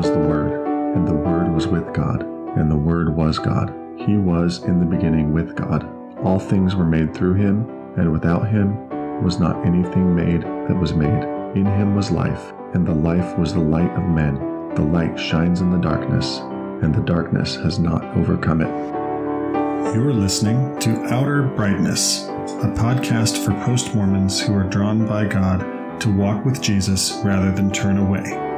was 0.00 0.10
the 0.12 0.18
Word, 0.18 0.66
and 0.96 1.06
the 1.06 1.12
Word 1.12 1.52
was 1.52 1.66
with 1.66 1.92
God, 1.92 2.22
and 2.56 2.70
the 2.70 2.76
Word 2.76 3.14
was 3.14 3.38
God. 3.38 3.68
He 3.98 4.16
was 4.16 4.64
in 4.64 4.80
the 4.80 4.86
beginning 4.86 5.30
with 5.30 5.54
God. 5.54 5.86
All 6.24 6.38
things 6.38 6.74
were 6.74 6.86
made 6.86 7.14
through 7.14 7.34
him, 7.34 7.68
and 7.98 8.10
without 8.10 8.48
him 8.48 8.88
was 9.22 9.38
not 9.38 9.66
anything 9.66 10.16
made 10.16 10.40
that 10.40 10.80
was 10.80 10.94
made. 10.94 11.22
In 11.54 11.66
him 11.66 11.94
was 11.94 12.10
life, 12.10 12.54
and 12.72 12.86
the 12.86 12.94
life 12.94 13.36
was 13.36 13.52
the 13.52 13.60
light 13.60 13.90
of 13.90 14.08
men. 14.08 14.36
The 14.74 14.80
light 14.80 15.20
shines 15.20 15.60
in 15.60 15.70
the 15.70 15.76
darkness, 15.76 16.38
and 16.80 16.94
the 16.94 17.02
darkness 17.02 17.56
has 17.56 17.78
not 17.78 18.02
overcome 18.16 18.62
it. 18.62 19.94
You 19.94 20.08
are 20.08 20.14
listening 20.14 20.78
to 20.78 21.12
Outer 21.12 21.42
Brightness, 21.42 22.24
a 22.24 22.72
podcast 22.74 23.44
for 23.44 23.52
post 23.66 23.94
Mormons 23.94 24.40
who 24.40 24.54
are 24.54 24.64
drawn 24.64 25.06
by 25.06 25.26
God 25.26 26.00
to 26.00 26.10
walk 26.10 26.46
with 26.46 26.62
Jesus 26.62 27.20
rather 27.22 27.52
than 27.52 27.70
turn 27.70 27.98
away. 27.98 28.49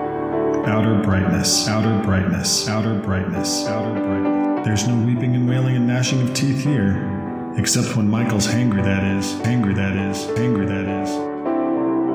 Outer 0.65 1.03
brightness, 1.03 1.67
outer 1.67 2.01
brightness, 2.05 2.69
outer 2.69 2.97
brightness, 3.01 3.67
outer 3.67 4.01
brightness. 4.01 4.65
There's 4.65 4.87
no 4.87 5.05
weeping 5.05 5.35
and 5.35 5.49
wailing 5.49 5.75
and 5.75 5.89
gnashing 5.89 6.23
of 6.23 6.33
teeth 6.35 6.63
here, 6.63 7.53
except 7.57 7.97
when 7.97 8.09
Michael's 8.09 8.47
hangry, 8.47 8.81
that 8.85 9.03
is, 9.19 9.33
angry, 9.41 9.75
that 9.75 9.97
is, 9.97 10.25
angry, 10.39 10.65
that 10.67 10.85
is. 11.03 11.11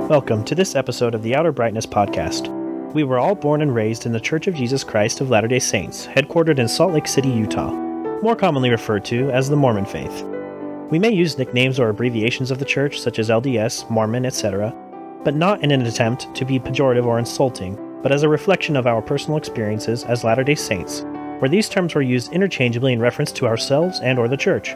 Welcome 0.09 0.45
to 0.45 0.55
this 0.55 0.75
episode 0.75 1.13
of 1.13 1.23
the 1.23 1.35
Outer 1.35 1.51
Brightness 1.51 1.85
podcast. 1.85 2.47
We 2.93 3.03
were 3.03 3.19
all 3.19 3.35
born 3.35 3.61
and 3.61 3.75
raised 3.75 4.05
in 4.05 4.13
the 4.13 4.19
Church 4.21 4.47
of 4.47 4.55
Jesus 4.55 4.81
Christ 4.81 5.19
of 5.19 5.29
Latter 5.29 5.49
day 5.49 5.59
Saints, 5.59 6.07
headquartered 6.07 6.57
in 6.57 6.69
Salt 6.69 6.93
Lake 6.93 7.09
City, 7.09 7.29
Utah, 7.29 7.73
more 8.21 8.37
commonly 8.37 8.69
referred 8.69 9.03
to 9.05 9.29
as 9.31 9.49
the 9.49 9.57
Mormon 9.57 9.85
faith. 9.85 10.23
We 10.89 10.99
may 10.99 11.11
use 11.11 11.37
nicknames 11.37 11.81
or 11.81 11.89
abbreviations 11.89 12.49
of 12.49 12.59
the 12.59 12.65
church, 12.65 13.01
such 13.01 13.19
as 13.19 13.27
LDS, 13.27 13.89
Mormon, 13.89 14.25
etc., 14.25 14.73
but 15.25 15.35
not 15.35 15.61
in 15.65 15.71
an 15.71 15.81
attempt 15.81 16.33
to 16.33 16.45
be 16.45 16.61
pejorative 16.61 17.05
or 17.05 17.19
insulting, 17.19 17.77
but 18.01 18.11
as 18.11 18.23
a 18.23 18.29
reflection 18.29 18.75
of 18.75 18.87
our 18.87 19.01
personal 19.01 19.37
experiences 19.37 20.03
as 20.03 20.23
Latter 20.23 20.43
day 20.43 20.55
Saints, 20.55 21.01
where 21.39 21.49
these 21.49 21.69
terms 21.69 21.93
were 21.93 22.01
used 22.01 22.31
interchangeably 22.31 22.93
in 22.93 22.99
reference 22.99 23.31
to 23.33 23.47
ourselves 23.47 23.99
and 23.99 24.17
or 24.17 24.27
the 24.27 24.37
church. 24.37 24.75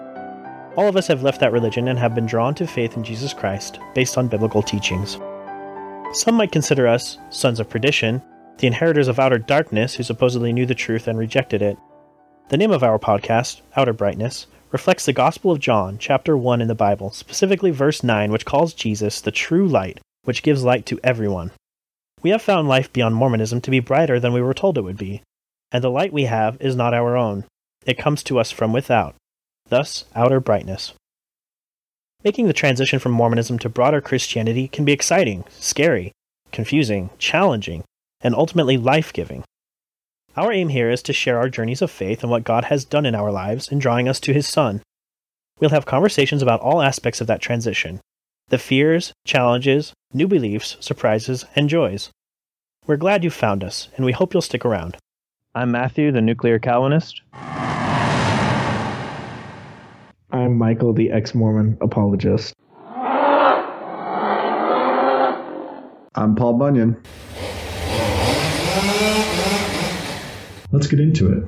All 0.78 0.88
of 0.88 0.96
us 0.96 1.08
have 1.08 1.24
left 1.24 1.40
that 1.42 1.52
religion 1.52 1.88
and 1.88 2.00
have 2.00 2.16
been 2.16 2.26
drawn 2.26 2.56
to 2.56 2.68
faith 2.68 2.96
in 2.96 3.04
Jesus 3.04 3.34
Christ 3.34 3.80
based 3.94 4.18
on 4.18 4.28
biblical 4.28 4.62
teachings. 4.62 5.18
Some 6.14 6.36
might 6.36 6.52
consider 6.52 6.88
us 6.88 7.18
sons 7.30 7.60
of 7.60 7.70
perdition, 7.70 8.22
the 8.58 8.68
inheritors 8.68 9.08
of 9.08 9.20
outer 9.20 9.38
darkness 9.38 9.96
who 9.96 10.04
supposedly 10.04 10.54
knew 10.54 10.66
the 10.66 10.76
truth 10.76 11.08
and 11.08 11.18
rejected 11.18 11.62
it. 11.62 11.78
The 12.50 12.58
name 12.58 12.72
of 12.72 12.84
our 12.84 13.00
podcast, 13.00 13.62
Outer 13.76 13.94
Brightness, 13.94 14.48
reflects 14.72 15.06
the 15.06 15.14
Gospel 15.14 15.52
of 15.52 15.60
John, 15.60 15.98
chapter 15.98 16.38
1 16.38 16.62
in 16.62 16.68
the 16.68 16.76
Bible, 16.76 17.12
specifically 17.12 17.72
verse 17.72 18.04
9, 18.04 18.32
which 18.32 18.46
calls 18.46 18.74
Jesus 18.74 19.20
the 19.20 19.32
true 19.32 19.68
light, 19.68 20.00
which 20.24 20.44
gives 20.44 20.64
light 20.64 20.86
to 20.86 21.00
everyone. 21.04 21.52
We 22.24 22.30
have 22.30 22.42
found 22.42 22.68
life 22.68 22.92
beyond 22.94 23.16
Mormonism 23.16 23.62
to 23.62 23.72
be 23.72 23.80
brighter 23.80 24.20
than 24.20 24.34
we 24.34 24.42
were 24.42 24.54
told 24.54 24.78
it 24.78 24.82
would 24.82 24.98
be, 24.98 25.24
and 25.72 25.84
the 25.84 25.90
light 25.90 26.14
we 26.14 26.26
have 26.26 26.58
is 26.62 26.76
not 26.76 26.94
our 26.94 27.18
own. 27.18 27.46
It 27.86 27.98
comes 27.98 28.22
to 28.24 28.40
us 28.40 28.52
from 28.52 28.74
without, 28.74 29.16
thus, 29.70 30.06
outer 30.16 30.40
brightness. 30.40 30.94
Making 32.24 32.46
the 32.46 32.54
transition 32.54 33.00
from 33.00 33.14
Mormonism 33.14 33.58
to 33.60 33.70
broader 33.70 34.02
Christianity 34.02 34.68
can 34.68 34.86
be 34.86 34.92
exciting, 34.92 35.46
scary, 35.50 36.12
confusing, 36.52 37.10
challenging, 37.18 37.84
and 38.22 38.36
ultimately 38.36 38.78
life 38.78 39.12
giving. 39.12 39.44
Our 40.38 40.52
aim 40.52 40.70
here 40.70 40.92
is 40.92 41.02
to 41.04 41.14
share 41.14 41.40
our 41.40 41.50
journeys 41.50 41.82
of 41.82 41.90
faith 41.90 42.22
and 42.22 42.30
what 42.30 42.44
God 42.44 42.66
has 42.66 42.86
done 42.86 43.08
in 43.08 43.16
our 43.16 43.32
lives 43.32 43.70
in 43.70 43.80
drawing 43.80 44.08
us 44.08 44.20
to 44.22 44.34
His 44.34 44.48
Son. 44.48 44.82
We'll 45.60 45.72
have 45.72 45.86
conversations 45.86 46.42
about 46.44 46.62
all 46.62 46.82
aspects 46.82 47.20
of 47.20 47.28
that 47.28 47.42
transition 47.42 48.00
the 48.50 48.58
fears, 48.58 49.14
challenges, 49.26 49.94
new 50.14 50.28
beliefs, 50.28 50.78
surprises, 50.80 51.46
and 51.56 51.70
joys. 51.70 52.10
We're 52.86 52.98
glad 52.98 53.24
you 53.24 53.30
found 53.30 53.64
us, 53.64 53.88
and 53.96 54.06
we 54.06 54.12
hope 54.12 54.34
you'll 54.34 54.42
stick 54.42 54.66
around. 54.66 54.98
I'm 55.54 55.72
Matthew, 55.72 56.12
the 56.12 56.22
nuclear 56.22 56.60
Calvinist. 56.60 57.22
I'm 60.32 60.58
Michael, 60.58 60.94
the 60.94 61.12
ex 61.12 61.36
Mormon 61.36 61.78
apologist. 61.82 62.54
I'm 66.14 66.36
Paul 66.36 66.58
Bunyan. 66.58 67.02
Let's 70.72 70.88
get 70.88 71.00
into 71.00 71.32
it. 71.32 71.44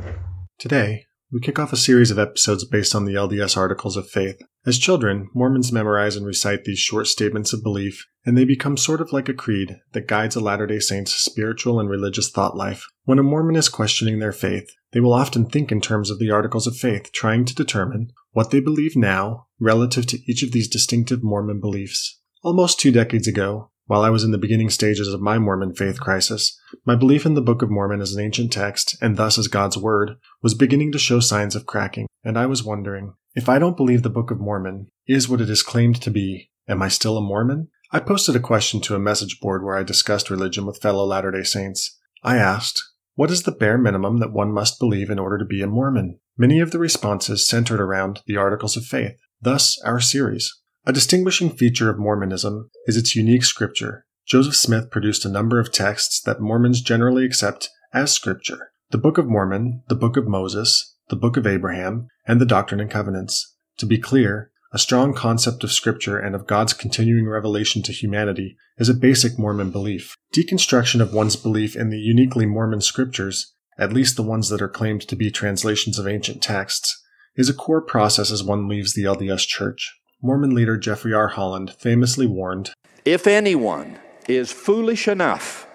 Today, 0.60 1.06
we 1.34 1.40
kick 1.40 1.58
off 1.58 1.74
a 1.74 1.78
series 1.78 2.12
of 2.12 2.20
episodes 2.20 2.64
based 2.64 2.94
on 2.94 3.06
the 3.06 3.16
LDS 3.16 3.58
Articles 3.58 3.98
of 3.98 4.08
Faith. 4.08 4.40
As 4.68 4.78
children, 4.78 5.30
Mormons 5.34 5.72
memorize 5.72 6.16
and 6.16 6.28
recite 6.28 6.64
these 6.64 6.78
short 6.78 7.08
statements 7.08 7.54
of 7.54 7.64
belief, 7.64 8.06
and 8.24 8.38
they 8.38 8.46
become 8.46 8.78
sort 8.78 9.02
of 9.02 9.12
like 9.12 9.28
a 9.28 9.34
creed 9.34 9.78
that 9.94 10.08
guides 10.08 10.36
a 10.36 10.40
Latter 10.40 10.68
day 10.68 10.78
Saint's 10.78 11.14
spiritual 11.14 11.80
and 11.80 11.90
religious 11.90 12.30
thought 12.30 12.56
life. 12.56 12.86
When 13.06 13.18
a 13.18 13.24
Mormon 13.24 13.56
is 13.56 13.68
questioning 13.68 14.20
their 14.20 14.32
faith, 14.32 14.70
they 14.92 15.00
will 15.00 15.12
often 15.12 15.48
think 15.48 15.72
in 15.72 15.82
terms 15.82 16.12
of 16.12 16.20
the 16.20 16.30
Articles 16.30 16.68
of 16.68 16.78
Faith, 16.78 17.12
trying 17.12 17.46
to 17.46 17.56
determine 17.56 18.12
what 18.34 18.52
they 18.52 18.60
believe 18.60 18.96
now 18.96 19.48
relative 19.60 20.06
to 20.08 20.20
each 20.32 20.44
of 20.44 20.52
these 20.52 20.68
distinctive 20.68 21.24
Mormon 21.24 21.60
beliefs. 21.60 22.22
Almost 22.44 22.80
two 22.80 22.92
decades 22.92 23.28
ago, 23.28 23.72
while 23.86 24.02
I 24.02 24.10
was 24.10 24.24
in 24.24 24.32
the 24.32 24.38
beginning 24.38 24.70
stages 24.70 25.08
of 25.08 25.22
my 25.22 25.38
Mormon 25.38 25.74
faith 25.74 26.00
crisis, 26.00 26.60
my 26.86 26.96
belief 26.96 27.26
in 27.26 27.34
the 27.34 27.42
Book 27.42 27.62
of 27.62 27.70
Mormon 27.70 28.02
as 28.02 28.14
an 28.14 28.24
ancient 28.24 28.52
text, 28.52 28.98
and 29.02 29.18
thus 29.18 29.38
as 29.38 29.48
God's 29.48 29.78
Word, 29.78 30.12
was 30.42 30.54
beginning 30.54 30.92
to 30.94 31.00
show 31.00 31.20
signs 31.20 31.56
of 31.56 31.66
cracking, 31.66 32.08
and 32.24 32.38
I 32.38 32.46
was 32.46 32.64
wondering, 32.64 33.14
if 33.36 33.50
I 33.50 33.60
don't 33.60 33.78
believe 33.78 34.04
the 34.04 34.10
Book 34.10 34.32
of 34.32 34.40
Mormon 34.40 34.88
is 35.08 35.28
what 35.28 35.42
it 35.42 35.50
is 35.50 35.64
claimed 35.64 36.02
to 36.02 36.12
be, 36.12 36.52
am 36.68 36.82
I 36.82 36.88
still 36.88 37.18
a 37.18 37.22
Mormon? 37.22 37.70
I 37.92 38.00
posted 38.00 38.36
a 38.36 38.40
question 38.40 38.80
to 38.82 38.96
a 38.96 39.00
message 39.00 39.40
board 39.40 39.64
where 39.64 39.78
I 39.78 39.84
discussed 39.84 40.30
religion 40.30 40.66
with 40.66 40.82
fellow 40.82 41.06
Latter 41.06 41.32
day 41.32 41.44
Saints. 41.44 42.00
I 42.24 42.38
asked, 42.38 42.82
What 43.16 43.32
is 43.32 43.44
the 43.44 43.52
bare 43.52 43.78
minimum 43.78 44.18
that 44.18 44.32
one 44.32 44.52
must 44.52 44.80
believe 44.80 45.10
in 45.10 45.20
order 45.20 45.38
to 45.38 45.46
be 45.46 45.62
a 45.62 45.68
Mormon? 45.68 46.20
Many 46.38 46.60
of 46.60 46.72
the 46.72 46.80
responses 46.80 47.48
centered 47.48 47.80
around 47.80 48.22
the 48.26 48.38
Articles 48.38 48.76
of 48.78 48.86
Faith, 48.86 49.18
thus 49.42 49.80
our 49.84 50.00
series. 50.00 50.52
A 50.86 50.92
distinguishing 50.92 51.50
feature 51.50 51.90
of 51.90 51.98
Mormonism 51.98 52.70
is 52.88 52.98
its 52.98 53.16
unique 53.16 53.46
scripture. 53.46 54.06
Joseph 54.26 54.58
Smith 54.58 54.92
produced 54.92 55.24
a 55.24 55.30
number 55.30 55.58
of 55.58 55.72
texts 55.72 56.20
that 56.20 56.42
Mormons 56.42 56.82
generally 56.82 57.24
accept 57.24 57.70
as 57.94 58.12
scripture 58.12 58.72
the 58.92 58.98
Book 58.98 59.18
of 59.18 59.26
Mormon, 59.26 59.82
the 59.88 59.96
Book 59.96 60.18
of 60.18 60.28
Moses, 60.28 60.98
the 61.08 61.16
Book 61.16 61.38
of 61.38 61.48
Abraham, 61.48 62.10
and 62.28 62.42
the 62.42 62.46
Doctrine 62.46 62.82
and 62.82 62.92
Covenants. 62.92 63.56
To 63.78 63.86
be 63.86 63.98
clear, 63.98 64.52
a 64.74 64.78
strong 64.78 65.14
concept 65.14 65.64
of 65.64 65.72
scripture 65.72 66.20
and 66.20 66.36
of 66.36 66.48
God's 66.48 66.74
continuing 66.74 67.30
revelation 67.30 67.82
to 67.84 67.94
humanity 67.94 68.58
is 68.78 68.90
a 68.90 68.94
basic 68.94 69.40
Mormon 69.40 69.72
belief. 69.72 70.18
Deconstruction 70.36 71.00
of 71.00 71.14
one's 71.14 71.38
belief 71.38 71.78
in 71.78 71.92
the 71.92 71.98
uniquely 71.98 72.46
Mormon 72.46 72.82
scriptures, 72.82 73.54
at 73.78 73.94
least 73.94 74.18
the 74.18 74.22
ones 74.22 74.50
that 74.50 74.62
are 74.62 74.68
claimed 74.68 75.08
to 75.08 75.16
be 75.16 75.32
translations 75.32 75.98
of 75.98 76.08
ancient 76.08 76.44
texts, 76.44 77.02
is 77.38 77.48
a 77.48 77.54
core 77.54 77.82
process 77.82 78.32
as 78.32 78.44
one 78.44 78.68
leaves 78.68 78.94
the 78.94 79.06
LDS 79.06 79.48
Church. 79.48 79.94
Mormon 80.26 80.56
leader 80.56 80.78
Jeffrey 80.78 81.14
R. 81.14 81.28
Holland 81.28 81.72
famously 81.72 82.26
warned 82.26 82.72
If 83.04 83.28
anyone 83.28 84.00
is 84.26 84.54
foolish 84.54 85.06
enough 85.10 85.68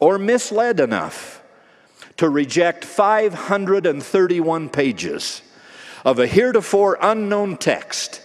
or 0.00 0.16
misled 0.16 0.80
enough 0.80 1.42
to 2.16 2.30
reject 2.30 2.86
531 2.86 4.70
pages 4.70 5.42
of 6.06 6.18
a 6.18 6.26
heretofore 6.26 6.96
unknown 7.02 7.58
text, 7.58 8.22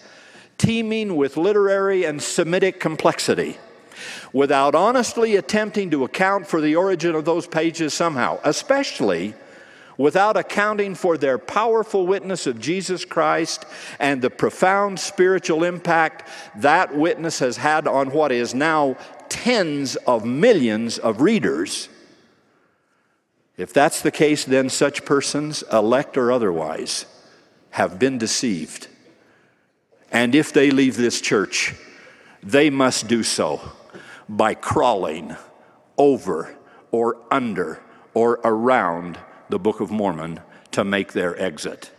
teeming 0.57 1.17
with 1.17 1.35
literary 1.35 2.05
and 2.05 2.23
Semitic 2.23 2.79
complexity, 2.79 3.57
without 4.31 4.73
honestly 4.73 5.35
attempting 5.35 5.91
to 5.91 6.05
account 6.05 6.47
for 6.47 6.61
the 6.61 6.77
origin 6.77 7.13
of 7.13 7.25
those 7.25 7.45
pages 7.45 7.93
somehow, 7.93 8.39
especially 8.45 9.33
without 9.97 10.37
accounting 10.37 10.95
for 10.95 11.17
their 11.17 11.37
powerful 11.37 12.05
witness 12.05 12.45
of 12.45 12.59
Jesus 12.59 13.03
Christ 13.03 13.65
and 13.99 14.21
the 14.21 14.29
profound 14.29 14.99
spiritual 14.99 15.63
impact 15.63 16.29
that 16.55 16.95
witness 16.95 17.39
has 17.39 17.57
had 17.57 17.87
on 17.87 18.11
what 18.11 18.31
is 18.31 18.53
now 18.53 18.95
tens 19.29 19.95
of 19.95 20.23
millions 20.25 20.97
of 20.97 21.21
readers. 21.21 21.89
If 23.57 23.73
that's 23.73 24.01
the 24.01 24.11
case, 24.11 24.45
then 24.45 24.69
such 24.69 25.03
persons, 25.03 25.63
elect 25.73 26.15
or 26.15 26.31
otherwise, 26.31 27.05
have 27.71 27.97
been 27.97 28.19
deceived. 28.19 28.87
And 30.11 30.35
if 30.35 30.53
they 30.53 30.69
leave 30.69 30.95
this 30.95 31.19
church, 31.19 31.73
they 32.43 32.69
must 32.69 33.07
do 33.07 33.23
so 33.23 33.59
by 34.29 34.53
crawling 34.53 35.35
over 35.97 36.55
or 36.91 37.17
under 37.31 37.81
or 38.13 38.39
around 38.43 39.17
the 39.49 39.59
Book 39.59 39.79
of 39.79 39.91
Mormon 39.91 40.39
to 40.71 40.83
make 40.83 41.13
their 41.13 41.39
exit. 41.41 41.91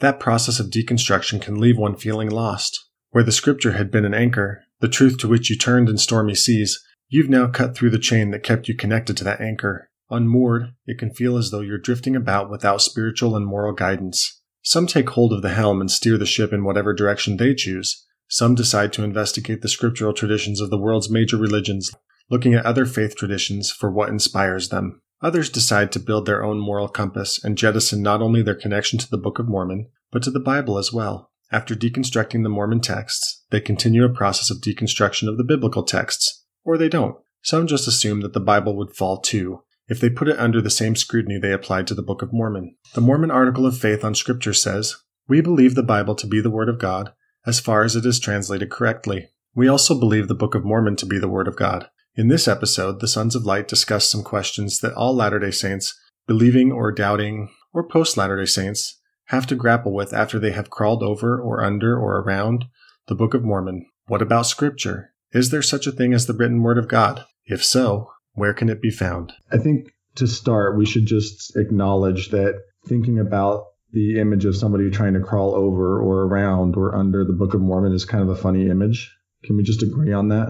That 0.00 0.20
process 0.20 0.60
of 0.60 0.70
deconstruction 0.70 1.42
can 1.42 1.60
leave 1.60 1.76
one 1.76 1.96
feeling 1.96 2.30
lost. 2.30 2.88
Where 3.10 3.24
the 3.24 3.32
scripture 3.32 3.72
had 3.72 3.90
been 3.90 4.04
an 4.04 4.14
anchor, 4.14 4.62
the 4.80 4.88
truth 4.88 5.18
to 5.18 5.28
which 5.28 5.50
you 5.50 5.56
turned 5.56 5.88
in 5.88 5.98
stormy 5.98 6.34
seas, 6.34 6.82
you've 7.08 7.28
now 7.28 7.48
cut 7.48 7.76
through 7.76 7.90
the 7.90 7.98
chain 7.98 8.30
that 8.30 8.42
kept 8.42 8.68
you 8.68 8.74
connected 8.74 9.16
to 9.16 9.24
that 9.24 9.40
anchor. 9.40 9.90
Unmoored, 10.10 10.74
it 10.86 10.98
can 10.98 11.12
feel 11.12 11.36
as 11.36 11.50
though 11.50 11.60
you're 11.60 11.78
drifting 11.78 12.16
about 12.16 12.50
without 12.50 12.80
spiritual 12.80 13.36
and 13.36 13.46
moral 13.46 13.72
guidance. 13.72 14.40
Some 14.62 14.86
take 14.86 15.10
hold 15.10 15.32
of 15.32 15.42
the 15.42 15.50
helm 15.50 15.80
and 15.80 15.90
steer 15.90 16.16
the 16.16 16.26
ship 16.26 16.52
in 16.52 16.64
whatever 16.64 16.94
direction 16.94 17.36
they 17.36 17.54
choose. 17.54 18.06
Some 18.28 18.54
decide 18.54 18.92
to 18.94 19.04
investigate 19.04 19.62
the 19.62 19.68
scriptural 19.68 20.12
traditions 20.12 20.60
of 20.60 20.70
the 20.70 20.78
world's 20.78 21.10
major 21.10 21.36
religions, 21.36 21.90
looking 22.30 22.54
at 22.54 22.66
other 22.66 22.84
faith 22.84 23.16
traditions 23.16 23.70
for 23.70 23.90
what 23.90 24.10
inspires 24.10 24.68
them. 24.68 25.00
Others 25.20 25.50
decide 25.50 25.90
to 25.92 26.00
build 26.00 26.26
their 26.26 26.44
own 26.44 26.60
moral 26.60 26.88
compass 26.88 27.42
and 27.42 27.58
jettison 27.58 28.02
not 28.02 28.22
only 28.22 28.42
their 28.42 28.54
connection 28.54 28.98
to 29.00 29.10
the 29.10 29.18
Book 29.18 29.38
of 29.38 29.48
Mormon, 29.48 29.88
but 30.12 30.22
to 30.22 30.30
the 30.30 30.40
Bible 30.40 30.78
as 30.78 30.92
well. 30.92 31.30
After 31.50 31.74
deconstructing 31.74 32.42
the 32.42 32.48
Mormon 32.48 32.80
texts, 32.80 33.44
they 33.50 33.60
continue 33.60 34.04
a 34.04 34.10
process 34.10 34.50
of 34.50 34.58
deconstruction 34.58 35.28
of 35.28 35.38
the 35.38 35.44
biblical 35.44 35.82
texts, 35.82 36.44
or 36.64 36.76
they 36.76 36.88
don't. 36.88 37.16
Some 37.42 37.66
just 37.66 37.88
assume 37.88 38.20
that 38.20 38.32
the 38.32 38.40
Bible 38.40 38.76
would 38.76 38.94
fall 38.94 39.20
too, 39.20 39.62
if 39.88 40.00
they 40.00 40.10
put 40.10 40.28
it 40.28 40.38
under 40.38 40.60
the 40.60 40.70
same 40.70 40.94
scrutiny 40.94 41.38
they 41.38 41.52
applied 41.52 41.86
to 41.86 41.94
the 41.94 42.02
Book 42.02 42.22
of 42.22 42.32
Mormon. 42.32 42.76
The 42.94 43.00
Mormon 43.00 43.30
Article 43.30 43.66
of 43.66 43.78
Faith 43.78 44.04
on 44.04 44.14
Scripture 44.14 44.52
says, 44.52 44.96
We 45.26 45.40
believe 45.40 45.74
the 45.74 45.82
Bible 45.82 46.14
to 46.16 46.26
be 46.26 46.40
the 46.40 46.50
Word 46.50 46.68
of 46.68 46.78
God, 46.78 47.12
as 47.46 47.60
far 47.60 47.82
as 47.82 47.96
it 47.96 48.04
is 48.04 48.20
translated 48.20 48.70
correctly. 48.70 49.30
We 49.54 49.68
also 49.68 49.98
believe 49.98 50.28
the 50.28 50.34
Book 50.34 50.54
of 50.54 50.64
Mormon 50.64 50.96
to 50.96 51.06
be 51.06 51.18
the 51.18 51.28
Word 51.28 51.48
of 51.48 51.56
God. 51.56 51.88
In 52.18 52.26
this 52.26 52.48
episode, 52.48 52.98
the 52.98 53.06
Sons 53.06 53.36
of 53.36 53.46
Light 53.46 53.68
discuss 53.68 54.10
some 54.10 54.24
questions 54.24 54.80
that 54.80 54.92
all 54.94 55.14
Latter 55.14 55.38
day 55.38 55.52
Saints, 55.52 55.96
believing 56.26 56.72
or 56.72 56.90
doubting, 56.90 57.48
or 57.72 57.86
post 57.86 58.16
Latter 58.16 58.36
day 58.36 58.44
Saints, 58.44 59.00
have 59.26 59.46
to 59.46 59.54
grapple 59.54 59.94
with 59.94 60.12
after 60.12 60.40
they 60.40 60.50
have 60.50 60.68
crawled 60.68 61.04
over 61.04 61.40
or 61.40 61.62
under 61.62 61.96
or 61.96 62.18
around 62.18 62.64
the 63.06 63.14
Book 63.14 63.34
of 63.34 63.44
Mormon. 63.44 63.86
What 64.08 64.20
about 64.20 64.46
Scripture? 64.46 65.12
Is 65.30 65.50
there 65.50 65.62
such 65.62 65.86
a 65.86 65.92
thing 65.92 66.12
as 66.12 66.26
the 66.26 66.32
written 66.32 66.60
Word 66.60 66.76
of 66.76 66.88
God? 66.88 67.24
If 67.44 67.64
so, 67.64 68.10
where 68.32 68.52
can 68.52 68.68
it 68.68 68.82
be 68.82 68.90
found? 68.90 69.32
I 69.52 69.58
think 69.58 69.92
to 70.16 70.26
start, 70.26 70.76
we 70.76 70.86
should 70.86 71.06
just 71.06 71.56
acknowledge 71.56 72.30
that 72.30 72.60
thinking 72.88 73.20
about 73.20 73.66
the 73.92 74.18
image 74.18 74.44
of 74.44 74.56
somebody 74.56 74.90
trying 74.90 75.14
to 75.14 75.20
crawl 75.20 75.54
over 75.54 76.00
or 76.00 76.24
around 76.24 76.74
or 76.74 76.96
under 76.96 77.24
the 77.24 77.32
Book 77.32 77.54
of 77.54 77.60
Mormon 77.60 77.92
is 77.92 78.04
kind 78.04 78.24
of 78.24 78.36
a 78.36 78.42
funny 78.42 78.68
image. 78.68 79.08
Can 79.44 79.56
we 79.56 79.62
just 79.62 79.84
agree 79.84 80.12
on 80.12 80.30
that? 80.30 80.48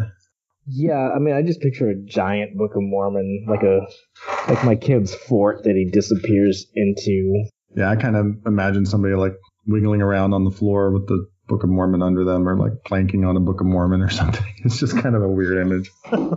Yeah, 0.70 1.10
I 1.14 1.18
mean, 1.18 1.34
I 1.34 1.42
just 1.42 1.60
picture 1.60 1.88
a 1.88 1.94
giant 1.94 2.56
Book 2.56 2.72
of 2.76 2.82
Mormon, 2.82 3.46
like 3.48 3.62
a 3.62 3.86
like 4.48 4.64
my 4.64 4.76
kid's 4.76 5.14
fort 5.14 5.64
that 5.64 5.74
he 5.74 5.86
disappears 5.86 6.66
into. 6.74 7.44
Yeah, 7.74 7.90
I 7.90 7.96
kind 7.96 8.16
of 8.16 8.26
imagine 8.46 8.84
somebody 8.84 9.14
like 9.14 9.34
wiggling 9.66 10.02
around 10.02 10.34
on 10.34 10.44
the 10.44 10.50
floor 10.50 10.90
with 10.90 11.06
the 11.06 11.26
Book 11.46 11.64
of 11.64 11.70
Mormon 11.70 12.02
under 12.02 12.24
them 12.24 12.46
or 12.46 12.58
like 12.58 12.84
planking 12.84 13.24
on 13.24 13.36
a 13.36 13.40
Book 13.40 13.60
of 13.60 13.66
Mormon 13.66 14.02
or 14.02 14.08
something. 14.10 14.46
It's 14.64 14.78
just 14.78 14.98
kind 14.98 15.16
of 15.16 15.22
a 15.22 15.28
weird 15.28 15.66
image. 15.66 15.90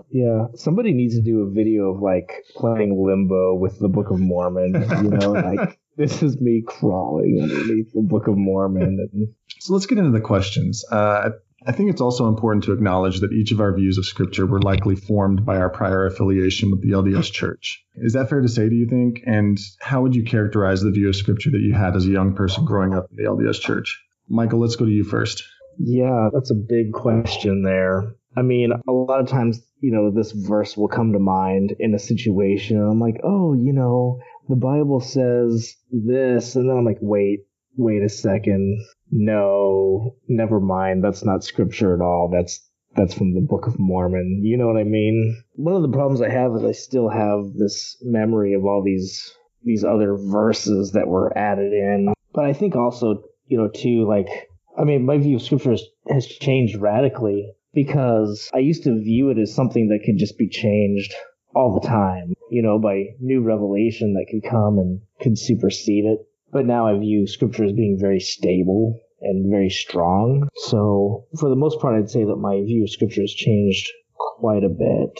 yeah, 0.10 0.46
somebody 0.56 0.94
needs 0.94 1.16
to 1.16 1.22
do 1.22 1.42
a 1.42 1.52
video 1.52 1.94
of 1.94 2.02
like 2.02 2.32
playing 2.56 3.04
limbo 3.06 3.56
with 3.56 3.80
the 3.80 3.90
Book 3.90 4.12
of 4.12 4.20
Mormon, 4.20 4.74
you 5.04 5.10
know, 5.10 5.32
like 5.32 5.78
this 5.98 6.24
is 6.24 6.40
me 6.40 6.64
crawling 6.66 7.40
underneath 7.42 7.92
the 7.94 8.02
Book 8.02 8.28
of 8.28 8.38
Mormon. 8.38 9.10
And... 9.12 9.28
So 9.60 9.74
let's 9.74 9.86
get 9.86 9.98
into 9.98 10.12
the 10.12 10.22
questions. 10.22 10.86
Uh, 10.90 11.32
I 11.66 11.72
think 11.72 11.92
it's 11.92 12.02
also 12.02 12.28
important 12.28 12.64
to 12.64 12.74
acknowledge 12.74 13.20
that 13.20 13.32
each 13.32 13.52
of 13.52 13.62
our 13.62 13.74
views 13.74 14.00
of 14.00 14.06
Scripture 14.06 14.48
were 14.48 14.62
likely 14.62 14.96
formed 14.96 15.46
by 15.46 15.58
our 15.58 15.70
prior 15.70 16.08
affiliation 16.08 16.72
with 16.72 16.82
the 16.82 16.92
LDS 16.92 17.32
Church. 17.32 17.86
Is 17.96 18.14
that 18.14 18.30
fair 18.30 18.42
to 18.42 18.48
say, 18.48 18.68
do 18.68 18.76
you 18.76 18.88
think? 18.88 19.22
And 19.28 19.60
how 19.80 20.02
would 20.02 20.16
you 20.16 20.24
characterize 20.24 20.82
the 20.82 20.90
view 20.90 21.10
of 21.10 21.16
Scripture 21.16 21.52
that 21.52 21.62
you 21.62 21.74
had 21.74 21.96
as 21.96 22.06
a 22.06 22.10
young 22.10 22.34
person 22.34 22.66
growing 22.66 22.96
up 22.96 23.08
in 23.12 23.18
the 23.18 23.30
LDS 23.30 23.60
Church? 23.62 24.04
Michael, 24.28 24.60
let's 24.60 24.76
go 24.76 24.86
to 24.86 24.92
you 24.92 25.04
first. 25.04 25.44
Yeah, 25.78 26.30
that's 26.34 26.52
a 26.52 26.56
big 26.56 26.94
question 26.94 27.62
there. 27.62 28.16
I 28.36 28.42
mean, 28.42 28.72
a 28.72 28.92
lot 28.92 29.20
of 29.20 29.28
times, 29.28 29.60
you 29.82 29.92
know, 29.92 30.10
this 30.10 30.32
verse 30.32 30.76
will 30.76 30.88
come 30.88 31.14
to 31.14 31.20
mind 31.20 31.76
in 31.80 31.94
a 31.94 32.00
situation, 32.00 32.78
and 32.78 32.90
I'm 32.90 33.00
like, 33.00 33.20
oh, 33.24 33.54
you 33.54 33.74
know, 33.74 34.20
the 34.48 34.56
Bible 34.56 35.00
says 35.00 35.76
this, 35.92 36.56
and 36.56 36.70
then 36.70 36.78
I'm 36.78 36.86
like, 36.86 37.00
wait, 37.02 37.42
wait 37.78 38.04
a 38.04 38.10
second, 38.10 38.82
no, 39.12 40.16
never 40.28 40.60
mind, 40.60 41.04
that's 41.04 41.24
not 41.24 41.44
scripture 41.44 41.94
at 41.94 42.02
all. 42.02 42.30
That's 42.32 42.68
that's 42.94 43.14
from 43.14 43.34
the 43.34 43.42
Book 43.42 43.68
of 43.68 43.80
Mormon. 43.80 44.42
You 44.44 44.58
know 44.58 44.68
what 44.68 44.78
I 44.78 44.84
mean? 44.84 45.42
One 45.54 45.76
of 45.76 45.82
the 45.82 45.96
problems 45.96 46.22
I 46.22 46.30
have 46.30 46.54
is 46.56 46.64
I 46.64 46.74
still 46.74 47.08
have 47.08 47.54
this 47.54 47.98
memory 48.02 48.54
of 48.54 48.66
all 48.66 48.84
these 48.84 49.34
these 49.64 49.84
other 49.84 50.18
verses 50.18 50.92
that 50.92 51.08
were 51.08 51.38
added 51.38 51.72
in. 51.72 52.14
But 52.34 52.46
I 52.46 52.54
think 52.54 52.76
also 52.76 53.24
you 53.52 53.58
know, 53.58 53.68
too, 53.68 54.08
like, 54.08 54.50
I 54.78 54.86
mean, 54.86 55.06
my 55.06 55.18
view 55.18 55.36
of 55.36 55.42
scripture 55.42 55.72
has, 55.72 55.84
has 56.08 56.26
changed 56.26 56.78
radically 56.80 57.52
because 57.74 58.50
I 58.54 58.60
used 58.60 58.86
to 58.86 58.98
view 58.98 59.30
it 59.30 59.38
as 59.38 59.54
something 59.54 59.90
that 59.90 60.06
could 60.06 60.18
just 60.18 60.38
be 60.38 60.48
changed 60.48 61.14
all 61.54 61.78
the 61.78 61.86
time, 61.86 62.34
you 62.50 62.62
know, 62.62 62.80
by 62.80 63.08
new 63.20 63.42
revelation 63.42 64.14
that 64.14 64.28
could 64.32 64.50
come 64.50 64.80
and 64.80 65.02
could 65.20 65.38
supersede 65.38 66.06
it. 66.06 66.20
But 66.52 66.66
now 66.66 66.88
I 66.88 66.98
view 66.98 67.28
scripture 67.28 67.66
as 67.66 67.74
being 67.74 67.98
very 68.00 68.20
stable 68.20 69.00
and 69.22 69.50
very 69.50 69.70
strong. 69.70 70.50
So 70.56 71.26
for 71.40 71.50
the 71.50 71.56
most 71.56 71.80
part, 71.80 71.96
I'd 71.96 72.10
say 72.10 72.24
that 72.24 72.36
my 72.36 72.62
view 72.66 72.84
of 72.84 72.90
scripture 72.90 73.22
has 73.22 73.34
changed 73.34 73.90
quite 74.16 74.64
a 74.64 74.70
bit. 74.70 75.20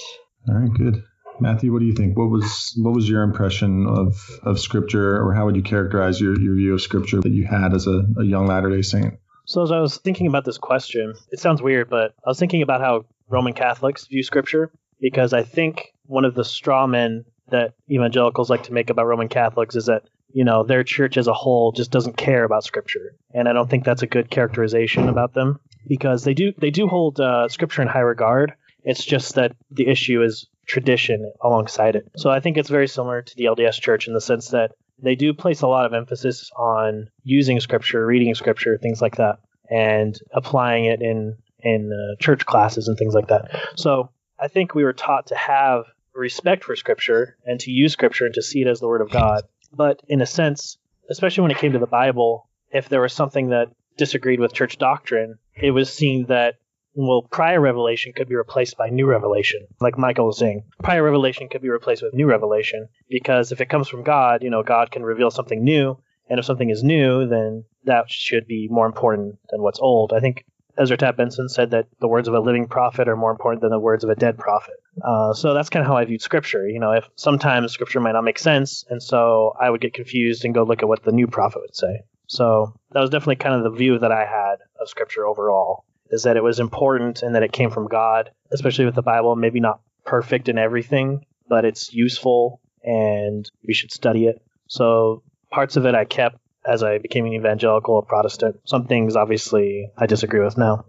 All 0.50 0.56
right, 0.56 0.74
good. 0.74 1.04
Matthew, 1.40 1.74
what 1.74 1.80
do 1.80 1.86
you 1.86 1.94
think? 1.94 2.18
What 2.18 2.30
was 2.30 2.74
what 2.78 2.94
was 2.94 3.10
your 3.10 3.24
impression 3.24 3.88
of, 3.88 4.16
of 4.44 4.60
Scripture, 4.60 5.18
or 5.18 5.34
how 5.34 5.46
would 5.46 5.56
you 5.56 5.64
characterize 5.64 6.22
your, 6.22 6.40
your 6.40 6.56
view 6.56 6.74
of 6.74 6.82
Scripture 6.82 7.20
that 7.22 7.32
you 7.32 7.46
had 7.46 7.74
as 7.74 7.88
a, 7.88 8.04
a 8.20 8.24
young 8.24 8.46
Latter 8.46 8.70
Day 8.70 8.84
Saint? 8.84 9.16
So 9.46 9.64
as 9.64 9.72
I 9.72 9.80
was 9.80 9.98
thinking 9.98 10.28
about 10.28 10.46
this 10.46 10.60
question, 10.60 11.16
it 11.32 11.40
sounds 11.40 11.62
weird, 11.62 11.90
but 11.90 12.14
I 12.24 12.30
was 12.30 12.38
thinking 12.38 12.62
about 12.62 12.82
how 12.82 13.06
Roman 13.28 13.54
Catholics 13.54 14.06
view 14.06 14.22
Scripture 14.22 14.72
because 15.00 15.34
I 15.34 15.42
think 15.42 15.94
one 16.06 16.26
of 16.26 16.36
the 16.36 16.46
straw 16.46 16.86
men 16.86 17.26
that 17.50 17.74
evangelicals 17.90 18.50
like 18.50 18.64
to 18.64 18.74
make 18.74 18.90
about 18.90 19.08
Roman 19.08 19.28
Catholics 19.28 19.76
is 19.76 19.88
that 19.88 20.04
you 20.34 20.44
know 20.44 20.64
their 20.64 20.84
church 20.84 21.18
as 21.18 21.28
a 21.28 21.34
whole 21.34 21.72
just 21.72 21.92
doesn't 21.92 22.18
care 22.18 22.44
about 22.44 22.64
Scripture, 22.64 23.16
and 23.34 23.48
I 23.48 23.54
don't 23.54 23.70
think 23.70 23.84
that's 23.84 24.02
a 24.02 24.08
good 24.08 24.30
characterization 24.30 25.10
about 25.10 25.34
them 25.34 25.60
because 25.88 26.24
they 26.24 26.34
do 26.34 26.54
they 26.58 26.72
do 26.72 26.88
hold 26.88 27.20
uh, 27.20 27.48
Scripture 27.50 27.82
in 27.82 27.88
high 27.88 28.00
regard. 28.00 28.54
It's 28.84 29.04
just 29.04 29.36
that 29.36 29.56
the 29.70 29.88
issue 29.88 30.24
is 30.24 30.48
tradition 30.66 31.32
alongside 31.42 31.96
it. 31.96 32.10
So 32.18 32.30
I 32.30 32.40
think 32.40 32.58
it's 32.58 32.70
very 32.70 32.88
similar 32.88 33.22
to 33.22 33.36
the 33.36 33.46
LDS 33.46 33.80
Church 33.80 34.08
in 34.08 34.14
the 34.14 34.22
sense 34.22 34.50
that 34.50 34.72
they 35.02 35.16
do 35.16 35.34
place 35.34 35.62
a 35.62 35.68
lot 35.68 35.86
of 35.86 35.94
emphasis 35.94 36.50
on 36.56 37.10
using 37.24 37.60
scripture, 37.60 38.06
reading 38.06 38.34
scripture, 38.36 38.78
things 38.78 39.02
like 39.02 39.18
that, 39.18 39.40
and 39.70 40.18
applying 40.32 40.86
it 40.86 41.02
in 41.02 41.38
in 41.64 41.92
uh, 41.92 42.16
church 42.22 42.46
classes 42.46 42.88
and 42.88 42.98
things 42.98 43.14
like 43.14 43.28
that. 43.28 43.52
So 43.76 44.10
I 44.40 44.48
think 44.48 44.74
we 44.74 44.84
were 44.84 44.94
taught 44.94 45.28
to 45.28 45.36
have 45.36 45.86
respect 46.14 46.64
for 46.64 46.76
scripture 46.76 47.38
and 47.46 47.60
to 47.62 47.72
use 47.72 47.94
scripture 47.94 48.26
and 48.26 48.34
to 48.34 48.42
see 48.42 48.62
it 48.62 48.68
as 48.68 48.80
the 48.80 48.88
word 48.88 49.02
of 49.02 49.12
God. 49.12 49.44
But 49.74 50.02
in 50.08 50.22
a 50.22 50.26
sense, 50.26 50.78
especially 51.10 51.44
when 51.44 51.52
it 51.52 51.58
came 51.58 51.74
to 51.74 51.80
the 51.80 51.88
Bible, 51.88 52.50
if 52.72 52.90
there 52.90 53.02
was 53.02 53.14
something 53.14 53.50
that 53.50 53.70
disagreed 53.98 54.40
with 54.40 54.54
church 54.54 54.78
doctrine, 54.78 55.38
it 55.56 55.72
was 55.72 55.92
seen 55.92 56.26
that 56.28 56.56
well, 56.94 57.22
prior 57.22 57.62
revelation 57.62 58.12
could 58.14 58.28
be 58.28 58.36
replaced 58.36 58.78
by 58.78 58.90
new 58.90 59.06
revelation, 59.06 59.66
like 59.80 59.98
Michael 59.98 60.26
was 60.26 60.38
saying. 60.38 60.64
Prior 60.84 61.04
revelation 61.04 61.48
could 61.48 61.62
be 61.62 61.70
replaced 61.70 62.04
with 62.04 62.14
new 62.14 62.28
revelation 62.28 62.90
because 63.10 63.54
if 63.54 63.62
it 63.62 63.70
comes 63.70 63.88
from 63.88 64.04
God, 64.04 64.44
you 64.44 64.50
know, 64.50 64.62
God 64.62 64.92
can 64.92 65.04
reveal 65.04 65.32
something 65.32 65.64
new, 65.64 65.98
and 66.30 66.38
if 66.38 66.46
something 66.46 66.70
is 66.70 66.84
new, 66.84 67.28
then 67.28 67.64
that 67.86 68.12
should 68.12 68.46
be 68.46 68.68
more 68.70 68.86
important 68.86 69.40
than 69.50 69.62
what's 69.62 69.80
old. 69.80 70.12
I 70.12 70.20
think 70.20 70.44
Ezra 70.78 70.98
Taft 70.98 71.18
Benson 71.18 71.50
said 71.50 71.72
that 71.72 71.88
the 72.00 72.08
words 72.08 72.28
of 72.28 72.34
a 72.34 72.40
living 72.40 72.68
prophet 72.68 73.08
are 73.08 73.16
more 73.16 73.32
important 73.32 73.62
than 73.62 73.72
the 73.72 73.80
words 73.80 74.04
of 74.04 74.10
a 74.10 74.16
dead 74.16 74.38
prophet. 74.38 74.76
Uh, 75.04 75.34
so 75.34 75.54
that's 75.54 75.70
kind 75.70 75.86
of 75.86 75.88
how 75.88 75.98
I 75.98 76.06
viewed 76.06 76.22
Scripture. 76.22 76.68
You 76.68 76.80
know, 76.80 76.92
if 76.92 77.08
sometimes 77.16 77.72
Scripture 77.72 78.00
might 78.00 78.14
not 78.14 78.24
make 78.24 78.40
sense, 78.40 78.86
and 78.90 79.02
so 79.02 79.54
I 79.60 79.70
would 79.70 79.82
get 79.82 79.94
confused 79.94 80.46
and 80.46 80.54
go 80.54 80.64
look 80.64 80.82
at 80.82 80.90
what 80.90 81.04
the 81.04 81.12
new 81.12 81.28
prophet 81.28 81.62
would 81.62 81.76
say. 81.76 82.04
So 82.28 82.74
that 82.92 83.02
was 83.02 83.10
definitely 83.10 83.38
kind 83.38 83.56
of 83.56 83.64
the 83.64 83.78
view 83.78 84.00
that 84.00 84.12
I 84.12 84.26
had 84.26 84.56
of 84.80 84.90
Scripture 84.90 85.26
overall 85.26 85.86
is 86.10 86.24
that 86.24 86.38
it 86.38 86.44
was 86.44 86.60
important 86.60 87.24
and 87.24 87.36
that 87.36 87.44
it 87.44 87.54
came 87.54 87.72
from 87.72 87.88
God, 87.88 88.32
especially 88.52 88.86
with 88.86 88.96
the 88.96 89.02
Bible. 89.02 89.36
Maybe 89.36 89.60
not 89.60 89.80
perfect 90.06 90.50
in 90.50 90.58
everything, 90.58 91.26
but 91.48 91.66
it's 91.66 91.94
useful 91.94 92.60
and 92.84 93.50
we 93.66 93.74
should 93.74 93.92
study 93.92 94.26
it. 94.26 94.42
So 94.68 95.24
parts 95.52 95.78
of 95.78 95.86
it 95.86 95.96
I 95.96 96.06
kept 96.06 96.38
as 96.66 96.84
I 96.84 97.00
became 97.00 97.26
an 97.26 97.34
evangelical 97.34 97.96
or 97.96 98.06
Protestant. 98.06 98.58
Some 98.66 98.88
things 98.88 99.16
obviously 99.16 99.92
I 99.98 100.06
disagree 100.06 100.44
with 100.44 100.58
now. 100.58 100.86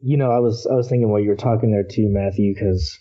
You 0.00 0.16
know, 0.16 0.30
I 0.30 0.38
was 0.38 0.66
I 0.70 0.74
was 0.74 0.88
thinking 0.88 1.10
while 1.10 1.20
you 1.20 1.30
were 1.30 1.36
talking 1.36 1.70
there 1.70 1.82
too, 1.82 2.08
Matthew, 2.08 2.54
because 2.54 2.96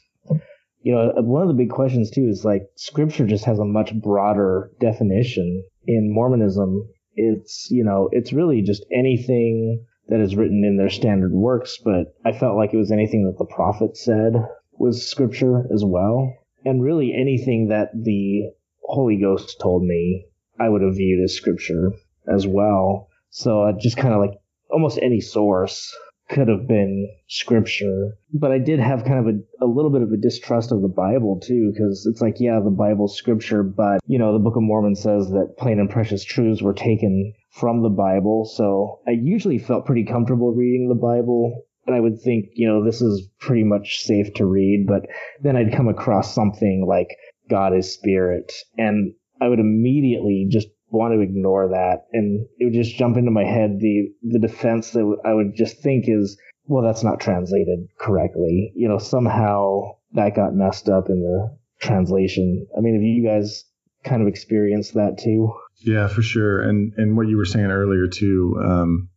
you 0.82 0.94
know 0.94 1.14
uh, 1.18 1.22
one 1.22 1.44
of 1.44 1.48
the 1.48 1.54
big 1.54 1.70
questions 1.70 2.10
too 2.10 2.28
is 2.28 2.44
like 2.44 2.64
Scripture 2.76 3.28
just 3.28 3.46
has 3.46 3.60
a 3.60 3.66
much 3.66 3.94
broader 3.94 4.72
definition 4.80 5.64
in 5.86 6.12
Mormonism. 6.12 6.90
It's 7.16 7.70
you 7.70 7.84
know 7.84 8.10
it's 8.12 8.34
really 8.34 8.62
just 8.62 8.86
anything 8.92 9.86
that 10.10 10.20
is 10.20 10.36
written 10.36 10.64
in 10.64 10.78
their 10.78 10.90
standard 10.90 11.34
works, 11.34 11.78
but 11.84 12.16
I 12.26 12.32
felt 12.32 12.58
like 12.58 12.74
it 12.74 12.78
was 12.78 12.92
anything 12.92 13.26
that 13.26 13.38
the 13.38 13.54
prophet 13.54 13.98
said 13.98 14.34
was 14.74 15.08
scripture 15.10 15.68
as 15.74 15.84
well. 15.86 16.34
And 16.66 16.82
really 16.82 17.14
anything 17.14 17.68
that 17.70 17.92
the 17.94 18.52
Holy 18.84 19.18
Ghost 19.18 19.60
told 19.62 19.84
me, 19.84 20.26
I 20.60 20.70
would 20.70 20.82
have 20.82 20.96
viewed 20.96 21.24
as 21.24 21.34
scripture 21.34 21.92
as 22.34 22.46
well. 22.48 23.10
So 23.30 23.72
just 23.80 23.98
kind 23.98 24.14
of 24.14 24.22
like 24.22 24.40
almost 24.70 25.00
any 25.02 25.22
source 25.22 25.96
could 26.30 26.48
have 26.50 26.68
been 26.68 27.10
scripture. 27.30 28.18
But 28.34 28.52
I 28.52 28.60
did 28.60 28.80
have 28.80 29.06
kind 29.06 29.20
of 29.20 29.36
a, 29.36 29.66
a 29.66 29.68
little 29.68 29.92
bit 29.92 30.02
of 30.02 30.12
a 30.12 30.18
distrust 30.18 30.72
of 30.72 30.82
the 30.82 30.88
Bible 30.88 31.40
too, 31.40 31.72
because 31.74 32.08
it's 32.12 32.22
like, 32.22 32.36
yeah, 32.40 32.60
the 32.64 32.70
Bible's 32.70 33.16
scripture, 33.16 33.64
but 33.64 34.00
you 34.06 34.20
know, 34.20 34.34
the 34.34 34.44
Book 34.44 34.56
of 34.56 34.64
Mormon 34.64 34.96
says 34.96 35.30
that 35.30 35.56
plain 35.58 35.80
and 35.80 35.90
precious 35.90 36.24
truths 36.24 36.62
were 36.62 36.74
taken 36.74 37.34
from 37.52 37.82
the 37.82 37.90
Bible. 37.90 38.46
So 38.46 39.00
I 39.08 39.12
usually 39.12 39.58
felt 39.58 39.86
pretty 39.86 40.06
comfortable 40.06 40.54
reading 40.54 40.90
the 40.90 40.96
Bible. 40.96 41.64
And 41.86 41.96
I 41.96 42.02
would 42.02 42.20
think, 42.22 42.48
you 42.54 42.68
know, 42.68 42.84
this 42.84 43.02
is 43.02 43.30
pretty 43.40 43.64
much 43.64 44.02
safe 44.04 44.34
to 44.36 44.46
read. 44.46 44.86
But 44.86 45.04
then 45.42 45.56
I'd 45.56 45.74
come 45.74 45.88
across 45.88 46.36
something 46.36 46.86
like 46.86 47.08
God 47.50 47.74
is 47.74 47.94
spirit. 47.94 48.52
And 48.78 49.14
I 49.40 49.48
would 49.48 49.60
immediately 49.60 50.48
just 50.50 50.68
want 50.90 51.14
to 51.14 51.22
ignore 51.22 51.70
that. 51.70 52.06
And 52.14 52.48
it 52.58 52.66
would 52.66 52.74
just 52.74 52.96
jump 52.96 53.18
into 53.18 53.32
my 53.32 53.44
head 53.44 53.80
the, 53.80 54.10
the 54.24 54.40
defense 54.40 54.92
that 54.92 55.18
I 55.26 55.34
would 55.34 55.56
just 55.56 55.82
think 55.82 56.06
is, 56.08 56.38
well, 56.66 56.84
that's 56.84 57.04
not 57.04 57.20
translated 57.20 57.88
correctly. 58.00 58.72
You 58.76 58.88
know, 58.88 58.98
somehow 58.98 59.98
that 60.14 60.36
got 60.36 60.54
messed 60.54 60.90
up 60.90 61.10
in 61.10 61.22
the 61.22 61.58
translation. 61.80 62.68
I 62.78 62.82
mean, 62.82 62.96
have 62.96 63.04
you 63.04 63.26
guys 63.26 63.66
kind 64.04 64.22
of 64.22 64.28
experienced 64.28 64.94
that 64.94 65.18
too? 65.18 65.54
Yeah, 65.78 66.08
for 66.08 66.22
sure. 66.22 66.62
And 66.62 66.94
and 66.98 67.16
what 67.18 67.28
you 67.28 67.38
were 67.38 67.46
saying 67.46 67.68
earlier 67.68 68.08
too, 68.08 68.60
um, 68.64 69.10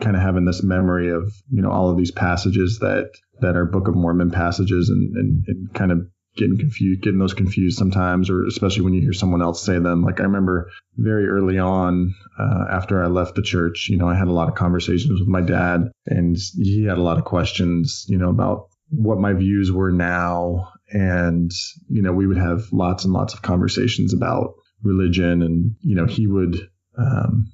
kind 0.00 0.16
of 0.16 0.22
having 0.22 0.44
this 0.44 0.62
memory 0.62 1.10
of 1.10 1.32
you 1.50 1.62
know 1.62 1.70
all 1.70 1.90
of 1.90 1.96
these 1.96 2.10
passages 2.10 2.78
that 2.80 3.10
that 3.40 3.56
are 3.56 3.66
Book 3.66 3.88
of 3.88 3.94
Mormon 3.94 4.30
passages, 4.30 4.88
and 4.88 5.16
and, 5.16 5.44
and 5.46 5.74
kind 5.74 5.92
of 5.92 6.06
getting 6.36 6.58
confused, 6.58 7.02
getting 7.02 7.18
those 7.18 7.34
confused 7.34 7.78
sometimes, 7.78 8.30
or 8.30 8.46
especially 8.46 8.82
when 8.82 8.94
you 8.94 9.00
hear 9.00 9.12
someone 9.12 9.42
else 9.42 9.64
say 9.64 9.78
them. 9.78 10.02
Like 10.02 10.20
I 10.20 10.24
remember 10.24 10.70
very 10.96 11.26
early 11.26 11.58
on, 11.58 12.14
uh, 12.38 12.64
after 12.70 13.02
I 13.02 13.08
left 13.08 13.34
the 13.34 13.42
church, 13.42 13.88
you 13.90 13.96
know, 13.96 14.08
I 14.08 14.14
had 14.14 14.28
a 14.28 14.32
lot 14.32 14.48
of 14.48 14.54
conversations 14.54 15.18
with 15.20 15.28
my 15.28 15.40
dad, 15.40 15.90
and 16.06 16.36
he 16.56 16.84
had 16.84 16.98
a 16.98 17.02
lot 17.02 17.18
of 17.18 17.24
questions, 17.24 18.04
you 18.08 18.18
know, 18.18 18.30
about 18.30 18.68
what 18.90 19.18
my 19.18 19.32
views 19.32 19.70
were 19.70 19.92
now, 19.92 20.72
and 20.92 21.50
you 21.88 22.02
know, 22.02 22.12
we 22.12 22.26
would 22.26 22.38
have 22.38 22.72
lots 22.72 23.04
and 23.04 23.12
lots 23.12 23.34
of 23.34 23.42
conversations 23.42 24.14
about 24.14 24.54
religion, 24.82 25.42
and 25.42 25.74
you 25.80 25.94
know, 25.94 26.06
he 26.06 26.26
would, 26.26 26.68
um, 26.98 27.46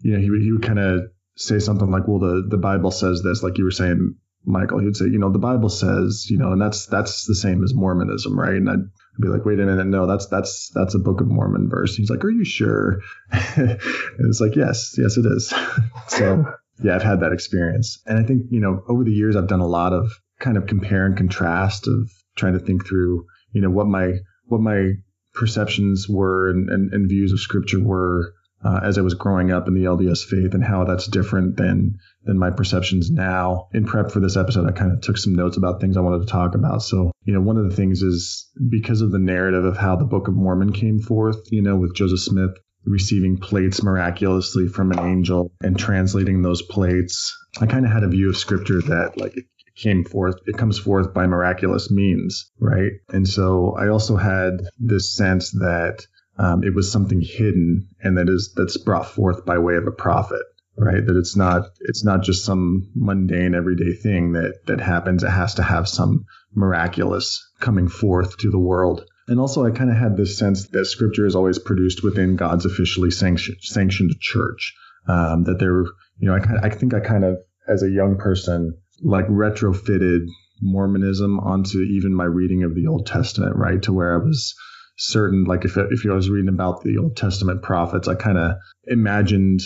you 0.00 0.12
know, 0.12 0.18
he 0.18 0.30
would 0.30 0.42
he 0.42 0.52
would 0.52 0.62
kind 0.62 0.78
of 0.78 1.02
say 1.36 1.58
something 1.58 1.90
like, 1.90 2.08
"Well, 2.08 2.18
the 2.18 2.46
the 2.48 2.58
Bible 2.58 2.90
says 2.90 3.22
this," 3.22 3.42
like 3.42 3.58
you 3.58 3.64
were 3.64 3.70
saying 3.70 4.16
Michael, 4.44 4.78
he 4.78 4.86
would 4.86 4.96
say, 4.96 5.06
you 5.06 5.18
know, 5.18 5.30
the 5.30 5.38
Bible 5.38 5.68
says, 5.68 6.26
you 6.30 6.38
know, 6.38 6.52
and 6.52 6.60
that's 6.60 6.86
that's 6.86 7.26
the 7.26 7.34
same 7.34 7.62
as 7.62 7.74
Mormonism, 7.74 8.38
right? 8.38 8.54
And 8.54 8.70
I'd 8.70 8.90
be 9.20 9.28
like, 9.28 9.44
wait 9.44 9.60
a 9.60 9.66
minute, 9.66 9.86
no, 9.86 10.06
that's 10.06 10.26
that's 10.26 10.70
that's 10.74 10.94
a 10.94 10.98
Book 10.98 11.20
of 11.20 11.28
Mormon 11.28 11.68
verse. 11.68 11.94
He's 11.94 12.10
like, 12.10 12.24
are 12.24 12.30
you 12.30 12.44
sure? 12.44 13.00
and 13.30 13.78
it's 14.20 14.40
like, 14.40 14.56
yes, 14.56 14.94
yes, 14.96 15.16
it 15.16 15.26
is. 15.26 15.52
so 16.08 16.44
yeah, 16.82 16.94
I've 16.94 17.02
had 17.02 17.20
that 17.20 17.32
experience, 17.32 18.02
and 18.06 18.18
I 18.18 18.22
think 18.22 18.44
you 18.50 18.60
know, 18.60 18.82
over 18.88 19.04
the 19.04 19.12
years, 19.12 19.36
I've 19.36 19.48
done 19.48 19.60
a 19.60 19.66
lot 19.66 19.92
of 19.92 20.10
kind 20.38 20.56
of 20.56 20.66
compare 20.66 21.04
and 21.04 21.16
contrast 21.16 21.86
of 21.86 22.10
trying 22.36 22.54
to 22.54 22.60
think 22.60 22.86
through, 22.86 23.26
you 23.52 23.60
know, 23.60 23.70
what 23.70 23.86
my 23.86 24.14
what 24.46 24.60
my 24.62 24.92
perceptions 25.34 26.08
were 26.08 26.50
and, 26.50 26.70
and, 26.70 26.92
and 26.92 27.08
views 27.08 27.32
of 27.32 27.40
Scripture 27.40 27.80
were 27.80 28.34
uh, 28.64 28.80
as 28.82 28.98
I 28.98 29.02
was 29.02 29.14
growing 29.14 29.50
up 29.50 29.68
in 29.68 29.74
the 29.74 29.84
LDS 29.84 30.24
faith 30.24 30.54
and 30.54 30.64
how 30.64 30.84
that's 30.84 31.06
different 31.06 31.56
than 31.56 31.98
than 32.24 32.38
my 32.38 32.50
perceptions 32.50 33.10
now. 33.10 33.68
In 33.72 33.86
prep 33.86 34.10
for 34.10 34.20
this 34.20 34.36
episode, 34.36 34.68
I 34.68 34.72
kind 34.72 34.92
of 34.92 35.00
took 35.00 35.16
some 35.16 35.34
notes 35.34 35.56
about 35.56 35.80
things 35.80 35.96
I 35.96 36.00
wanted 36.00 36.26
to 36.26 36.32
talk 36.32 36.54
about. 36.54 36.82
So, 36.82 37.12
you 37.24 37.32
know, 37.32 37.40
one 37.40 37.56
of 37.56 37.68
the 37.68 37.74
things 37.74 38.02
is 38.02 38.50
because 38.68 39.00
of 39.00 39.10
the 39.10 39.18
narrative 39.18 39.64
of 39.64 39.78
how 39.78 39.96
the 39.96 40.04
Book 40.04 40.28
of 40.28 40.34
Mormon 40.34 40.72
came 40.72 41.00
forth, 41.00 41.38
you 41.50 41.62
know, 41.62 41.76
with 41.76 41.94
Joseph 41.94 42.20
Smith 42.20 42.50
receiving 42.84 43.36
plates 43.36 43.82
miraculously 43.82 44.66
from 44.66 44.90
an 44.92 45.00
angel 45.00 45.52
and 45.62 45.78
translating 45.78 46.42
those 46.42 46.62
plates, 46.62 47.36
I 47.60 47.66
kind 47.66 47.84
of 47.84 47.92
had 47.92 48.04
a 48.04 48.08
view 48.08 48.28
of 48.30 48.36
scripture 48.36 48.80
that 48.82 49.18
like 49.18 49.36
it 49.36 49.44
came 49.76 50.04
forth, 50.04 50.36
it 50.46 50.56
comes 50.56 50.78
forth 50.78 51.12
by 51.14 51.26
miraculous 51.26 51.90
means, 51.90 52.50
right? 52.58 52.92
And 53.08 53.26
so 53.26 53.74
I 53.78 53.88
also 53.88 54.16
had 54.16 54.62
this 54.78 55.14
sense 55.14 55.52
that 55.52 56.06
um, 56.40 56.64
it 56.64 56.74
was 56.74 56.90
something 56.90 57.20
hidden 57.20 57.88
and 58.02 58.18
that 58.18 58.28
is 58.28 58.52
that's 58.56 58.78
brought 58.78 59.06
forth 59.06 59.44
by 59.44 59.58
way 59.58 59.76
of 59.76 59.86
a 59.86 59.92
prophet 59.92 60.42
right? 60.80 61.04
That 61.04 61.16
it's 61.16 61.36
not 61.36 61.68
it's 61.80 62.04
not 62.04 62.22
just 62.22 62.44
some 62.44 62.90
mundane 62.94 63.54
everyday 63.54 63.92
thing 63.92 64.32
that 64.32 64.66
that 64.66 64.80
happens. 64.80 65.22
It 65.22 65.30
has 65.30 65.54
to 65.54 65.62
have 65.62 65.88
some 65.88 66.24
miraculous 66.54 67.46
coming 67.60 67.88
forth 67.88 68.38
to 68.38 68.50
the 68.50 68.58
world. 68.58 69.04
And 69.28 69.38
also 69.38 69.64
i 69.64 69.70
kind 69.70 69.90
of 69.90 69.96
had 69.96 70.16
this 70.16 70.38
sense 70.38 70.68
that 70.68 70.86
scripture 70.86 71.26
is 71.26 71.36
always 71.36 71.58
produced 71.58 72.02
within 72.02 72.34
god's 72.34 72.66
officially 72.66 73.10
sanctioned, 73.10 73.58
sanctioned 73.60 74.18
church. 74.20 74.74
Um, 75.06 75.44
that 75.44 75.58
there 75.58 75.84
you 76.18 76.28
know 76.28 76.34
I, 76.34 76.66
I 76.66 76.70
think 76.70 76.94
i 76.94 77.00
kind 77.00 77.24
of 77.24 77.38
as 77.68 77.82
a 77.82 77.90
young 77.90 78.16
person 78.16 78.76
like 79.02 79.26
retrofitted 79.28 80.26
mormonism 80.60 81.38
onto 81.40 81.78
even 81.78 82.14
my 82.14 82.24
reading 82.24 82.64
of 82.64 82.74
the 82.74 82.86
old 82.86 83.06
testament 83.06 83.54
right? 83.56 83.80
To 83.82 83.92
where 83.92 84.14
i 84.14 84.24
was 84.24 84.54
certain 85.00 85.44
like 85.44 85.64
if 85.64 85.76
if 85.76 86.06
I 86.06 86.14
was 86.14 86.30
reading 86.30 86.48
about 86.48 86.82
the 86.82 86.98
Old 86.98 87.16
Testament 87.16 87.62
prophets, 87.62 88.06
I 88.06 88.14
kind 88.14 88.38
of 88.38 88.56
imagined 88.86 89.62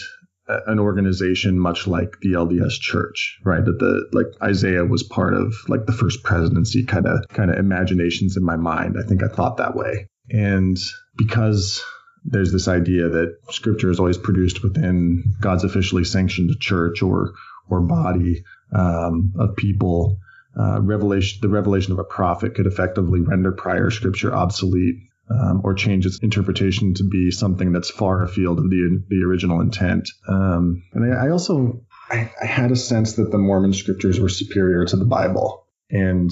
an 0.46 0.78
organization 0.78 1.58
much 1.58 1.86
like 1.86 2.20
the 2.20 2.32
LDS 2.32 2.78
Church, 2.80 3.38
right? 3.44 3.64
That 3.64 3.78
the 3.78 4.08
like 4.12 4.26
Isaiah 4.42 4.84
was 4.84 5.02
part 5.02 5.34
of 5.34 5.54
like 5.68 5.86
the 5.86 5.92
first 5.92 6.22
presidency 6.22 6.84
kind 6.84 7.06
of 7.06 7.26
kind 7.28 7.50
of 7.50 7.58
imaginations 7.58 8.36
in 8.36 8.44
my 8.44 8.56
mind. 8.56 8.96
I 9.02 9.06
think 9.06 9.22
I 9.22 9.28
thought 9.28 9.56
that 9.56 9.74
way. 9.74 10.06
And 10.30 10.78
because 11.16 11.82
there's 12.24 12.52
this 12.52 12.68
idea 12.68 13.08
that 13.08 13.36
scripture 13.50 13.90
is 13.90 13.98
always 13.98 14.18
produced 14.18 14.62
within 14.62 15.34
God's 15.40 15.64
officially 15.64 16.04
sanctioned 16.04 16.58
church 16.60 17.02
or 17.02 17.32
or 17.68 17.80
body 17.80 18.44
um, 18.72 19.32
of 19.38 19.56
people, 19.56 20.18
uh, 20.58 20.80
revelation 20.80 21.38
the 21.42 21.48
revelation 21.48 21.92
of 21.92 21.98
a 21.98 22.04
prophet 22.04 22.54
could 22.54 22.66
effectively 22.66 23.20
render 23.20 23.50
prior 23.50 23.90
scripture 23.90 24.32
obsolete 24.32 24.96
um, 25.30 25.62
or 25.64 25.74
change 25.74 26.06
its 26.06 26.18
interpretation 26.18 26.94
to 26.94 27.04
be 27.04 27.30
something 27.30 27.72
that's 27.72 27.90
far 27.90 28.22
afield 28.22 28.58
of 28.58 28.70
the 28.70 29.02
the 29.08 29.24
original 29.26 29.60
intent. 29.60 30.08
Um, 30.28 30.82
and 30.92 31.12
I, 31.12 31.26
I 31.26 31.30
also 31.30 31.80
I, 32.10 32.30
I, 32.40 32.46
had 32.46 32.70
a 32.70 32.76
sense 32.76 33.14
that 33.14 33.30
the 33.30 33.38
Mormon 33.38 33.72
scriptures 33.72 34.20
were 34.20 34.28
superior 34.28 34.84
to 34.84 34.96
the 34.96 35.06
Bible. 35.06 35.66
And 35.90 36.30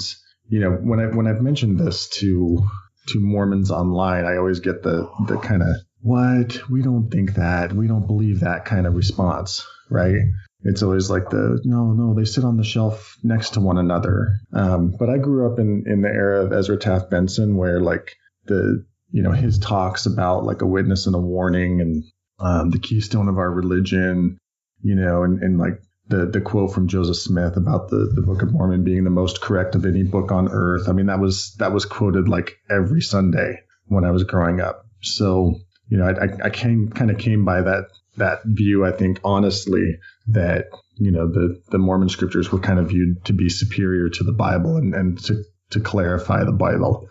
you 0.49 0.61
know 0.61 0.73
when 0.73 1.01
I 1.01 1.07
when 1.07 1.27
I've 1.27 1.41
mentioned 1.41 1.79
this 1.79 2.09
to 2.21 2.67
to 3.09 3.21
Mormons 3.21 3.71
online, 3.71 4.25
I 4.25 4.37
always 4.37 4.61
get 4.61 4.83
the 4.83 5.11
the 5.27 5.39
kind 5.39 5.63
of 5.63 5.69
what 6.01 6.69
we 6.69 6.83
don't 6.83 7.11
think 7.11 7.35
that 7.35 7.73
we 7.73 7.87
don't 7.87 8.07
believe 8.07 8.41
that 8.41 8.65
kind 8.65 8.87
of 8.87 8.95
response, 8.95 9.67
right? 9.89 10.17
It's 10.65 10.83
always 10.83 11.11
like 11.11 11.31
the 11.31 11.61
no, 11.65 11.93
no, 11.93 12.15
they 12.15 12.25
sit 12.25 12.45
on 12.45 12.57
the 12.57 12.65
shelf 12.65 13.17
next 13.23 13.55
to 13.55 13.61
one 13.61 13.79
another. 13.79 14.37
Um, 14.53 14.95
but 14.97 15.09
I 15.09 15.19
grew 15.19 15.51
up 15.51 15.59
in 15.59 15.85
in 15.87 16.03
the 16.03 16.09
era 16.09 16.45
of 16.45 16.53
Ezra 16.53 16.77
Taft 16.77 17.11
Benson, 17.11 17.57
where 17.57 17.81
like 17.81 18.17
the 18.47 18.85
you 19.11 19.23
know 19.23 19.33
his 19.33 19.59
talks 19.59 20.07
about 20.07 20.45
like 20.45 20.63
a 20.63 20.67
witness 20.67 21.07
and 21.07 21.15
a 21.15 21.21
warning 21.21 21.81
and 21.81 22.05
um, 22.39 22.71
the 22.71 22.79
keystone 22.79 23.29
of 23.29 23.39
our 23.39 23.51
religion, 23.51 24.39
you 24.83 24.95
know, 24.95 25.23
and, 25.23 25.43
and 25.43 25.59
like 25.59 25.81
the 26.09 26.27
the 26.27 26.41
quote 26.41 26.73
from 26.73 26.89
Joseph 26.89 27.17
Smith 27.17 27.57
about 27.57 27.89
the 27.89 28.11
the 28.15 28.23
Book 28.23 28.43
of 28.43 28.53
Mormon 28.53 28.85
being 28.85 29.05
the 29.05 29.11
most 29.11 29.41
correct 29.41 29.75
of 29.75 29.87
any 29.87 30.03
book 30.03 30.33
on 30.33 30.49
earth. 30.51 30.89
I 30.89 30.93
mean, 30.93 31.07
that 31.07 31.21
was 31.21 31.55
that 31.59 31.73
was 31.73 31.85
quoted 31.85 32.29
like 32.29 32.57
every 32.71 33.01
Sunday 33.01 33.61
when 33.87 34.05
I 34.05 34.11
was 34.11 34.25
growing 34.25 34.61
up. 34.61 34.87
So 35.03 35.55
you 35.89 35.99
know, 35.99 36.07
I, 36.07 36.47
I 36.47 36.51
came 36.51 36.89
kind 36.89 37.11
of 37.11 37.19
came 37.19 37.45
by 37.45 37.63
that 37.63 37.85
that 38.17 38.41
view. 38.45 38.85
I 38.85 38.93
think 38.93 39.21
honestly 39.25 39.99
that 40.29 40.67
you 40.97 41.13
know 41.13 41.29
the 41.31 41.63
the 41.71 41.79
Mormon 41.79 42.09
scriptures 42.09 42.51
were 42.51 42.59
kind 42.59 42.79
of 42.79 42.89
viewed 42.89 43.25
to 43.27 43.33
be 43.33 43.49
superior 43.49 44.09
to 44.09 44.25
the 44.25 44.33
Bible 44.33 44.77
and 44.77 44.95
and 44.95 45.23
to 45.25 45.45
to 45.73 45.81
clarify 45.81 46.45
the 46.45 46.53
Bible. 46.53 47.09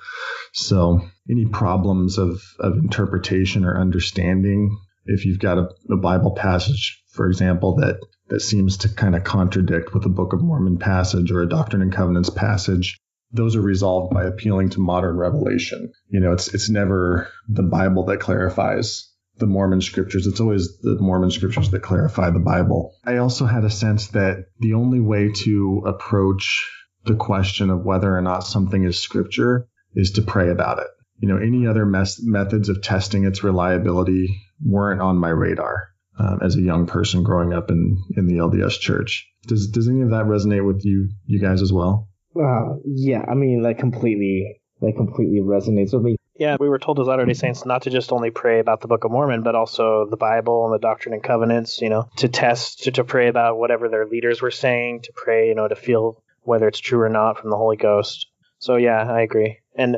So, 0.53 1.01
any 1.29 1.45
problems 1.45 2.17
of, 2.17 2.41
of 2.59 2.77
interpretation 2.77 3.65
or 3.65 3.79
understanding, 3.79 4.77
if 5.05 5.25
you've 5.25 5.39
got 5.39 5.57
a, 5.57 5.69
a 5.89 5.97
Bible 5.97 6.31
passage, 6.31 7.03
for 7.09 7.27
example, 7.27 7.75
that, 7.77 7.99
that 8.27 8.41
seems 8.41 8.77
to 8.77 8.89
kind 8.89 9.15
of 9.15 9.23
contradict 9.23 9.93
with 9.93 10.05
a 10.05 10.09
Book 10.09 10.33
of 10.33 10.41
Mormon 10.41 10.77
passage 10.77 11.31
or 11.31 11.41
a 11.41 11.49
Doctrine 11.49 11.81
and 11.81 11.93
Covenants 11.93 12.29
passage, 12.29 12.97
those 13.31 13.55
are 13.55 13.61
resolved 13.61 14.13
by 14.13 14.25
appealing 14.25 14.69
to 14.71 14.81
modern 14.81 15.15
revelation. 15.15 15.91
You 16.09 16.19
know, 16.19 16.33
it's 16.33 16.53
it's 16.53 16.69
never 16.69 17.29
the 17.47 17.63
Bible 17.63 18.05
that 18.05 18.19
clarifies 18.19 19.09
the 19.37 19.47
Mormon 19.47 19.81
scriptures. 19.81 20.27
It's 20.27 20.39
always 20.39 20.77
the 20.79 20.97
Mormon 20.99 21.31
scriptures 21.31 21.71
that 21.71 21.81
clarify 21.81 22.29
the 22.29 22.39
Bible. 22.39 22.93
I 23.05 23.17
also 23.17 23.45
had 23.45 23.63
a 23.63 23.69
sense 23.69 24.07
that 24.09 24.45
the 24.59 24.73
only 24.73 24.99
way 24.99 25.31
to 25.43 25.83
approach 25.85 26.69
the 27.05 27.15
question 27.15 27.70
of 27.70 27.84
whether 27.84 28.15
or 28.15 28.22
not 28.22 28.46
something 28.46 28.84
is 28.84 29.00
scripture 29.00 29.67
is 29.96 30.12
to 30.12 30.22
pray 30.22 30.50
about 30.50 30.79
it. 30.79 30.88
You 31.20 31.27
know, 31.27 31.38
any 31.38 31.67
other 31.67 31.86
mes- 31.86 32.22
methods 32.24 32.70
of 32.70 32.81
testing 32.81 33.25
its 33.25 33.43
reliability 33.43 34.41
weren't 34.63 35.01
on 35.01 35.17
my 35.17 35.29
radar 35.29 35.89
um, 36.17 36.39
as 36.41 36.55
a 36.55 36.62
young 36.62 36.88
person 36.88 37.24
growing 37.24 37.53
up 37.53 37.70
in, 37.70 38.01
in 38.17 38.27
the 38.27 38.36
LDS 38.36 38.79
church. 38.79 39.27
Does, 39.48 39.67
does 39.67 39.88
any 39.88 40.01
of 40.01 40.12
that 40.12 40.25
resonate 40.25 40.65
with 40.65 40.84
you, 40.84 41.10
you 41.25 41.39
guys 41.39 41.62
as 41.62 41.74
well? 41.74 42.10
Uh, 42.36 42.75
yeah, 42.86 43.24
I 43.29 43.36
mean, 43.36 43.63
that 43.63 43.77
completely, 43.77 44.62
that 44.81 44.93
completely 44.96 45.39
resonates 45.39 45.93
with 45.93 46.03
me. 46.03 46.15
Yeah, 46.36 46.58
we 46.60 46.70
were 46.70 46.79
told 46.79 47.00
as 47.00 47.08
Latter 47.08 47.25
day 47.25 47.34
Saints 47.34 47.65
not 47.65 47.84
to 47.84 47.89
just 47.89 48.12
only 48.12 48.31
pray 48.31 48.60
about 48.60 48.81
the 48.81 48.88
Book 48.88 49.03
of 49.03 49.12
Mormon, 49.12 49.43
but 49.43 49.53
also 49.53 50.08
the 50.10 50.17
Bible 50.17 50.65
and 50.65 50.74
the 50.74 50.79
Doctrine 50.79 51.13
and 51.13 51.22
Covenants, 51.22 51.81
you 51.81 51.89
know, 51.89 52.10
to 52.17 52.29
test, 52.29 52.86
to, 52.86 52.91
to 52.93 53.03
pray 53.03 53.27
about 53.27 53.58
whatever 53.58 53.89
their 53.89 54.08
leaders 54.08 54.41
were 54.41 54.50
saying, 54.50 55.01
to 55.03 55.12
pray, 55.13 55.50
you 55.50 55.55
know, 55.55 55.67
to 55.67 55.75
feel 55.75 56.20
whether 56.43 56.67
it's 56.67 56.79
true 56.79 57.01
or 57.01 57.10
not 57.10 57.38
from 57.38 57.50
the 57.50 57.57
Holy 57.57 57.77
Ghost. 57.77 58.27
So 58.60 58.75
yeah, 58.75 59.12
I 59.12 59.21
agree. 59.21 59.60
And 59.75 59.98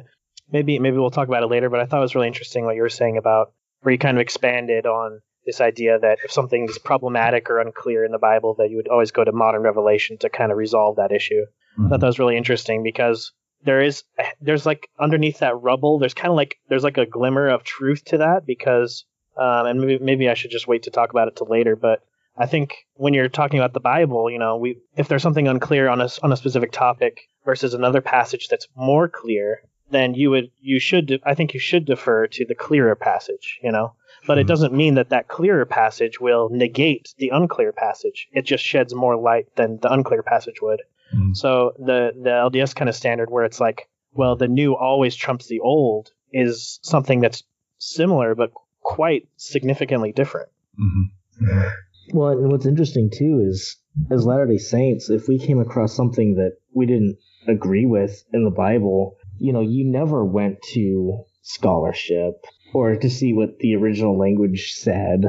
maybe 0.51 0.79
maybe 0.79 0.97
we'll 0.97 1.11
talk 1.11 1.27
about 1.27 1.43
it 1.43 1.47
later, 1.47 1.69
but 1.69 1.79
I 1.79 1.85
thought 1.85 1.99
it 1.99 2.01
was 2.01 2.15
really 2.15 2.27
interesting 2.27 2.65
what 2.65 2.75
you 2.75 2.81
were 2.81 2.89
saying 2.89 3.17
about 3.17 3.53
where 3.81 3.91
you 3.91 3.99
kind 3.99 4.17
of 4.17 4.21
expanded 4.21 4.85
on 4.85 5.21
this 5.45 5.59
idea 5.59 5.99
that 5.99 6.19
if 6.23 6.31
something 6.31 6.69
is 6.69 6.77
problematic 6.77 7.49
or 7.49 7.59
unclear 7.59 8.05
in 8.05 8.11
the 8.11 8.17
Bible, 8.17 8.55
that 8.57 8.69
you 8.69 8.77
would 8.77 8.87
always 8.87 9.11
go 9.11 9.23
to 9.23 9.31
modern 9.31 9.61
revelation 9.61 10.17
to 10.19 10.29
kind 10.29 10.51
of 10.51 10.57
resolve 10.57 10.95
that 10.95 11.11
issue. 11.11 11.41
Mm-hmm. 11.77 11.85
I 11.85 11.89
thought 11.89 11.99
that 11.99 12.07
was 12.07 12.19
really 12.19 12.37
interesting 12.37 12.83
because 12.83 13.33
there 13.63 13.81
is 13.81 14.03
there's 14.41 14.65
like 14.65 14.89
underneath 14.99 15.39
that 15.39 15.59
rubble, 15.61 15.99
there's 15.99 16.13
kind 16.13 16.29
of 16.29 16.35
like 16.35 16.57
there's 16.69 16.83
like 16.83 16.97
a 16.97 17.05
glimmer 17.05 17.49
of 17.49 17.63
truth 17.63 18.05
to 18.05 18.19
that 18.19 18.45
because 18.45 19.05
um, 19.37 19.65
and 19.65 19.81
maybe 19.81 20.03
maybe 20.03 20.29
I 20.29 20.33
should 20.33 20.51
just 20.51 20.67
wait 20.67 20.83
to 20.83 20.91
talk 20.91 21.09
about 21.09 21.27
it 21.27 21.35
till 21.35 21.47
later, 21.47 21.75
but 21.75 22.01
I 22.37 22.45
think 22.47 22.87
when 22.95 23.13
you're 23.13 23.29
talking 23.29 23.59
about 23.59 23.73
the 23.73 23.79
Bible, 23.79 24.29
you 24.29 24.39
know, 24.39 24.57
we 24.57 24.77
if 24.95 25.07
there's 25.07 25.21
something 25.21 25.47
unclear 25.47 25.87
on 25.87 26.01
a 26.01 26.09
on 26.23 26.31
a 26.31 26.37
specific 26.37 26.71
topic 26.71 27.21
versus 27.45 27.73
another 27.73 28.01
passage 28.01 28.47
that's 28.47 28.67
more 28.75 29.07
clear, 29.07 29.61
then 29.91 30.15
you 30.15 30.31
would 30.31 30.51
you 30.59 30.79
should 30.79 31.21
I 31.25 31.35
think 31.35 31.53
you 31.53 31.59
should 31.59 31.85
defer 31.85 32.27
to 32.27 32.45
the 32.45 32.55
clearer 32.55 32.95
passage, 32.95 33.59
you 33.63 33.71
know. 33.71 33.93
But 34.25 34.37
it 34.37 34.43
hmm. 34.43 34.47
doesn't 34.47 34.73
mean 34.73 34.95
that 34.95 35.09
that 35.09 35.27
clearer 35.27 35.65
passage 35.65 36.19
will 36.19 36.49
negate 36.49 37.13
the 37.17 37.29
unclear 37.29 37.71
passage. 37.71 38.27
It 38.31 38.43
just 38.43 38.63
sheds 38.63 38.95
more 38.95 39.15
light 39.15 39.55
than 39.55 39.79
the 39.81 39.91
unclear 39.91 40.23
passage 40.23 40.61
would. 40.61 40.81
Mm. 41.13 41.35
So 41.35 41.73
the 41.77 42.11
the 42.15 42.29
LDS 42.29 42.73
kind 42.75 42.89
of 42.89 42.95
standard 42.95 43.29
where 43.29 43.45
it's 43.45 43.59
like, 43.59 43.87
well, 44.13 44.35
the 44.35 44.47
new 44.47 44.75
always 44.75 45.15
trumps 45.15 45.47
the 45.47 45.59
old 45.59 46.11
is 46.31 46.79
something 46.81 47.19
that's 47.19 47.43
similar 47.77 48.33
but 48.33 48.51
quite 48.81 49.27
significantly 49.37 50.11
different. 50.11 50.49
Mm-hmm. 50.79 51.67
Well, 52.11 52.29
and 52.29 52.51
what's 52.51 52.65
interesting 52.65 53.09
too 53.09 53.45
is 53.47 53.77
as 54.11 54.25
Latter 54.25 54.47
day 54.47 54.57
Saints, 54.57 55.09
if 55.09 55.27
we 55.27 55.37
came 55.37 55.59
across 55.59 55.95
something 55.95 56.35
that 56.35 56.57
we 56.73 56.85
didn't 56.85 57.17
agree 57.47 57.85
with 57.85 58.23
in 58.33 58.43
the 58.43 58.51
Bible, 58.51 59.17
you 59.37 59.53
know, 59.53 59.61
you 59.61 59.85
never 59.85 60.25
went 60.25 60.61
to 60.73 61.23
scholarship 61.41 62.45
or 62.73 62.95
to 62.95 63.09
see 63.09 63.33
what 63.33 63.59
the 63.59 63.75
original 63.75 64.17
language 64.17 64.73
said. 64.73 65.25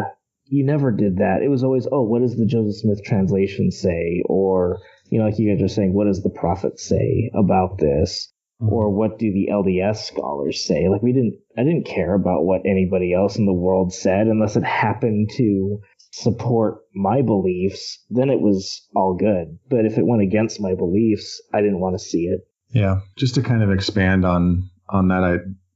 You 0.46 0.64
never 0.64 0.90
did 0.90 1.18
that. 1.18 1.42
It 1.42 1.48
was 1.48 1.64
always, 1.64 1.86
oh, 1.90 2.02
what 2.02 2.22
does 2.22 2.36
the 2.36 2.46
Joseph 2.46 2.80
Smith 2.80 3.04
translation 3.04 3.70
say? 3.70 4.22
Or, 4.26 4.80
you 5.10 5.18
know, 5.18 5.26
like 5.26 5.38
you 5.38 5.54
guys 5.54 5.62
are 5.62 5.68
saying, 5.68 5.92
what 5.92 6.06
does 6.06 6.22
the 6.22 6.30
prophet 6.30 6.78
say 6.78 7.30
about 7.34 7.78
this? 7.78 8.32
Mm-hmm. 8.62 8.72
Or 8.72 8.90
what 8.90 9.18
do 9.18 9.32
the 9.32 9.48
LDS 9.50 9.96
scholars 9.96 10.64
say? 10.64 10.88
Like 10.88 11.02
we 11.02 11.12
didn't, 11.12 11.40
I 11.58 11.64
didn't 11.64 11.86
care 11.86 12.14
about 12.14 12.44
what 12.44 12.62
anybody 12.64 13.12
else 13.12 13.36
in 13.36 13.46
the 13.46 13.52
world 13.52 13.92
said 13.92 14.26
unless 14.28 14.56
it 14.56 14.64
happened 14.64 15.30
to 15.36 15.80
support 16.16 16.78
my 16.94 17.22
beliefs, 17.22 18.04
then 18.08 18.30
it 18.30 18.40
was 18.40 18.86
all 18.94 19.16
good. 19.18 19.58
But 19.68 19.84
if 19.84 19.98
it 19.98 20.06
went 20.06 20.22
against 20.22 20.60
my 20.60 20.74
beliefs, 20.74 21.42
I 21.52 21.60
didn't 21.60 21.80
want 21.80 21.98
to 21.98 22.04
see 22.04 22.26
it. 22.26 22.40
Yeah, 22.70 23.00
just 23.16 23.34
to 23.34 23.42
kind 23.42 23.62
of 23.62 23.70
expand 23.70 24.24
on 24.24 24.70
on 24.88 25.08
that, 25.08 25.24
I 25.24 25.32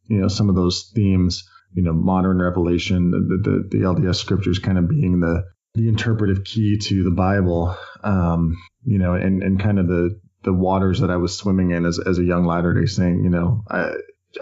you 0.07 0.21
know 0.21 0.29
some 0.29 0.49
of 0.49 0.55
those 0.55 0.91
themes, 0.95 1.49
you 1.75 1.83
know, 1.83 1.93
modern 1.93 2.39
revelation, 2.39 3.11
the 3.11 3.19
the, 3.19 3.79
the 3.79 3.85
LDS 3.85 4.17
scriptures 4.17 4.59
kind 4.59 4.79
of 4.79 4.89
being 4.89 5.21
the 5.21 5.45
the 5.75 5.89
interpretive 5.89 6.45
key 6.45 6.79
to 6.79 7.05
the 7.05 7.11
Bible, 7.11 7.77
um, 8.03 8.57
you 8.85 8.99
know, 8.99 9.15
and 9.15 9.43
and 9.43 9.61
kind 9.61 9.79
of 9.79 9.89
the 9.89 10.21
the 10.45 10.53
waters 10.53 11.01
that 11.01 11.11
I 11.11 11.17
was 11.17 11.37
swimming 11.37 11.73
in 11.73 11.85
as 11.85 11.99
as 11.99 12.19
a 12.19 12.25
young 12.25 12.45
Latter 12.45 12.75
Day 12.75 12.87
Saint, 12.87 13.23
you 13.23 13.31
know, 13.31 13.65
I 13.69 13.93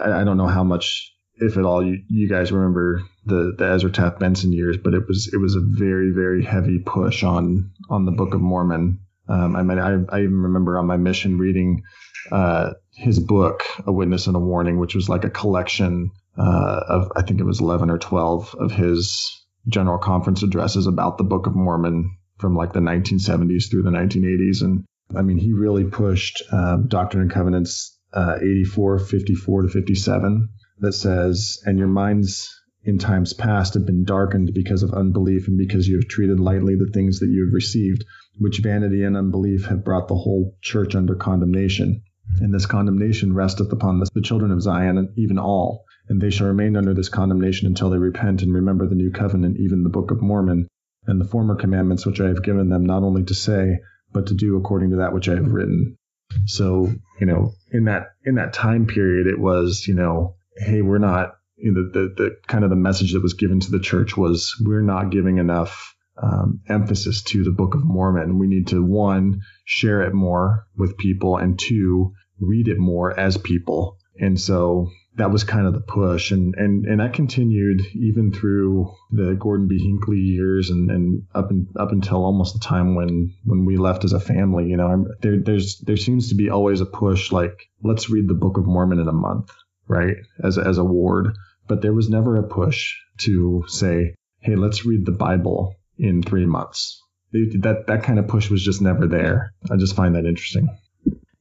I 0.03 0.23
don't 0.23 0.37
know 0.37 0.47
how 0.47 0.63
much 0.63 1.13
if 1.39 1.57
at 1.57 1.65
all 1.65 1.85
you, 1.85 2.01
you 2.07 2.27
guys 2.27 2.51
remember 2.51 3.03
the 3.25 3.53
the 3.57 3.65
Ezra 3.69 3.91
Taft 3.91 4.19
Benson 4.19 4.53
years, 4.53 4.77
but 4.77 4.93
it 4.93 5.07
was 5.07 5.29
it 5.33 5.37
was 5.37 5.55
a 5.55 5.61
very 5.61 6.11
very 6.11 6.43
heavy 6.43 6.79
push 6.79 7.23
on 7.23 7.71
on 7.89 8.05
the 8.05 8.11
Book 8.11 8.33
of 8.33 8.41
Mormon. 8.41 8.99
Um, 9.29 9.55
I 9.55 9.63
mean, 9.63 9.77
I, 9.77 10.15
I 10.15 10.21
even 10.21 10.41
remember 10.41 10.77
on 10.79 10.87
my 10.87 10.97
mission 10.97 11.37
reading 11.37 11.83
uh, 12.31 12.73
his 12.91 13.19
book, 13.19 13.63
A 13.85 13.91
Witness 13.91 14.27
and 14.27 14.35
a 14.35 14.39
Warning, 14.39 14.79
which 14.79 14.95
was 14.95 15.09
like 15.09 15.25
a 15.25 15.29
collection 15.29 16.11
uh, 16.37 16.81
of 16.87 17.11
I 17.15 17.21
think 17.21 17.39
it 17.39 17.45
was 17.45 17.59
eleven 17.59 17.89
or 17.89 17.97
twelve 17.97 18.55
of 18.57 18.71
his 18.71 19.45
general 19.67 19.97
conference 19.97 20.43
addresses 20.43 20.87
about 20.87 21.17
the 21.17 21.23
Book 21.23 21.45
of 21.45 21.55
Mormon 21.55 22.17
from 22.37 22.55
like 22.55 22.71
the 22.71 22.79
1970s 22.79 23.69
through 23.69 23.83
the 23.83 23.89
1980s, 23.89 24.61
and 24.61 24.85
I 25.15 25.23
mean, 25.23 25.37
he 25.37 25.53
really 25.53 25.83
pushed 25.83 26.43
um, 26.51 26.87
Doctrine 26.87 27.23
and 27.23 27.31
Covenants 27.31 27.97
uh, 28.13 28.35
84, 28.37 28.99
54 28.99 29.63
to 29.63 29.67
57 29.67 30.49
that 30.79 30.93
says, 30.93 31.61
and 31.65 31.77
your 31.77 31.87
minds 31.87 32.53
in 32.83 32.97
times 32.97 33.33
past 33.33 33.73
have 33.73 33.85
been 33.85 34.05
darkened 34.05 34.53
because 34.53 34.83
of 34.83 34.93
unbelief 34.93 35.47
and 35.47 35.57
because 35.57 35.87
you 35.87 35.97
have 35.97 36.07
treated 36.07 36.39
lightly 36.39 36.75
the 36.75 36.89
things 36.93 37.19
that 37.19 37.29
you 37.29 37.45
have 37.45 37.53
received, 37.53 38.05
which 38.39 38.59
vanity 38.59 39.03
and 39.03 39.17
unbelief 39.17 39.65
have 39.65 39.83
brought 39.83 40.07
the 40.07 40.15
whole 40.15 40.55
church 40.61 40.95
under 40.95 41.15
condemnation. 41.15 42.01
And 42.39 42.53
this 42.53 42.65
condemnation 42.65 43.33
resteth 43.33 43.71
upon 43.71 43.99
the, 43.99 44.21
children 44.21 44.51
of 44.51 44.61
Zion, 44.61 44.97
and 44.97 45.09
even 45.17 45.37
all. 45.37 45.85
And 46.09 46.21
they 46.21 46.29
shall 46.29 46.47
remain 46.47 46.77
under 46.77 46.93
this 46.93 47.09
condemnation 47.09 47.67
until 47.67 47.89
they 47.89 47.97
repent 47.97 48.41
and 48.41 48.53
remember 48.53 48.87
the 48.87 48.95
new 48.95 49.11
covenant, 49.11 49.57
even 49.59 49.83
the 49.83 49.89
Book 49.89 50.11
of 50.11 50.21
Mormon, 50.21 50.67
and 51.05 51.19
the 51.19 51.25
former 51.27 51.55
commandments 51.55 52.05
which 52.05 52.21
I 52.21 52.27
have 52.27 52.43
given 52.43 52.69
them, 52.69 52.85
not 52.85 53.03
only 53.03 53.23
to 53.25 53.33
say, 53.33 53.79
but 54.13 54.27
to 54.27 54.33
do 54.33 54.57
according 54.57 54.91
to 54.91 54.97
that 54.97 55.13
which 55.13 55.27
I 55.27 55.35
have 55.35 55.47
written. 55.47 55.97
So, 56.45 56.93
you 57.19 57.25
know, 57.25 57.53
in 57.71 57.85
that 57.85 58.11
in 58.25 58.35
that 58.35 58.53
time 58.53 58.87
period, 58.87 59.27
it 59.27 59.39
was, 59.39 59.85
you 59.87 59.95
know, 59.95 60.36
hey, 60.57 60.81
we're 60.81 60.97
not 60.97 61.37
you 61.57 61.71
know, 61.71 61.89
the, 61.91 62.13
the, 62.15 62.37
kind 62.47 62.63
of 62.63 62.69
the 62.69 62.75
message 62.75 63.13
that 63.13 63.23
was 63.23 63.33
given 63.33 63.59
to 63.59 63.71
the 63.71 63.79
church 63.79 64.15
was 64.15 64.55
we're 64.63 64.81
not 64.81 65.09
giving 65.09 65.39
enough 65.39 65.95
um, 66.21 66.61
emphasis 66.67 67.23
to 67.23 67.43
the 67.43 67.51
Book 67.51 67.75
of 67.75 67.83
Mormon. 67.83 68.39
We 68.39 68.47
need 68.47 68.67
to 68.67 68.83
one 68.83 69.41
share 69.65 70.03
it 70.03 70.13
more 70.13 70.67
with 70.75 70.97
people, 70.97 71.37
and 71.37 71.57
two 71.57 72.13
read 72.39 72.67
it 72.67 72.77
more 72.77 73.17
as 73.19 73.37
people. 73.37 73.97
And 74.19 74.39
so 74.39 74.89
that 75.15 75.31
was 75.31 75.43
kind 75.43 75.67
of 75.67 75.73
the 75.73 75.81
push, 75.81 76.31
and 76.31 76.55
and 76.55 76.85
and 76.85 76.99
that 76.99 77.13
continued 77.13 77.81
even 77.93 78.31
through 78.31 78.91
the 79.11 79.35
Gordon 79.39 79.67
B. 79.67 79.77
Hinckley 79.79 80.17
years, 80.17 80.69
and 80.71 80.89
and 80.89 81.23
up 81.35 81.51
and 81.51 81.67
up 81.75 81.91
until 81.91 82.23
almost 82.23 82.53
the 82.53 82.59
time 82.59 82.95
when 82.95 83.33
when 83.43 83.65
we 83.65 83.77
left 83.77 84.05
as 84.05 84.13
a 84.13 84.19
family. 84.19 84.67
You 84.67 84.77
know, 84.77 84.87
I'm, 84.87 85.07
there 85.21 85.39
there's 85.39 85.79
there 85.79 85.97
seems 85.97 86.29
to 86.29 86.35
be 86.35 86.49
always 86.49 86.81
a 86.81 86.85
push 86.85 87.31
like 87.31 87.69
let's 87.83 88.09
read 88.09 88.27
the 88.27 88.33
Book 88.33 88.57
of 88.57 88.65
Mormon 88.65 88.99
in 88.99 89.07
a 89.07 89.13
month 89.13 89.51
right, 89.87 90.15
as, 90.43 90.57
as 90.57 90.77
a 90.77 90.83
ward. 90.83 91.35
But 91.67 91.81
there 91.81 91.93
was 91.93 92.09
never 92.09 92.37
a 92.37 92.43
push 92.43 92.95
to 93.19 93.63
say, 93.67 94.15
hey, 94.39 94.55
let's 94.55 94.85
read 94.85 95.05
the 95.05 95.11
Bible 95.11 95.75
in 95.97 96.21
three 96.23 96.45
months. 96.45 97.01
That, 97.33 97.85
that 97.87 98.03
kind 98.03 98.19
of 98.19 98.27
push 98.27 98.49
was 98.49 98.63
just 98.63 98.81
never 98.81 99.07
there. 99.07 99.53
I 99.69 99.75
just 99.75 99.95
find 99.95 100.15
that 100.15 100.25
interesting. 100.25 100.69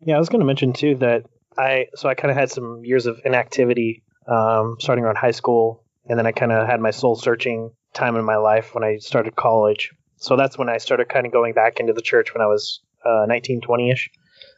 Yeah, 0.01 0.17
I 0.17 0.19
was 0.19 0.29
going 0.29 0.41
to 0.41 0.47
mention 0.47 0.73
too 0.73 0.97
that 0.97 1.27
I, 1.57 1.87
so 1.95 2.09
I 2.09 2.15
kind 2.15 2.31
of 2.31 2.37
had 2.37 2.51
some 2.51 2.83
years 2.85 3.07
of 3.07 3.21
inactivity 3.25 4.03
um, 4.27 4.77
starting 4.81 5.05
around 5.05 5.17
high 5.17 5.31
school. 5.31 5.85
And 6.09 6.19
then 6.19 6.27
I 6.27 6.33
kind 6.33 6.53
of 6.53 6.67
had 6.67 6.81
my 6.81 6.91
soul 6.91 7.17
searching 7.17 7.71
time 7.93 8.17
in 8.17 8.25
my 8.25 8.37
life 8.37 8.75
when 8.75 8.85
I 8.85 8.99
started 8.99 9.37
college. 9.37 9.93
So 10.17 10.37
that's 10.37 10.59
when 10.59 10.69
I 10.69 10.79
started 10.79 11.09
kind 11.09 11.27
of 11.27 11.33
going 11.33 11.55
back 11.55 11.81
into 11.81 11.93
the 11.93 12.03
church 12.03 12.35
when 12.35 12.43
I 12.43 12.47
was 12.47 12.81
uh, 13.05 13.27
19, 13.27 13.61
20 13.61 13.91
ish. 13.91 14.11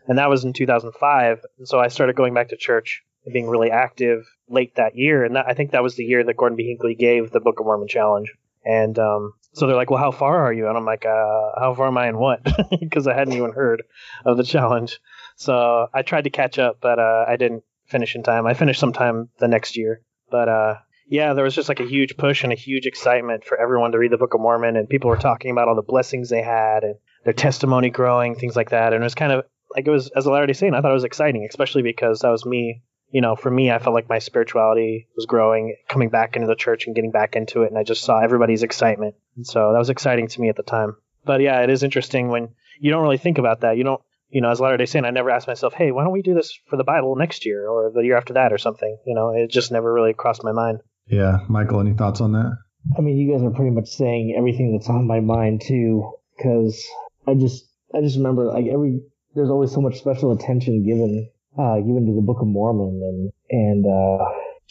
And 0.06 0.18
that 0.18 0.30
was 0.30 0.44
in 0.44 0.52
2005. 0.52 1.40
And 1.58 1.68
so 1.68 1.78
I 1.78 1.88
started 1.88 2.16
going 2.16 2.34
back 2.34 2.48
to 2.48 2.56
church 2.56 3.02
being 3.32 3.48
really 3.48 3.70
active 3.70 4.26
late 4.48 4.74
that 4.76 4.96
year, 4.96 5.24
and 5.24 5.36
that, 5.36 5.46
I 5.48 5.54
think 5.54 5.72
that 5.72 5.82
was 5.82 5.96
the 5.96 6.04
year 6.04 6.24
that 6.24 6.36
Gordon 6.36 6.56
B. 6.56 6.64
Hinckley 6.64 6.94
gave 6.94 7.30
the 7.30 7.40
Book 7.40 7.60
of 7.60 7.66
Mormon 7.66 7.88
challenge. 7.88 8.32
And 8.64 8.98
um, 8.98 9.34
so 9.54 9.66
they're 9.66 9.76
like, 9.76 9.90
"Well, 9.90 10.00
how 10.00 10.10
far 10.10 10.44
are 10.44 10.52
you?" 10.52 10.68
And 10.68 10.76
I'm 10.76 10.84
like, 10.84 11.06
uh, 11.06 11.50
"How 11.58 11.74
far 11.76 11.86
am 11.86 11.98
I 11.98 12.08
in 12.08 12.18
what?" 12.18 12.40
Because 12.80 13.06
I 13.06 13.14
hadn't 13.14 13.34
even 13.34 13.52
heard 13.52 13.82
of 14.24 14.36
the 14.36 14.44
challenge. 14.44 15.00
So 15.36 15.88
I 15.94 16.02
tried 16.02 16.24
to 16.24 16.30
catch 16.30 16.58
up, 16.58 16.78
but 16.80 16.98
uh, 16.98 17.24
I 17.26 17.36
didn't 17.36 17.62
finish 17.86 18.14
in 18.14 18.22
time. 18.22 18.46
I 18.46 18.54
finished 18.54 18.80
sometime 18.80 19.28
the 19.38 19.48
next 19.48 19.76
year, 19.76 20.02
but 20.30 20.48
uh, 20.48 20.74
yeah, 21.08 21.32
there 21.32 21.44
was 21.44 21.54
just 21.54 21.68
like 21.68 21.80
a 21.80 21.86
huge 21.86 22.16
push 22.16 22.44
and 22.44 22.52
a 22.52 22.56
huge 22.56 22.86
excitement 22.86 23.44
for 23.44 23.58
everyone 23.58 23.92
to 23.92 23.98
read 23.98 24.12
the 24.12 24.18
Book 24.18 24.34
of 24.34 24.40
Mormon, 24.40 24.76
and 24.76 24.88
people 24.88 25.08
were 25.08 25.16
talking 25.16 25.50
about 25.50 25.68
all 25.68 25.76
the 25.76 25.82
blessings 25.82 26.28
they 26.28 26.42
had 26.42 26.84
and 26.84 26.96
their 27.24 27.32
testimony 27.32 27.90
growing, 27.90 28.34
things 28.34 28.56
like 28.56 28.70
that. 28.70 28.92
And 28.92 29.02
it 29.02 29.06
was 29.06 29.14
kind 29.14 29.32
of 29.32 29.44
like 29.74 29.86
it 29.86 29.90
was 29.90 30.10
as 30.10 30.26
a 30.26 30.30
Latter 30.30 30.46
Day 30.46 30.52
Saint, 30.52 30.74
I 30.74 30.80
thought 30.80 30.90
it 30.90 30.94
was 30.94 31.04
exciting, 31.04 31.46
especially 31.48 31.82
because 31.82 32.20
that 32.20 32.30
was 32.30 32.44
me 32.44 32.82
you 33.10 33.20
know, 33.20 33.36
for 33.36 33.50
me, 33.50 33.70
I 33.70 33.78
felt 33.78 33.94
like 33.94 34.08
my 34.08 34.18
spirituality 34.18 35.08
was 35.16 35.26
growing, 35.26 35.76
coming 35.88 36.10
back 36.10 36.36
into 36.36 36.46
the 36.46 36.54
church 36.54 36.86
and 36.86 36.94
getting 36.94 37.10
back 37.10 37.36
into 37.36 37.62
it. 37.62 37.70
And 37.70 37.78
I 37.78 37.82
just 37.82 38.02
saw 38.02 38.20
everybody's 38.20 38.62
excitement. 38.62 39.14
And 39.36 39.46
so 39.46 39.72
that 39.72 39.78
was 39.78 39.90
exciting 39.90 40.28
to 40.28 40.40
me 40.40 40.48
at 40.48 40.56
the 40.56 40.62
time. 40.62 40.96
But 41.24 41.40
yeah, 41.40 41.62
it 41.62 41.70
is 41.70 41.82
interesting 41.82 42.28
when 42.28 42.50
you 42.80 42.90
don't 42.90 43.02
really 43.02 43.18
think 43.18 43.38
about 43.38 43.62
that. 43.62 43.76
You 43.76 43.84
don't, 43.84 44.02
you 44.28 44.42
know, 44.42 44.50
as 44.50 44.60
Latter 44.60 44.76
day 44.76 44.86
Saint, 44.86 45.06
I 45.06 45.10
never 45.10 45.30
asked 45.30 45.46
myself, 45.46 45.72
hey, 45.72 45.90
why 45.90 46.04
don't 46.04 46.12
we 46.12 46.22
do 46.22 46.34
this 46.34 46.58
for 46.68 46.76
the 46.76 46.84
Bible 46.84 47.16
next 47.16 47.46
year 47.46 47.66
or 47.66 47.90
the 47.94 48.02
year 48.02 48.16
after 48.16 48.34
that 48.34 48.52
or 48.52 48.58
something? 48.58 48.98
You 49.06 49.14
know, 49.14 49.30
it 49.30 49.50
just 49.50 49.72
never 49.72 49.92
really 49.92 50.12
crossed 50.12 50.44
my 50.44 50.52
mind. 50.52 50.80
Yeah. 51.06 51.38
Michael, 51.48 51.80
any 51.80 51.94
thoughts 51.94 52.20
on 52.20 52.32
that? 52.32 52.52
I 52.96 53.00
mean, 53.00 53.16
you 53.16 53.32
guys 53.32 53.42
are 53.42 53.50
pretty 53.50 53.70
much 53.70 53.88
saying 53.88 54.34
everything 54.36 54.72
that's 54.72 54.88
on 54.88 55.06
my 55.06 55.20
mind 55.20 55.62
too, 55.66 56.12
because 56.36 56.86
I 57.26 57.34
just, 57.34 57.64
I 57.94 58.00
just 58.02 58.16
remember 58.16 58.44
like 58.44 58.66
every, 58.66 59.00
there's 59.34 59.50
always 59.50 59.72
so 59.72 59.80
much 59.80 59.98
special 59.98 60.32
attention 60.32 60.84
given 60.84 61.30
uh, 61.58 61.76
given 61.78 62.06
to 62.06 62.14
the 62.14 62.24
Book 62.24 62.38
of 62.40 62.46
Mormon, 62.46 63.02
and 63.02 63.32
and 63.50 63.84
uh, 63.84 64.24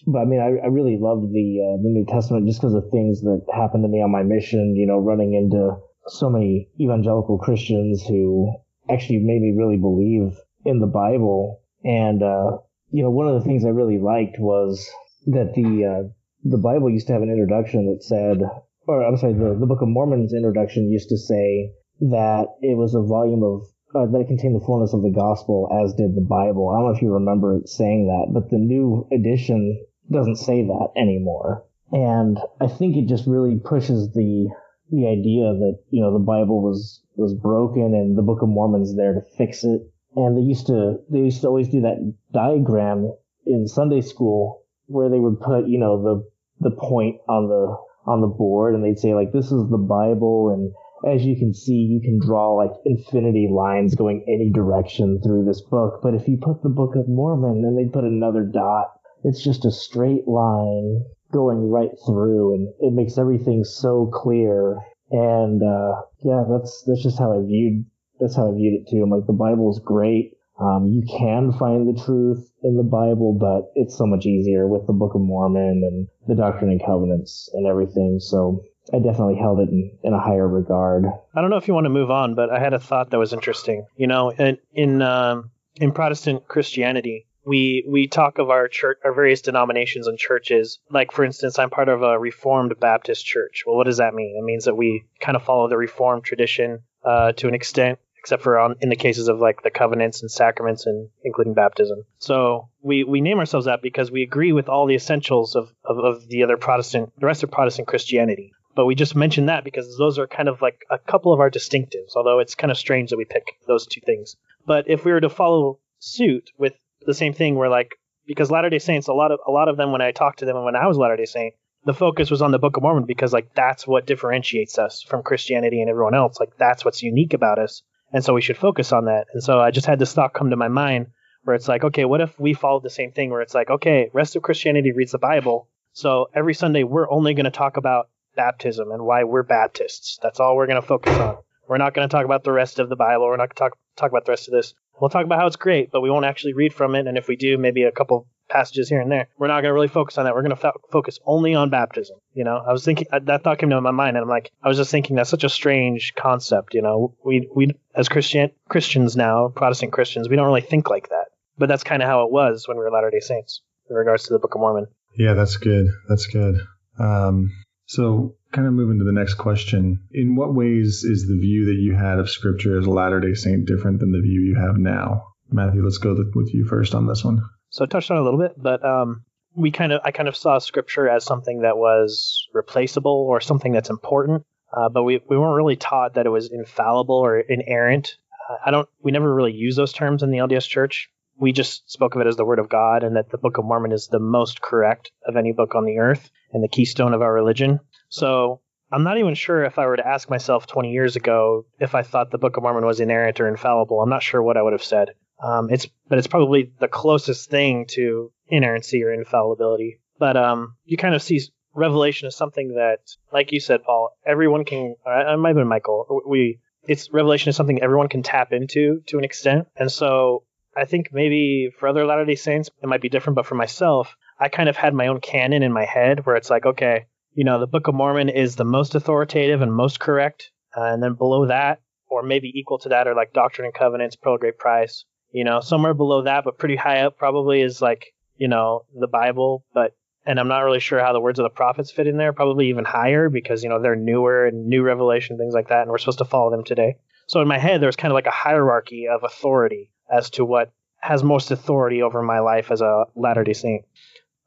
but 0.08 0.20
I 0.20 0.26
mean, 0.26 0.40
I, 0.40 0.66
I 0.66 0.68
really 0.68 0.98
loved 1.00 1.34
the 1.34 1.48
uh, 1.60 1.82
the 1.84 1.90
New 1.90 2.06
Testament 2.06 2.48
just 2.48 2.62
because 2.62 2.74
of 2.74 2.90
things 2.90 3.22
that 3.22 3.46
happened 3.54 3.84
to 3.84 3.90
me 3.90 4.02
on 4.02 4.12
my 4.12 4.24
mission. 4.24 4.76
You 4.76 4.88
know, 4.88 4.98
running 4.98 5.34
into 5.34 5.76
so 6.08 6.30
many 6.30 6.70
evangelical 6.80 7.38
Christians 7.38 8.04
who 8.08 8.54
actually 8.90 9.20
made 9.20 9.42
me 9.42 9.54
really 9.58 9.78
believe 9.78 10.40
in 10.66 10.80
the 10.80 10.88
Bible, 10.88 11.62
and 11.84 12.24
uh, 12.24 12.58
you 12.92 13.04
know, 13.04 13.12
one 13.12 13.28
of 13.28 13.36
the 13.36 13.46
things 13.46 13.66
I 13.66 13.70
really 13.70 14.00
liked 14.00 14.40
was 14.40 14.90
that 15.28 15.54
the 15.56 15.86
uh, 15.86 16.10
the 16.44 16.58
Bible 16.58 16.90
used 16.90 17.08
to 17.08 17.14
have 17.14 17.22
an 17.22 17.30
introduction 17.30 17.92
that 17.92 18.04
said, 18.04 18.40
or 18.88 19.04
I'm 19.04 19.18
sorry, 19.18 19.34
the, 19.34 19.58
the 19.60 19.66
Book 19.66 19.82
of 19.82 19.90
Mormon's 19.90 20.34
introduction 20.34 20.90
used 20.90 21.10
to 21.10 21.18
say 21.18 21.74
that 22.00 22.46
it 22.62 22.78
was 22.78 22.96
a 22.96 23.02
volume 23.02 23.44
of 23.44 23.68
uh, 23.96 24.06
that 24.06 24.20
it 24.20 24.28
contained 24.28 24.56
the 24.56 24.66
fullness 24.66 24.94
of 24.94 25.02
the 25.02 25.14
gospel, 25.14 25.70
as 25.84 25.94
did 25.94 26.16
the 26.16 26.26
Bible. 26.28 26.70
I 26.70 26.80
don't 26.80 26.92
know 26.92 26.96
if 26.96 27.02
you 27.02 27.14
remember 27.14 27.62
saying 27.66 28.08
that, 28.08 28.34
but 28.34 28.50
the 28.50 28.58
new 28.58 29.08
edition 29.12 29.86
doesn't 30.12 30.38
say 30.38 30.64
that 30.64 30.90
anymore. 30.96 31.66
And 31.92 32.38
I 32.60 32.68
think 32.68 32.98
it 32.98 33.08
just 33.08 33.28
really 33.28 33.60
pushes 33.64 34.12
the 34.14 34.50
the 34.90 35.08
idea 35.08 35.52
that 35.52 35.80
you 35.90 36.02
know 36.02 36.14
the 36.14 36.24
Bible 36.24 36.62
was 36.62 37.02
was 37.16 37.34
broken 37.34 37.94
and 37.94 38.18
the 38.18 38.22
Book 38.22 38.42
of 38.42 38.50
Mormon's 38.50 38.96
there 38.96 39.14
to 39.14 39.22
fix 39.38 39.64
it. 39.64 39.82
And 40.16 40.38
they 40.38 40.42
used 40.42 40.68
to 40.68 40.98
they 41.10 41.20
used 41.20 41.42
to 41.42 41.48
always 41.48 41.70
do 41.70 41.82
that 41.82 42.14
diagram 42.34 43.14
in 43.46 43.68
Sunday 43.68 44.02
school 44.02 44.64
where 44.88 45.10
they 45.10 45.20
would 45.20 45.40
put 45.40 45.68
you 45.68 45.80
know 45.80 46.02
the 46.04 46.70
the 46.70 46.76
point 46.76 47.18
on 47.30 47.48
the 47.48 47.78
on 48.10 48.22
the 48.22 48.28
board 48.28 48.74
and 48.74 48.84
they'd 48.84 49.00
say 49.00 49.14
like 49.14 49.32
this 49.32 49.46
is 49.46 49.70
the 49.70 49.78
Bible 49.78 50.52
and 50.54 50.74
as 51.06 51.24
you 51.24 51.36
can 51.36 51.54
see 51.54 51.74
you 51.74 52.02
can 52.02 52.20
draw 52.20 52.54
like 52.54 52.72
infinity 52.86 53.48
lines 53.52 53.96
going 53.96 54.24
any 54.28 54.50
direction 54.52 55.20
through 55.24 55.46
this 55.46 55.62
book 55.62 56.00
but 56.02 56.14
if 56.14 56.28
you 56.28 56.38
put 56.42 56.64
the 56.64 56.70
Book 56.70 56.96
of 56.96 57.08
Mormon 57.08 57.64
and 57.66 57.78
they 57.78 57.92
put 57.92 58.04
another 58.04 58.44
dot 58.44 58.98
it's 59.24 59.44
just 59.44 59.66
a 59.66 59.72
straight 59.72 60.28
line 60.28 61.04
going 61.32 61.70
right 61.70 61.92
through 62.06 62.54
and 62.54 62.74
it 62.80 62.94
makes 62.94 63.18
everything 63.18 63.64
so 63.64 64.10
clear. 64.14 64.78
And 65.10 65.62
uh, 65.64 66.02
yeah 66.24 66.44
that's 66.50 66.84
that's 66.86 67.04
just 67.04 67.20
how 67.20 67.38
I 67.38 67.46
viewed 67.46 67.86
that's 68.20 68.36
how 68.36 68.52
I 68.52 68.56
viewed 68.56 68.82
it 68.82 68.90
too. 68.90 69.04
I'm 69.04 69.10
like 69.10 69.28
the 69.28 69.34
Bible's 69.34 69.80
great. 69.80 70.34
Um, 70.60 70.88
you 70.88 71.04
can 71.06 71.54
find 71.54 71.88
the 71.88 72.02
truth 72.02 72.50
in 72.64 72.78
the 72.78 72.84
Bible, 72.84 73.38
but 73.40 73.72
it's 73.76 73.96
so 73.96 74.08
much 74.08 74.26
easier 74.26 74.68
with 74.68 74.88
the 74.88 74.94
Book 74.94 75.14
of 75.14 75.22
Mormon 75.22 75.84
and 75.86 76.08
the 76.28 76.36
Doctrine 76.36 76.72
and 76.72 76.84
Covenants 76.84 77.48
and 77.54 77.68
everything. 77.68 78.20
So 78.20 78.64
I 78.94 79.00
definitely 79.00 79.36
held 79.36 79.60
it 79.60 79.70
in, 79.70 79.92
in 80.04 80.14
a 80.14 80.20
higher 80.20 80.48
regard. 80.48 81.06
I 81.36 81.42
don't 81.42 81.50
know 81.50 81.58
if 81.58 81.68
you 81.68 81.74
want 81.74 81.86
to 81.86 81.90
move 81.90 82.12
on, 82.12 82.36
but 82.36 82.50
I 82.50 82.60
had 82.60 82.74
a 82.74 82.80
thought 82.80 83.10
that 83.12 83.20
was 83.20 83.34
interesting. 83.34 83.86
You 83.96 84.08
know, 84.08 84.30
in 84.30 84.58
in, 84.74 85.02
um, 85.02 85.52
in 85.76 85.92
Protestant 85.92 86.48
Christianity, 86.48 87.28
we 87.46 87.86
we 87.88 88.08
talk 88.08 88.40
of 88.40 88.50
our 88.50 88.68
church, 88.68 88.98
our 89.04 89.14
various 89.14 89.42
denominations 89.42 90.08
and 90.08 90.18
churches. 90.18 90.80
Like 90.90 91.12
for 91.12 91.24
instance, 91.24 91.60
I'm 91.60 91.70
part 91.70 91.90
of 91.90 92.02
a 92.02 92.20
Reformed 92.20 92.76
Baptist 92.80 93.26
church. 93.26 93.64
Well, 93.66 93.78
what 93.78 93.86
does 93.86 93.98
that 93.98 94.14
mean? 94.14 94.36
It 94.40 94.44
means 94.44 94.66
that 94.66 94.76
we 94.76 95.06
kind 95.20 95.36
of 95.36 95.44
follow 95.44 95.68
the 95.70 95.78
Reformed 95.78 96.24
tradition 96.24 96.84
uh, 97.04 97.32
to 97.34 97.48
an 97.48 97.56
extent 97.56 98.00
except 98.28 98.44
for 98.44 98.60
on, 98.60 98.76
in 98.82 98.90
the 98.90 98.96
cases 98.98 99.30
of 99.30 99.40
like 99.40 99.64
the 99.64 99.70
covenants 99.70 100.22
and 100.22 100.30
sacraments 100.30 100.86
and 100.86 101.08
including 101.24 101.54
baptism. 101.54 102.04
So 102.20 102.68
we, 102.82 103.06
we 103.06 103.22
name 103.22 103.40
ourselves 103.40 103.68
that 103.68 103.82
because 103.82 104.12
we 104.12 104.22
agree 104.22 104.52
with 104.52 104.68
all 104.68 104.86
the 104.86 104.96
essentials 104.96 105.56
of, 105.56 105.70
of, 105.86 105.98
of 105.98 106.28
the 106.28 106.44
other 106.44 106.58
Protestant, 106.58 107.14
the 107.18 107.26
rest 107.26 107.44
of 107.44 107.52
Protestant 107.52 107.88
Christianity. 107.88 108.52
But 108.78 108.86
we 108.86 108.96
just 108.96 109.16
mentioned 109.16 109.50
that 109.50 109.64
because 109.64 109.98
those 109.98 110.20
are 110.20 110.28
kind 110.28 110.48
of 110.48 110.62
like 110.62 110.86
a 110.90 111.00
couple 111.00 111.34
of 111.34 111.40
our 111.40 111.50
distinctives, 111.50 112.16
although 112.16 112.40
it's 112.40 112.56
kind 112.56 112.72
of 112.72 112.78
strange 112.78 113.10
that 113.10 113.18
we 113.18 113.26
pick 113.26 113.58
those 113.68 113.88
two 113.88 114.02
things. 114.02 114.38
But 114.66 114.86
if 114.88 115.04
we 115.04 115.12
were 115.12 115.20
to 115.20 115.30
follow 115.30 115.80
suit 116.00 116.52
with 116.60 116.74
the 117.06 117.14
same 117.14 117.34
thing, 117.34 117.56
where 117.56 117.70
like 117.70 117.96
because 118.28 118.52
Latter 118.52 118.70
Day 118.70 118.80
Saints, 118.80 119.08
a 119.08 119.14
lot 119.14 119.32
of 119.32 119.40
a 119.46 119.52
lot 119.52 119.68
of 119.68 119.78
them 119.78 119.92
when 119.92 120.02
I 120.02 120.12
talked 120.12 120.40
to 120.40 120.46
them 120.46 120.56
and 120.56 120.64
when 120.64 120.76
I 120.76 120.88
was 120.88 120.96
Latter 120.96 121.18
Day 121.18 121.26
Saint, 121.26 121.56
the 121.86 121.94
focus 121.94 122.30
was 122.30 122.42
on 122.42 122.52
the 122.52 122.60
Book 122.60 122.78
of 122.78 122.84
Mormon 122.84 123.06
because 123.06 123.34
like 123.34 123.54
that's 123.56 123.88
what 123.88 124.06
differentiates 124.06 124.78
us 124.78 125.02
from 125.02 125.24
Christianity 125.24 125.82
and 125.82 125.90
everyone 125.90 126.16
else. 126.16 126.40
Like 126.40 126.56
that's 126.58 126.86
what's 126.86 127.04
unique 127.04 127.34
about 127.34 127.60
us 127.60 127.82
and 128.12 128.24
so 128.24 128.34
we 128.34 128.42
should 128.42 128.58
focus 128.58 128.92
on 128.94 129.06
that. 129.06 129.28
And 129.34 129.44
so 129.44 129.60
I 129.60 129.72
just 129.72 129.88
had 129.88 130.00
this 130.00 130.14
thought 130.14 130.34
come 130.34 130.52
to 130.52 130.56
my 130.56 130.68
mind 130.68 131.08
where 131.44 131.56
it's 131.56 131.68
like, 131.68 131.84
okay, 131.84 132.06
what 132.06 132.22
if 132.22 132.40
we 132.40 132.54
followed 132.54 132.84
the 132.84 132.90
same 132.90 133.12
thing 133.12 133.30
where 133.30 133.42
it's 133.42 133.54
like, 133.54 133.70
okay, 133.70 134.10
rest 134.14 134.36
of 134.36 134.44
Christianity 134.44 134.92
reads 134.92 135.12
the 135.12 135.18
Bible. 135.18 135.70
So 135.94 136.30
every 136.34 136.54
Sunday 136.54 136.84
we're 136.84 137.10
only 137.10 137.34
going 137.34 137.46
to 137.46 137.52
talk 137.52 137.78
about 137.78 138.10
baptism 138.38 138.92
and 138.92 139.04
why 139.04 139.26
we're 139.26 139.44
Baptists. 139.44 140.18
That's 140.24 140.40
all 140.40 140.56
we're 140.56 140.68
going 140.68 140.82
to 140.82 140.88
focus 140.88 141.18
on. 141.18 141.38
We're 141.68 141.78
not 141.78 141.94
going 141.94 142.08
to 142.08 142.12
talk 142.12 142.24
about 142.24 142.46
the 142.46 142.54
rest 142.54 142.80
of 142.80 142.88
the 142.88 142.96
Bible. 142.96 143.26
We're 143.26 143.36
not 143.36 143.50
going 143.54 143.70
to 143.70 143.76
talk 143.76 143.78
talk 143.98 144.12
about 144.12 144.26
the 144.26 144.32
rest 144.32 144.48
of 144.48 144.54
this. 144.54 144.74
We'll 145.02 145.10
talk 145.10 145.26
about 145.26 145.40
how 145.40 145.48
it's 145.48 145.58
great, 145.58 145.92
but 145.92 146.02
we 146.02 146.10
won't 146.10 146.26
actually 146.26 146.54
read 146.54 146.74
from 146.74 146.96
it. 146.96 147.08
And 147.08 147.18
if 147.18 147.28
we 147.28 147.36
do, 147.36 147.58
maybe 147.58 147.84
a 147.84 147.92
couple 147.92 148.28
passages 148.50 148.90
here 148.90 149.02
and 149.02 149.12
there. 149.12 149.28
We're 149.38 149.48
not 149.48 149.62
going 149.62 149.70
to 149.70 149.74
really 149.74 149.88
focus 149.90 150.18
on 150.18 150.26
that. 150.26 150.34
We're 150.34 150.42
going 150.42 150.56
to 150.56 150.62
fo- 150.62 150.82
focus 150.92 151.20
only 151.26 151.54
on 151.54 151.70
baptism. 151.70 152.18
You 152.34 152.46
know, 152.46 152.58
I 152.66 152.72
was 152.72 152.86
thinking 152.86 153.08
that 153.12 153.44
thought 153.44 153.60
came 153.60 153.70
to 153.70 153.82
my 153.82 153.92
mind, 153.92 154.16
and 154.16 154.24
I'm 154.24 154.30
like, 154.30 154.52
I 154.64 154.68
was 154.68 154.78
just 154.78 154.92
thinking 154.92 155.16
that's 155.16 155.30
such 155.30 155.44
a 155.44 155.50
strange 155.50 156.14
concept. 156.16 156.74
You 156.74 156.82
know, 156.82 157.16
we 157.26 157.50
we 157.54 157.72
as 157.96 158.10
Christian 158.10 158.52
Christians 158.70 159.16
now, 159.18 159.50
Protestant 159.50 159.92
Christians, 159.92 160.30
we 160.30 160.36
don't 160.36 160.48
really 160.48 160.62
think 160.62 160.90
like 160.90 161.10
that. 161.10 161.26
But 161.58 161.70
that's 161.70 161.84
kind 161.84 162.02
of 162.02 162.08
how 162.08 162.24
it 162.24 162.32
was 162.32 162.68
when 162.68 162.78
we 162.78 162.84
were 162.84 162.92
Latter 162.92 163.10
Day 163.10 163.20
Saints 163.20 163.62
in 163.90 163.96
regards 163.96 164.24
to 164.24 164.34
the 164.34 164.40
Book 164.40 164.56
of 164.56 164.62
Mormon. 164.62 164.88
Yeah, 165.18 165.34
that's 165.34 165.58
good. 165.58 165.88
That's 166.08 166.28
good. 166.28 166.62
Um, 167.00 167.52
so, 167.88 168.36
kind 168.52 168.68
of 168.68 168.74
moving 168.74 169.00
to 169.00 169.06
the 169.06 169.14
next 169.14 169.36
question. 169.36 170.02
In 170.12 170.36
what 170.36 170.54
ways 170.54 171.06
is 171.06 171.26
the 171.26 171.40
view 171.40 171.66
that 171.68 171.80
you 171.82 171.96
had 171.96 172.20
of 172.20 172.30
Scripture 172.30 172.78
as 172.78 172.86
a 172.86 172.90
Latter 172.90 173.22
day 173.22 173.34
Saint 173.34 173.66
different 173.66 174.02
than 174.02 174.12
the 174.12 174.20
view 174.22 174.42
you 174.42 174.56
have 174.60 174.78
now? 174.78 175.24
Matthew, 175.50 175.84
let's 175.84 175.98
go 175.98 176.14
with 176.36 176.54
you 176.54 176.66
first 176.66 176.94
on 176.94 177.08
this 177.08 177.24
one. 177.24 177.42
So 177.70 177.86
I 177.86 177.88
touched 177.88 178.12
on 178.12 178.18
a 178.18 178.24
little 178.24 178.40
bit, 178.40 178.62
but 178.62 178.84
um, 178.86 179.24
we 179.56 179.72
kind 179.72 179.94
of 179.94 180.02
I 180.04 180.12
kind 180.12 180.28
of 180.28 180.36
saw 180.36 180.60
scripture 180.60 181.08
as 181.08 181.24
something 181.24 181.62
that 181.62 181.78
was 181.78 182.46
replaceable 182.54 183.26
or 183.30 183.40
something 183.40 183.72
that's 183.72 183.90
important, 183.90 184.44
uh, 184.76 184.90
but 184.90 185.04
we 185.04 185.22
we 185.30 185.38
weren't 185.38 185.56
really 185.56 185.78
taught 185.78 186.16
that 186.16 186.26
it 186.26 186.30
was 186.30 186.52
infallible 186.52 187.16
or 187.16 187.40
inerrant. 187.40 188.18
Uh, 188.50 188.58
I 188.66 188.72
don't 188.72 188.90
we 189.02 189.12
never 189.12 189.34
really 189.34 189.54
use 189.54 189.78
those 189.78 189.94
terms 189.94 190.24
in 190.24 190.32
the 190.32 190.40
LDS 190.40 190.68
Church. 190.68 191.10
We 191.40 191.52
just 191.52 191.90
spoke 191.92 192.16
of 192.16 192.22
it 192.22 192.28
as 192.28 192.36
the 192.36 192.46
Word 192.46 192.60
of 192.60 192.70
God, 192.70 193.04
and 193.04 193.16
that 193.16 193.30
the 193.30 193.38
Book 193.38 193.58
of 193.58 193.66
Mormon 193.66 193.92
is 193.92 194.08
the 194.08 194.20
most 194.20 194.62
correct 194.62 195.12
of 195.26 195.36
any 195.36 195.52
book 195.52 195.76
on 195.76 195.86
the 195.86 196.00
earth 196.00 196.30
and 196.52 196.64
the 196.64 196.68
keystone 196.68 197.14
of 197.14 197.22
our 197.22 197.34
religion. 197.34 197.80
So 198.10 198.62
I'm 198.92 199.04
not 199.04 199.18
even 199.18 199.36
sure 199.36 199.64
if 199.64 199.78
I 199.78 199.86
were 199.86 199.98
to 199.98 200.08
ask 200.08 200.30
myself 200.30 200.66
20 200.68 200.92
years 200.92 201.16
ago 201.16 201.66
if 201.80 201.94
I 201.94 202.04
thought 202.04 202.32
the 202.32 202.38
Book 202.38 202.58
of 202.58 202.64
Mormon 202.64 202.86
was 202.86 203.00
inerrant 203.00 203.40
or 203.40 203.48
infallible. 203.48 204.02
I'm 204.02 204.10
not 204.10 204.24
sure 204.24 204.42
what 204.42 204.58
I 204.58 204.62
would 204.62 204.74
have 204.74 204.84
said. 204.84 205.10
Um, 205.44 205.70
it's 205.70 205.88
but 206.08 206.18
it's 206.18 206.28
probably 206.28 206.72
the 206.80 206.88
closest 206.88 207.50
thing 207.50 207.86
to 207.90 208.32
inerrancy 208.48 209.04
or 209.04 209.14
infallibility. 209.14 210.00
But 210.18 210.38
um, 210.38 210.76
you 210.86 210.98
kind 210.98 211.14
of 211.14 211.22
see 211.22 211.42
revelation 211.76 212.28
as 212.28 212.36
something 212.36 212.76
that, 212.76 213.00
like 213.32 213.52
you 213.52 213.60
said, 213.60 213.84
Paul, 213.84 214.12
everyone 214.26 214.66
can. 214.66 214.96
I 215.06 215.36
might 215.36 215.50
have 215.50 215.58
been 215.58 215.68
Michael. 215.68 216.22
We 216.28 216.60
it's 216.88 217.12
revelation 217.12 217.50
is 217.50 217.56
something 217.56 217.82
everyone 217.82 218.08
can 218.08 218.24
tap 218.24 218.52
into 218.52 219.02
to 219.08 219.18
an 219.18 219.24
extent, 219.26 219.68
and 219.76 219.92
so 219.92 220.44
I 220.78 220.86
think 220.86 221.10
maybe 221.12 221.72
for 221.80 221.88
other 221.88 222.06
Latter 222.06 222.26
Day 222.26 222.36
Saints 222.36 222.70
it 222.82 222.88
might 222.88 223.02
be 223.02 223.10
different. 223.10 223.36
But 223.36 223.48
for 223.48 223.56
myself, 223.56 224.16
I 224.40 224.50
kind 224.50 224.70
of 224.70 224.78
had 224.78 224.94
my 224.94 225.08
own 225.08 225.20
canon 225.20 225.64
in 225.64 225.74
my 225.74 225.86
head 225.86 226.26
where 226.26 226.36
it's 226.36 226.50
like, 226.50 226.66
okay, 226.66 227.08
you 227.34 227.44
know, 227.44 227.60
the 227.60 227.68
Book 227.68 227.88
of 227.88 227.96
Mormon 227.96 228.30
is 228.30 228.56
the 228.56 228.64
most 228.64 228.96
authoritative 228.96 229.62
and 229.62 229.74
most 229.74 230.00
correct, 230.00 230.52
uh, 230.76 230.84
and 230.84 231.02
then 231.02 231.14
below 231.14 231.48
that, 231.48 231.82
or 232.10 232.24
maybe 232.24 232.52
equal 232.54 232.80
to 232.80 232.90
that, 232.90 233.08
are 233.08 233.16
like 233.16 233.34
Doctrine 233.34 233.66
and 233.66 233.74
Covenants, 233.74 234.16
Pearl 234.16 234.36
of 234.36 234.40
Great 234.40 234.58
Price, 234.58 235.06
you 235.32 235.44
know, 235.44 235.60
somewhere 235.60 235.94
below 235.94 236.24
that, 236.24 236.44
but 236.44 236.58
pretty 236.58 236.76
high 236.76 237.02
up 237.02 237.18
probably 237.18 237.62
is 237.62 237.82
like, 237.82 238.14
you 238.38 238.48
know, 238.48 238.86
the 239.00 239.08
Bible. 239.08 239.66
But, 239.74 239.96
and 240.26 240.40
I'm 240.40 240.48
not 240.48 240.62
really 240.62 240.80
sure 240.80 241.00
how 241.00 241.14
the 241.14 241.20
words 241.20 241.40
of 241.40 241.44
the 241.44 241.50
prophets 241.50 241.92
fit 241.92 242.08
in 242.08 242.18
there, 242.18 242.34
probably 242.34 242.70
even 242.70 242.86
higher 242.86 243.30
because, 243.30 243.64
you 243.64 243.70
know, 243.70 243.82
they're 243.82 243.96
newer 243.96 244.46
and 244.46 244.68
new 244.68 244.84
revelation, 244.84 245.38
things 245.38 245.54
like 245.54 245.70
that. 245.70 245.82
And 245.82 245.92
we're 245.92 245.98
supposed 245.98 246.20
to 246.20 246.26
follow 246.26 246.52
them 246.52 246.64
today. 246.64 246.98
So 247.28 247.42
in 247.42 247.48
my 247.48 247.58
head, 247.58 247.82
there's 247.82 247.96
kind 247.96 248.12
of 248.12 248.16
like 248.16 248.28
a 248.28 248.32
hierarchy 248.32 249.08
of 249.08 249.24
authority 249.24 249.92
as 250.12 250.30
to 250.32 250.46
what 250.46 250.72
has 251.00 251.24
most 251.24 251.52
authority 251.52 252.02
over 252.02 252.22
my 252.22 252.40
life 252.40 252.72
as 252.72 252.82
a 252.82 253.06
Latter 253.16 253.44
day 253.44 253.54
Saint. 253.54 253.86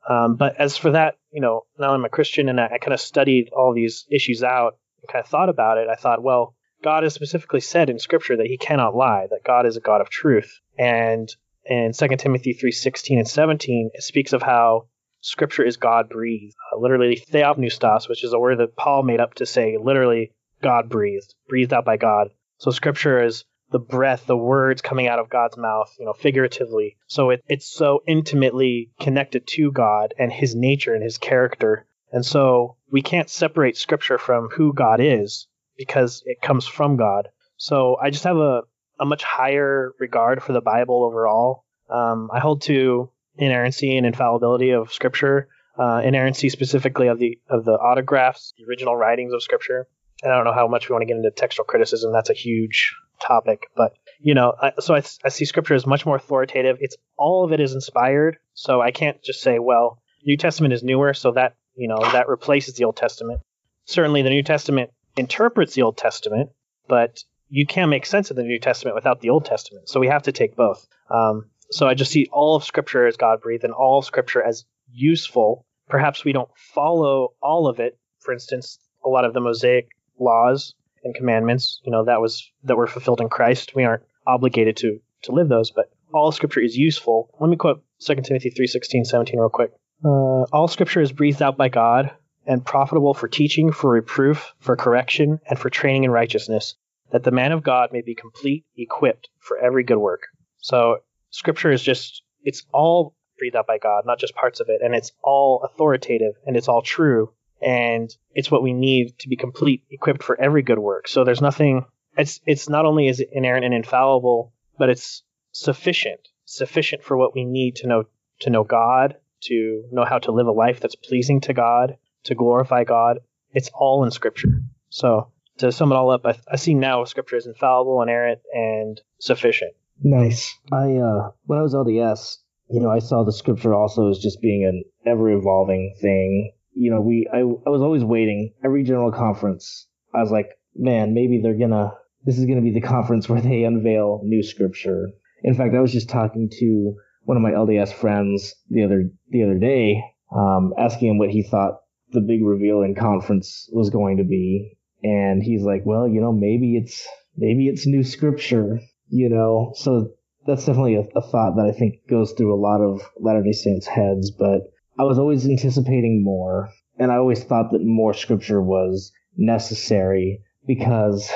Um, 0.09 0.37
but 0.37 0.57
as 0.59 0.77
for 0.77 0.93
that, 0.93 1.17
you 1.31 1.41
know, 1.41 1.65
now 1.79 1.95
I'm 1.95 2.05
a 2.05 2.09
Christian 2.09 2.49
and 2.49 2.61
I, 2.61 2.67
I 2.67 2.79
kind 2.79 2.95
of 2.95 3.01
studied 3.01 3.51
all 3.53 3.75
these 3.75 4.07
issues 4.11 4.43
out 4.43 4.79
and 5.01 5.13
kind 5.13 5.23
of 5.25 5.31
thought 5.31 5.49
about 5.49 5.79
it. 5.79 5.89
I 5.89 5.95
thought, 5.95 6.23
well, 6.23 6.55
God 6.83 7.03
has 7.03 7.15
specifically 7.15 7.61
said 7.61 7.91
in 7.91 7.99
Scripture 7.99 8.37
that 8.39 8.47
He 8.47 8.57
cannot 8.57 8.97
lie, 8.97 9.27
that 9.31 9.45
God 9.45 9.67
is 9.67 9.77
a 9.77 9.81
God 9.81 10.01
of 10.01 10.09
truth. 10.09 10.61
And 10.79 11.29
in 11.65 11.93
2 11.93 12.09
Timothy 12.17 12.55
3:16 12.55 13.19
and 13.19 13.29
17, 13.29 13.91
it 13.93 14.03
speaks 14.03 14.33
of 14.33 14.43
how 14.43 14.89
Scripture 15.21 15.65
is 15.65 15.77
God 15.77 16.09
breathed, 16.09 16.57
uh, 16.73 16.79
literally 16.79 17.17
theopneustos, 17.17 18.09
which 18.09 18.25
is 18.25 18.33
a 18.33 18.39
word 18.39 18.59
that 18.59 18.77
Paul 18.77 19.03
made 19.03 19.21
up 19.21 19.35
to 19.35 19.47
say 19.47 19.77
literally 19.77 20.33
God 20.63 20.89
breathed, 20.89 21.35
breathed 21.49 21.75
out 21.75 21.85
by 21.85 21.99
God. 21.99 22.31
So 22.59 22.71
Scripture 22.71 23.23
is 23.23 23.45
the 23.71 23.79
breath, 23.79 24.27
the 24.27 24.37
words 24.37 24.83
coming 24.83 25.07
out 25.07 25.19
of 25.19 25.31
God's 25.31 25.57
mouth, 25.57 25.95
you 25.99 26.05
know, 26.05 26.13
figuratively. 26.13 26.97
So 27.07 27.31
it, 27.31 27.45
it's 27.49 27.67
so 27.67 28.03
intimately 28.07 28.91
connected 29.01 29.47
to 29.49 29.71
God 29.73 30.15
and 30.19 30.33
His 30.33 30.55
nature 30.55 30.95
and 30.95 31.03
His 31.03 31.19
character. 31.19 31.87
And 32.13 32.27
so 32.27 32.77
we 32.91 33.03
can't 33.03 33.31
separate 33.31 33.77
Scripture 33.77 34.19
from 34.19 34.49
who 34.49 34.73
God 34.73 35.01
is 35.01 35.47
because 35.77 36.23
it 36.27 36.43
comes 36.43 36.67
from 36.67 36.97
God. 36.97 37.29
So 37.57 37.97
I 37.97 38.11
just 38.11 38.25
have 38.25 38.37
a, 38.37 38.63
a 38.99 39.07
much 39.07 39.23
higher 39.23 39.93
regard 39.99 40.43
for 40.43 40.53
the 40.53 40.61
Bible 40.61 41.05
overall. 41.05 41.65
Um, 41.89 42.31
I 42.33 42.41
hold 42.41 42.63
to 42.63 43.11
inerrancy 43.37 43.97
and 43.97 44.07
infallibility 44.07 44.71
of 44.71 44.93
Scripture, 44.93 45.49
uh, 45.79 46.03
inerrancy 46.05 46.49
specifically 46.49 47.07
of 47.07 47.19
the 47.19 47.39
of 47.49 47.65
the 47.65 47.73
autographs, 47.73 48.53
the 48.59 48.65
original 48.65 48.97
writings 48.97 49.33
of 49.33 49.43
Scripture. 49.43 49.87
And 50.23 50.33
I 50.33 50.37
don't 50.37 50.45
know 50.45 50.53
how 50.53 50.69
much 50.69 50.89
we 50.89 50.93
want 50.93 51.03
to 51.03 51.07
get 51.07 51.17
into 51.17 51.31
textual 51.31 51.65
criticism. 51.65 52.13
That's 52.13 52.31
a 52.31 52.35
huge 52.35 52.95
topic, 53.21 53.69
but 53.77 53.95
you 54.19 54.35
know, 54.35 54.55
I, 54.61 54.73
so 54.79 54.95
I, 54.95 55.03
I 55.25 55.29
see 55.29 55.45
Scripture 55.45 55.75
as 55.75 55.87
much 55.87 56.05
more 56.05 56.17
authoritative. 56.17 56.79
It's 56.81 56.97
all 57.17 57.45
of 57.45 57.53
it 57.53 57.61
is 57.61 57.75
inspired, 57.75 58.39
so 58.55 58.81
I 58.81 58.91
can't 58.91 59.23
just 59.23 59.41
say, 59.41 59.59
well, 59.59 60.03
New 60.25 60.37
Testament 60.37 60.75
is 60.75 60.83
newer, 60.83 61.15
so 61.15 61.33
that 61.33 61.55
you 61.75 61.89
know 61.89 61.99
that 62.13 62.29
replaces 62.29 62.75
the 62.75 62.85
Old 62.85 62.97
Testament. 62.97 63.41
Certainly, 63.87 64.23
the 64.23 64.31
New 64.31 64.43
Testament 64.43 64.91
interprets 65.17 65.75
the 65.75 65.83
Old 65.83 65.97
Testament, 65.97 66.51
but 66.89 67.23
you 67.49 67.67
can't 67.67 67.91
make 67.91 68.07
sense 68.07 68.31
of 68.31 68.37
the 68.37 68.43
New 68.43 68.59
Testament 68.59 68.95
without 68.95 69.21
the 69.21 69.31
Old 69.31 69.45
Testament. 69.45 69.89
So 69.89 70.01
we 70.01 70.07
have 70.07 70.23
to 70.23 70.33
take 70.33 70.57
both. 70.57 70.87
Um, 71.11 71.51
so 71.71 71.87
I 71.87 71.95
just 71.95 72.13
see 72.13 72.29
all 72.33 72.57
of 72.57 72.65
Scripture 72.65 73.07
as 73.07 73.17
God 73.17 73.41
breathed 73.41 73.65
and 73.65 73.73
all 73.73 73.99
of 73.99 74.05
Scripture 74.05 74.43
as 74.43 74.65
useful. 74.93 75.67
Perhaps 75.89 76.25
we 76.25 76.33
don't 76.33 76.51
follow 76.57 77.35
all 77.43 77.67
of 77.67 77.81
it. 77.81 77.99
For 78.21 78.33
instance, 78.33 78.79
a 79.05 79.09
lot 79.09 79.25
of 79.25 79.35
the 79.35 79.41
Mosaic 79.41 79.89
laws 80.19 80.75
and 81.05 81.15
commandments, 81.15 81.81
you 81.85 81.93
know, 81.93 82.05
that 82.05 82.21
was 82.21 82.51
that 82.65 82.77
were 82.77 82.87
fulfilled 82.87 83.21
in 83.21 83.29
Christ. 83.29 83.75
We 83.75 83.85
aren't 83.85 84.03
obligated 84.27 84.77
to 84.79 85.01
to 85.23 85.33
live 85.33 85.49
those, 85.49 85.71
but 85.71 85.91
all 86.13 86.33
Scripture 86.33 86.61
is 86.61 86.77
useful. 86.77 87.31
Let 87.41 87.51
me 87.51 87.57
quote 87.57 87.83
2 88.01 88.17
Timothy 88.17 88.51
3, 88.51 88.67
16, 88.67 89.05
17 89.05 89.39
real 89.39 89.49
quick. 89.49 89.73
Uh, 90.05 90.45
all 90.53 90.69
Scripture 90.69 91.01
is 91.01 91.13
breathed 91.13 91.43
out 91.43 91.57
by 91.57 91.69
God 91.69 92.11
and 92.47 92.65
profitable 92.65 93.15
for 93.15 93.29
teaching, 93.29 93.71
for 93.71 93.91
reproof, 93.91 94.55
for 94.59 94.77
correction, 94.77 95.41
and 95.49 95.59
for 95.59 95.71
training 95.71 96.05
in 96.05 96.11
righteousness, 96.11 96.75
that 97.13 97.23
the 97.23 97.31
man 97.31 97.53
of 97.53 97.63
God 97.63 97.91
may 97.93 98.01
be 98.01 98.15
complete, 98.15 98.65
equipped 98.77 99.29
for 99.39 99.59
every 99.59 99.85
good 99.85 99.99
work. 99.99 100.23
So 100.59 100.99
scripture 101.31 101.71
is 101.71 101.83
just, 101.83 102.23
it's 102.43 102.65
all 102.73 103.15
breathed 103.39 103.57
out 103.57 103.67
by 103.67 103.79
God, 103.79 104.05
not 104.07 104.19
just 104.19 104.35
parts 104.35 104.61
of 104.61 104.69
it. 104.69 104.81
And 104.83 104.95
it's 104.95 105.13
all 105.23 105.63
authoritative 105.65 106.35
and 106.47 106.57
it's 106.57 106.69
all 106.69 106.83
true. 106.83 107.33
And 107.63 108.15
it's 108.35 108.51
what 108.51 108.63
we 108.63 108.73
need 108.73 109.19
to 109.21 109.29
be 109.29 109.37
complete, 109.37 109.85
equipped 109.91 110.23
for 110.23 110.41
every 110.41 110.63
good 110.63 110.79
work. 110.79 111.09
So 111.09 111.25
there's 111.25 111.43
nothing, 111.43 111.85
it's, 112.17 112.41
it's 112.47 112.69
not 112.69 112.87
only 112.87 113.09
is 113.09 113.21
it 113.21 113.31
inerrant 113.33 113.65
and 113.65 113.75
infallible, 113.75 114.53
but 114.79 114.89
it's 114.89 115.23
sufficient, 115.53 116.29
sufficient 116.45 117.03
for 117.03 117.17
what 117.17 117.35
we 117.35 117.45
need 117.45 117.77
to 117.77 117.87
know, 117.87 118.05
to 118.41 118.51
know 118.51 118.65
God, 118.65 119.17
to 119.43 119.85
know 119.93 120.05
how 120.05 120.19
to 120.19 120.33
live 120.33 120.47
a 120.47 120.53
life 120.53 120.81
that's 120.81 120.97
pleasing 120.97 121.41
to 121.43 121.53
God, 121.53 121.97
to 122.25 122.35
glorify 122.35 122.85
God. 122.85 123.19
It's 123.53 123.71
all 123.75 124.05
in 124.05 124.11
scripture. 124.11 124.63
So 124.89 125.33
to 125.59 125.73
sum 125.73 125.93
it 125.93 125.97
all 125.97 126.11
up, 126.11 126.25
I, 126.25 126.39
I 126.51 126.57
see 126.57 126.75
now 126.75 127.05
scripture 127.05 127.37
is 127.37 127.47
infallible, 127.47 128.01
inerrant, 128.03 128.41
and 128.53 129.01
sufficient. 129.19 129.73
Nice. 130.03 130.57
I 130.73 130.97
uh, 130.97 131.31
when 131.45 131.59
I 131.59 131.63
was 131.63 131.75
LDS, 131.75 132.39
you 132.71 132.81
know, 132.81 132.91
I 132.91 133.01
saw 133.01 133.25
the 133.25 133.33
scripture 133.33 133.75
also 133.75 134.09
as 134.09 134.19
just 134.19 134.41
being 134.41 134.65
an 134.65 134.85
ever 135.05 135.31
evolving 135.31 135.95
thing. 136.01 136.53
You 136.75 136.91
know, 136.91 137.01
we 137.01 137.29
I, 137.33 137.39
I 137.39 137.71
was 137.71 137.83
always 137.83 138.05
waiting 138.05 138.53
every 138.65 138.85
general 138.85 139.13
conference. 139.13 139.87
I 140.15 140.21
was 140.21 140.31
like, 140.31 140.51
man, 140.75 141.15
maybe 141.15 141.41
they're 141.43 141.59
gonna 141.59 141.93
this 142.25 142.39
is 142.39 142.47
gonna 142.47 142.63
be 142.63 142.73
the 142.73 142.81
conference 142.81 143.29
where 143.29 143.41
they 143.41 143.65
unveil 143.65 144.21
new 144.25 144.43
scripture. 144.43 145.11
In 145.43 145.55
fact, 145.55 145.75
I 145.75 145.81
was 145.81 145.93
just 145.93 146.09
talking 146.09 146.51
to 146.59 146.97
one 147.25 147.37
of 147.37 147.43
my 147.43 147.53
LDS 147.53 147.93
friends 147.93 148.55
the 148.69 148.85
other 148.85 149.11
the 149.31 149.45
other 149.45 149.59
day, 149.59 150.03
um, 150.35 150.75
asking 150.79 151.11
him 151.11 151.19
what 151.19 151.31
he 151.31 151.43
thought 151.43 151.81
the 152.13 152.21
big 152.21 152.45
reveal 152.45 152.83
in 152.83 152.95
conference 152.95 153.69
was 153.73 153.91
going 153.91 154.17
to 154.17 154.25
be, 154.25 154.77
and 155.03 155.43
he's 155.43 155.63
like, 155.63 155.83
well, 155.85 156.09
you 156.09 156.21
know, 156.21 156.33
maybe 156.33 156.77
it's 156.77 157.07
maybe 157.37 157.69
it's 157.69 157.87
new 157.87 158.03
scripture 158.03 158.81
you 159.11 159.29
know, 159.29 159.73
so 159.75 160.13
that's 160.47 160.65
definitely 160.65 160.95
a, 160.95 161.01
a 161.17 161.23
thought 161.23 161.57
that 161.57 161.67
I 161.67 161.77
think 161.77 162.07
goes 162.09 162.33
through 162.33 162.55
a 162.55 162.61
lot 162.61 162.81
of 162.81 163.03
Latter 163.19 163.43
day 163.43 163.53
Saints' 163.53 163.87
heads, 163.87 164.31
but 164.31 164.73
I 165.01 165.05
was 165.05 165.19
always 165.19 165.47
anticipating 165.47 166.23
more, 166.23 166.69
and 166.99 167.11
I 167.11 167.17
always 167.17 167.43
thought 167.43 167.73
that 167.73 167.83
more 167.83 168.13
scripture 168.13 168.61
was 168.61 169.11
necessary 169.35 170.43
because 170.67 171.31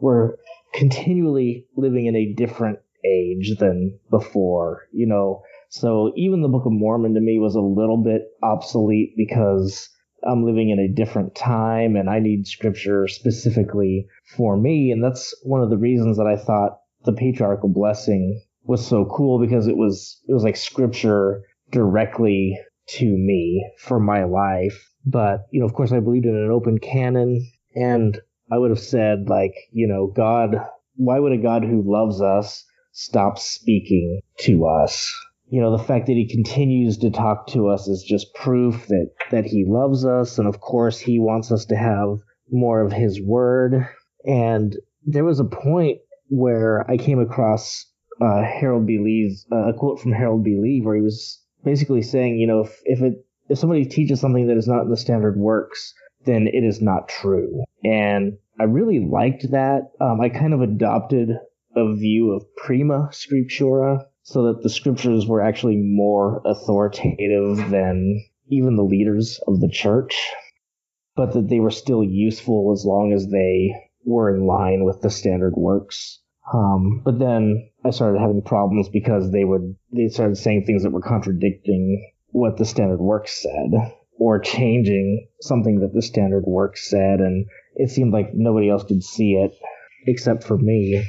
we're 0.00 0.32
continually 0.74 1.68
living 1.76 2.06
in 2.06 2.16
a 2.16 2.32
different 2.32 2.80
age 3.04 3.58
than 3.60 4.00
before, 4.10 4.88
you 4.90 5.06
know. 5.06 5.44
So 5.68 6.14
even 6.16 6.42
the 6.42 6.48
Book 6.48 6.66
of 6.66 6.72
Mormon 6.72 7.14
to 7.14 7.20
me 7.20 7.38
was 7.38 7.54
a 7.54 7.60
little 7.60 8.02
bit 8.02 8.22
obsolete 8.42 9.14
because 9.16 9.88
I'm 10.28 10.44
living 10.44 10.70
in 10.70 10.80
a 10.80 10.92
different 10.92 11.36
time 11.36 11.94
and 11.94 12.10
I 12.10 12.18
need 12.18 12.48
scripture 12.48 13.06
specifically 13.06 14.08
for 14.36 14.56
me. 14.56 14.90
And 14.90 15.04
that's 15.04 15.32
one 15.44 15.62
of 15.62 15.70
the 15.70 15.78
reasons 15.78 16.16
that 16.16 16.26
I 16.26 16.36
thought 16.36 16.80
the 17.04 17.12
patriarchal 17.12 17.68
blessing 17.68 18.42
was 18.64 18.84
so 18.84 19.04
cool 19.04 19.38
because 19.38 19.68
it 19.68 19.76
was 19.76 20.20
it 20.26 20.32
was 20.32 20.42
like 20.42 20.56
scripture 20.56 21.44
directly 21.70 22.58
to 22.88 23.04
me 23.06 23.70
for 23.78 23.98
my 24.00 24.24
life. 24.24 24.90
But, 25.04 25.46
you 25.50 25.60
know, 25.60 25.66
of 25.66 25.74
course 25.74 25.92
I 25.92 26.00
believed 26.00 26.26
in 26.26 26.36
an 26.36 26.50
open 26.50 26.78
canon 26.78 27.44
and 27.74 28.18
I 28.50 28.58
would 28.58 28.70
have 28.70 28.80
said 28.80 29.28
like, 29.28 29.54
you 29.72 29.86
know, 29.86 30.06
God 30.14 30.56
why 30.96 31.18
would 31.18 31.32
a 31.32 31.38
God 31.38 31.62
who 31.62 31.82
loves 31.84 32.20
us 32.20 32.64
stop 32.92 33.38
speaking 33.38 34.20
to 34.40 34.66
us? 34.66 35.12
You 35.48 35.60
know, 35.60 35.76
the 35.76 35.84
fact 35.84 36.06
that 36.06 36.14
he 36.14 36.28
continues 36.28 36.98
to 36.98 37.10
talk 37.10 37.46
to 37.48 37.68
us 37.68 37.86
is 37.86 38.02
just 38.02 38.34
proof 38.34 38.86
that 38.88 39.10
that 39.30 39.44
he 39.44 39.64
loves 39.66 40.04
us 40.04 40.38
and 40.38 40.48
of 40.48 40.60
course 40.60 40.98
he 40.98 41.18
wants 41.18 41.52
us 41.52 41.66
to 41.66 41.76
have 41.76 42.18
more 42.50 42.80
of 42.80 42.92
his 42.92 43.20
word. 43.20 43.86
And 44.24 44.74
there 45.04 45.24
was 45.24 45.38
a 45.38 45.44
point 45.44 45.98
where 46.28 46.88
I 46.90 46.96
came 46.96 47.20
across 47.20 47.86
uh, 48.20 48.42
Harold 48.42 48.86
B. 48.86 48.98
Lee's 48.98 49.46
uh, 49.52 49.68
a 49.68 49.74
quote 49.74 50.00
from 50.00 50.12
Harold 50.12 50.42
B. 50.42 50.56
Lee 50.60 50.80
where 50.82 50.96
he 50.96 51.02
was 51.02 51.40
basically 51.66 52.00
saying, 52.00 52.38
you 52.38 52.46
know, 52.46 52.60
if 52.60 52.80
if 52.84 53.02
it 53.02 53.26
if 53.50 53.58
somebody 53.58 53.84
teaches 53.84 54.20
something 54.20 54.46
that 54.46 54.56
is 54.56 54.68
not 54.68 54.82
in 54.82 54.90
the 54.90 54.96
standard 54.96 55.36
works, 55.36 55.92
then 56.24 56.46
it 56.46 56.64
is 56.64 56.80
not 56.80 57.08
true. 57.08 57.64
And 57.84 58.38
I 58.58 58.64
really 58.64 59.00
liked 59.00 59.50
that. 59.50 59.90
Um, 60.00 60.20
I 60.20 60.30
kind 60.30 60.54
of 60.54 60.62
adopted 60.62 61.30
a 61.76 61.94
view 61.94 62.32
of 62.32 62.46
prima 62.56 63.10
scriptura, 63.12 64.06
so 64.22 64.44
that 64.44 64.62
the 64.62 64.70
scriptures 64.70 65.26
were 65.26 65.42
actually 65.42 65.76
more 65.76 66.40
authoritative 66.46 67.70
than 67.70 68.24
even 68.48 68.76
the 68.76 68.82
leaders 68.82 69.40
of 69.46 69.60
the 69.60 69.68
church, 69.68 70.16
but 71.16 71.34
that 71.34 71.48
they 71.48 71.60
were 71.60 71.70
still 71.70 72.02
useful 72.02 72.72
as 72.72 72.84
long 72.86 73.12
as 73.12 73.28
they 73.28 73.74
were 74.04 74.34
in 74.34 74.46
line 74.46 74.84
with 74.84 75.00
the 75.02 75.10
standard 75.10 75.54
works. 75.56 76.20
Um, 76.52 77.02
but 77.04 77.18
then 77.18 77.70
I 77.84 77.90
started 77.90 78.20
having 78.20 78.42
problems 78.42 78.88
because 78.88 79.30
they 79.32 79.44
would 79.44 79.74
they 79.92 80.08
started 80.08 80.36
saying 80.36 80.64
things 80.64 80.82
that 80.82 80.92
were 80.92 81.00
contradicting 81.00 82.12
what 82.28 82.56
the 82.56 82.64
standard 82.64 83.00
works 83.00 83.42
said 83.42 83.92
or 84.18 84.38
changing 84.38 85.28
something 85.40 85.80
that 85.80 85.92
the 85.92 86.02
standard 86.02 86.44
works 86.46 86.88
said 86.88 87.20
and 87.20 87.46
it 87.74 87.90
seemed 87.90 88.12
like 88.12 88.30
nobody 88.32 88.70
else 88.70 88.84
could 88.84 89.02
see 89.02 89.32
it 89.32 89.52
except 90.06 90.44
for 90.44 90.56
me. 90.56 91.04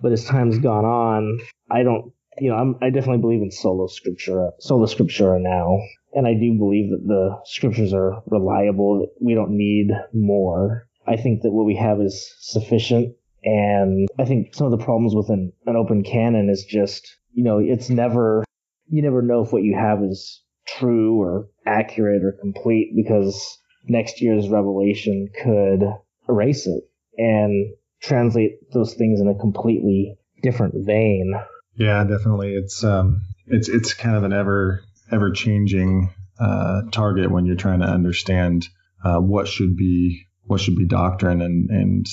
But 0.00 0.12
as 0.12 0.24
time's 0.24 0.58
gone 0.58 0.84
on, 0.84 1.38
I 1.70 1.82
don't 1.82 2.12
you 2.38 2.50
know, 2.50 2.56
I'm, 2.56 2.76
I 2.82 2.90
definitely 2.90 3.22
believe 3.22 3.42
in 3.42 3.50
sola 3.50 3.88
scriptura, 3.88 4.50
sola 4.60 4.86
scriptura 4.86 5.40
now, 5.40 5.78
and 6.12 6.26
I 6.26 6.34
do 6.34 6.56
believe 6.58 6.90
that 6.90 7.06
the 7.06 7.40
scriptures 7.44 7.94
are 7.94 8.22
reliable. 8.26 9.00
That 9.00 9.24
we 9.24 9.34
don't 9.34 9.52
need 9.52 9.88
more. 10.12 10.88
I 11.06 11.16
think 11.16 11.42
that 11.42 11.52
what 11.52 11.66
we 11.66 11.76
have 11.76 12.00
is 12.00 12.34
sufficient. 12.40 13.14
And 13.46 14.08
I 14.18 14.24
think 14.24 14.54
some 14.54 14.66
of 14.70 14.76
the 14.76 14.84
problems 14.84 15.14
with 15.14 15.30
an, 15.30 15.52
an 15.66 15.76
open 15.76 16.02
canon 16.02 16.50
is 16.50 16.64
just, 16.64 17.16
you 17.32 17.44
know, 17.44 17.58
it's 17.58 17.88
never, 17.88 18.44
you 18.88 19.02
never 19.02 19.22
know 19.22 19.42
if 19.42 19.52
what 19.52 19.62
you 19.62 19.76
have 19.76 20.02
is 20.02 20.42
true 20.66 21.20
or 21.20 21.48
accurate 21.64 22.24
or 22.24 22.36
complete 22.40 22.92
because 22.96 23.56
next 23.86 24.20
year's 24.20 24.48
revelation 24.48 25.28
could 25.42 25.84
erase 26.28 26.66
it 26.66 26.82
and 27.16 27.72
translate 28.02 28.58
those 28.72 28.94
things 28.94 29.20
in 29.20 29.28
a 29.28 29.38
completely 29.38 30.18
different 30.42 30.74
vein. 30.84 31.34
Yeah, 31.76 32.02
definitely. 32.02 32.52
It's 32.52 32.82
um, 32.82 33.22
it's 33.46 33.68
it's 33.68 33.94
kind 33.94 34.16
of 34.16 34.24
an 34.24 34.32
ever 34.32 34.82
ever 35.12 35.30
changing 35.30 36.12
uh, 36.40 36.82
target 36.90 37.30
when 37.30 37.46
you're 37.46 37.54
trying 37.54 37.80
to 37.80 37.86
understand 37.86 38.66
uh, 39.04 39.18
what 39.18 39.46
should 39.46 39.76
be 39.76 40.26
what 40.44 40.60
should 40.60 40.76
be 40.76 40.86
doctrine, 40.86 41.42
and 41.42 41.70
and 41.70 42.06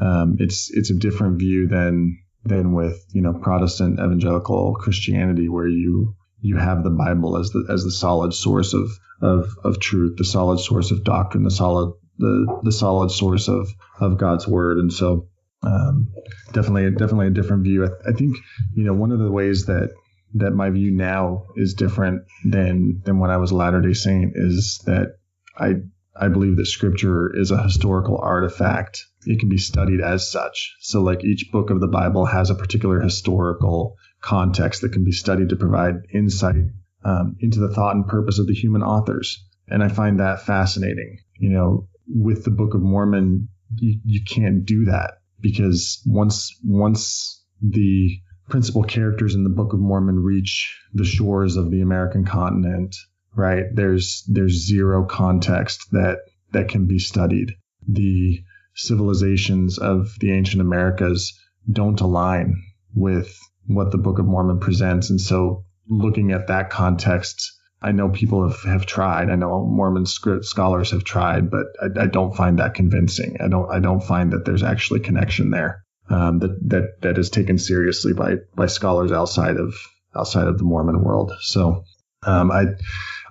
um, 0.00 0.36
it's 0.38 0.70
it's 0.72 0.90
a 0.90 0.98
different 0.98 1.38
view 1.38 1.68
than 1.68 2.18
than 2.44 2.72
with 2.72 3.04
you 3.12 3.22
know 3.22 3.34
Protestant 3.34 3.98
evangelical 3.98 4.74
Christianity, 4.74 5.48
where 5.48 5.68
you 5.68 6.16
you 6.40 6.56
have 6.56 6.82
the 6.82 6.90
Bible 6.90 7.36
as 7.36 7.50
the 7.50 7.66
as 7.70 7.84
the 7.84 7.90
solid 7.90 8.32
source 8.32 8.72
of 8.72 8.90
of 9.20 9.50
of 9.62 9.80
truth, 9.80 10.16
the 10.16 10.24
solid 10.24 10.58
source 10.58 10.90
of 10.90 11.04
doctrine, 11.04 11.44
the 11.44 11.50
solid 11.50 11.92
the 12.18 12.60
the 12.62 12.72
solid 12.72 13.10
source 13.10 13.48
of 13.48 13.68
of 14.00 14.18
God's 14.18 14.48
word, 14.48 14.78
and 14.78 14.92
so 14.92 15.28
um, 15.62 16.12
definitely 16.52 16.90
definitely 16.92 17.26
a 17.26 17.30
different 17.30 17.64
view. 17.64 17.84
I, 17.84 18.10
I 18.10 18.12
think 18.12 18.36
you 18.74 18.84
know 18.84 18.94
one 18.94 19.12
of 19.12 19.18
the 19.18 19.30
ways 19.30 19.66
that 19.66 19.90
that 20.34 20.52
my 20.52 20.70
view 20.70 20.92
now 20.92 21.46
is 21.56 21.74
different 21.74 22.22
than 22.44 23.02
than 23.04 23.18
when 23.18 23.30
I 23.30 23.36
was 23.36 23.52
Latter 23.52 23.80
Day 23.80 23.92
Saint 23.92 24.32
is 24.34 24.80
that 24.86 25.16
I 25.58 25.74
I 26.14 26.28
believe 26.28 26.56
that 26.56 26.66
scripture 26.66 27.34
is 27.34 27.50
a 27.50 27.62
historical 27.62 28.18
artifact. 28.18 29.06
It 29.26 29.38
can 29.38 29.48
be 29.48 29.58
studied 29.58 30.00
as 30.00 30.30
such. 30.30 30.76
So, 30.80 31.02
like 31.02 31.24
each 31.24 31.50
book 31.52 31.70
of 31.70 31.80
the 31.80 31.88
Bible 31.88 32.26
has 32.26 32.50
a 32.50 32.54
particular 32.54 33.00
historical 33.00 33.96
context 34.20 34.82
that 34.82 34.92
can 34.92 35.04
be 35.04 35.12
studied 35.12 35.50
to 35.50 35.56
provide 35.56 36.06
insight 36.12 36.64
um, 37.04 37.36
into 37.40 37.60
the 37.60 37.72
thought 37.72 37.94
and 37.94 38.06
purpose 38.06 38.38
of 38.38 38.46
the 38.46 38.54
human 38.54 38.82
authors. 38.82 39.46
And 39.68 39.82
I 39.82 39.88
find 39.88 40.20
that 40.20 40.42
fascinating. 40.42 41.18
You 41.38 41.50
know, 41.50 41.88
with 42.08 42.44
the 42.44 42.50
Book 42.50 42.74
of 42.74 42.82
Mormon, 42.82 43.48
you, 43.76 44.00
you 44.04 44.20
can't 44.24 44.64
do 44.64 44.86
that 44.86 45.20
because 45.40 46.02
once 46.06 46.58
once 46.64 47.42
the 47.62 48.18
principal 48.48 48.82
characters 48.82 49.34
in 49.34 49.44
the 49.44 49.50
Book 49.50 49.72
of 49.72 49.78
Mormon 49.78 50.18
reach 50.18 50.76
the 50.92 51.04
shores 51.04 51.56
of 51.56 51.70
the 51.70 51.80
American 51.82 52.24
continent 52.24 52.96
right? 53.34 53.64
There's 53.72 54.24
there's 54.28 54.66
zero 54.66 55.04
context 55.04 55.90
that 55.92 56.18
that 56.52 56.68
can 56.68 56.86
be 56.86 56.98
studied. 56.98 57.54
The 57.88 58.42
civilizations 58.74 59.78
of 59.78 60.08
the 60.20 60.32
ancient 60.32 60.60
Americas 60.60 61.38
don't 61.70 62.00
align 62.00 62.56
with 62.94 63.38
what 63.66 63.90
the 63.90 63.98
Book 63.98 64.18
of 64.18 64.26
Mormon 64.26 64.58
presents. 64.58 65.10
And 65.10 65.20
so, 65.20 65.64
looking 65.88 66.32
at 66.32 66.48
that 66.48 66.70
context, 66.70 67.52
I 67.82 67.92
know 67.92 68.08
people 68.08 68.48
have, 68.48 68.62
have 68.62 68.86
tried. 68.86 69.30
I 69.30 69.36
know 69.36 69.64
Mormon 69.64 70.06
scholars 70.06 70.90
have 70.90 71.04
tried, 71.04 71.50
but 71.50 71.66
I, 71.80 72.02
I 72.02 72.06
don't 72.06 72.36
find 72.36 72.58
that 72.58 72.74
convincing. 72.74 73.36
I 73.40 73.48
don't 73.48 73.70
I 73.70 73.80
don't 73.80 74.02
find 74.02 74.32
that 74.32 74.44
there's 74.44 74.62
actually 74.62 75.00
connection 75.00 75.50
there 75.50 75.84
um, 76.08 76.40
that 76.40 76.68
that 76.68 77.00
that 77.02 77.18
is 77.18 77.30
taken 77.30 77.58
seriously 77.58 78.12
by 78.12 78.36
by 78.54 78.66
scholars 78.66 79.12
outside 79.12 79.56
of 79.56 79.74
outside 80.14 80.46
of 80.46 80.58
the 80.58 80.64
Mormon 80.64 81.02
world. 81.02 81.32
So 81.40 81.84
um, 82.22 82.50
I 82.50 82.66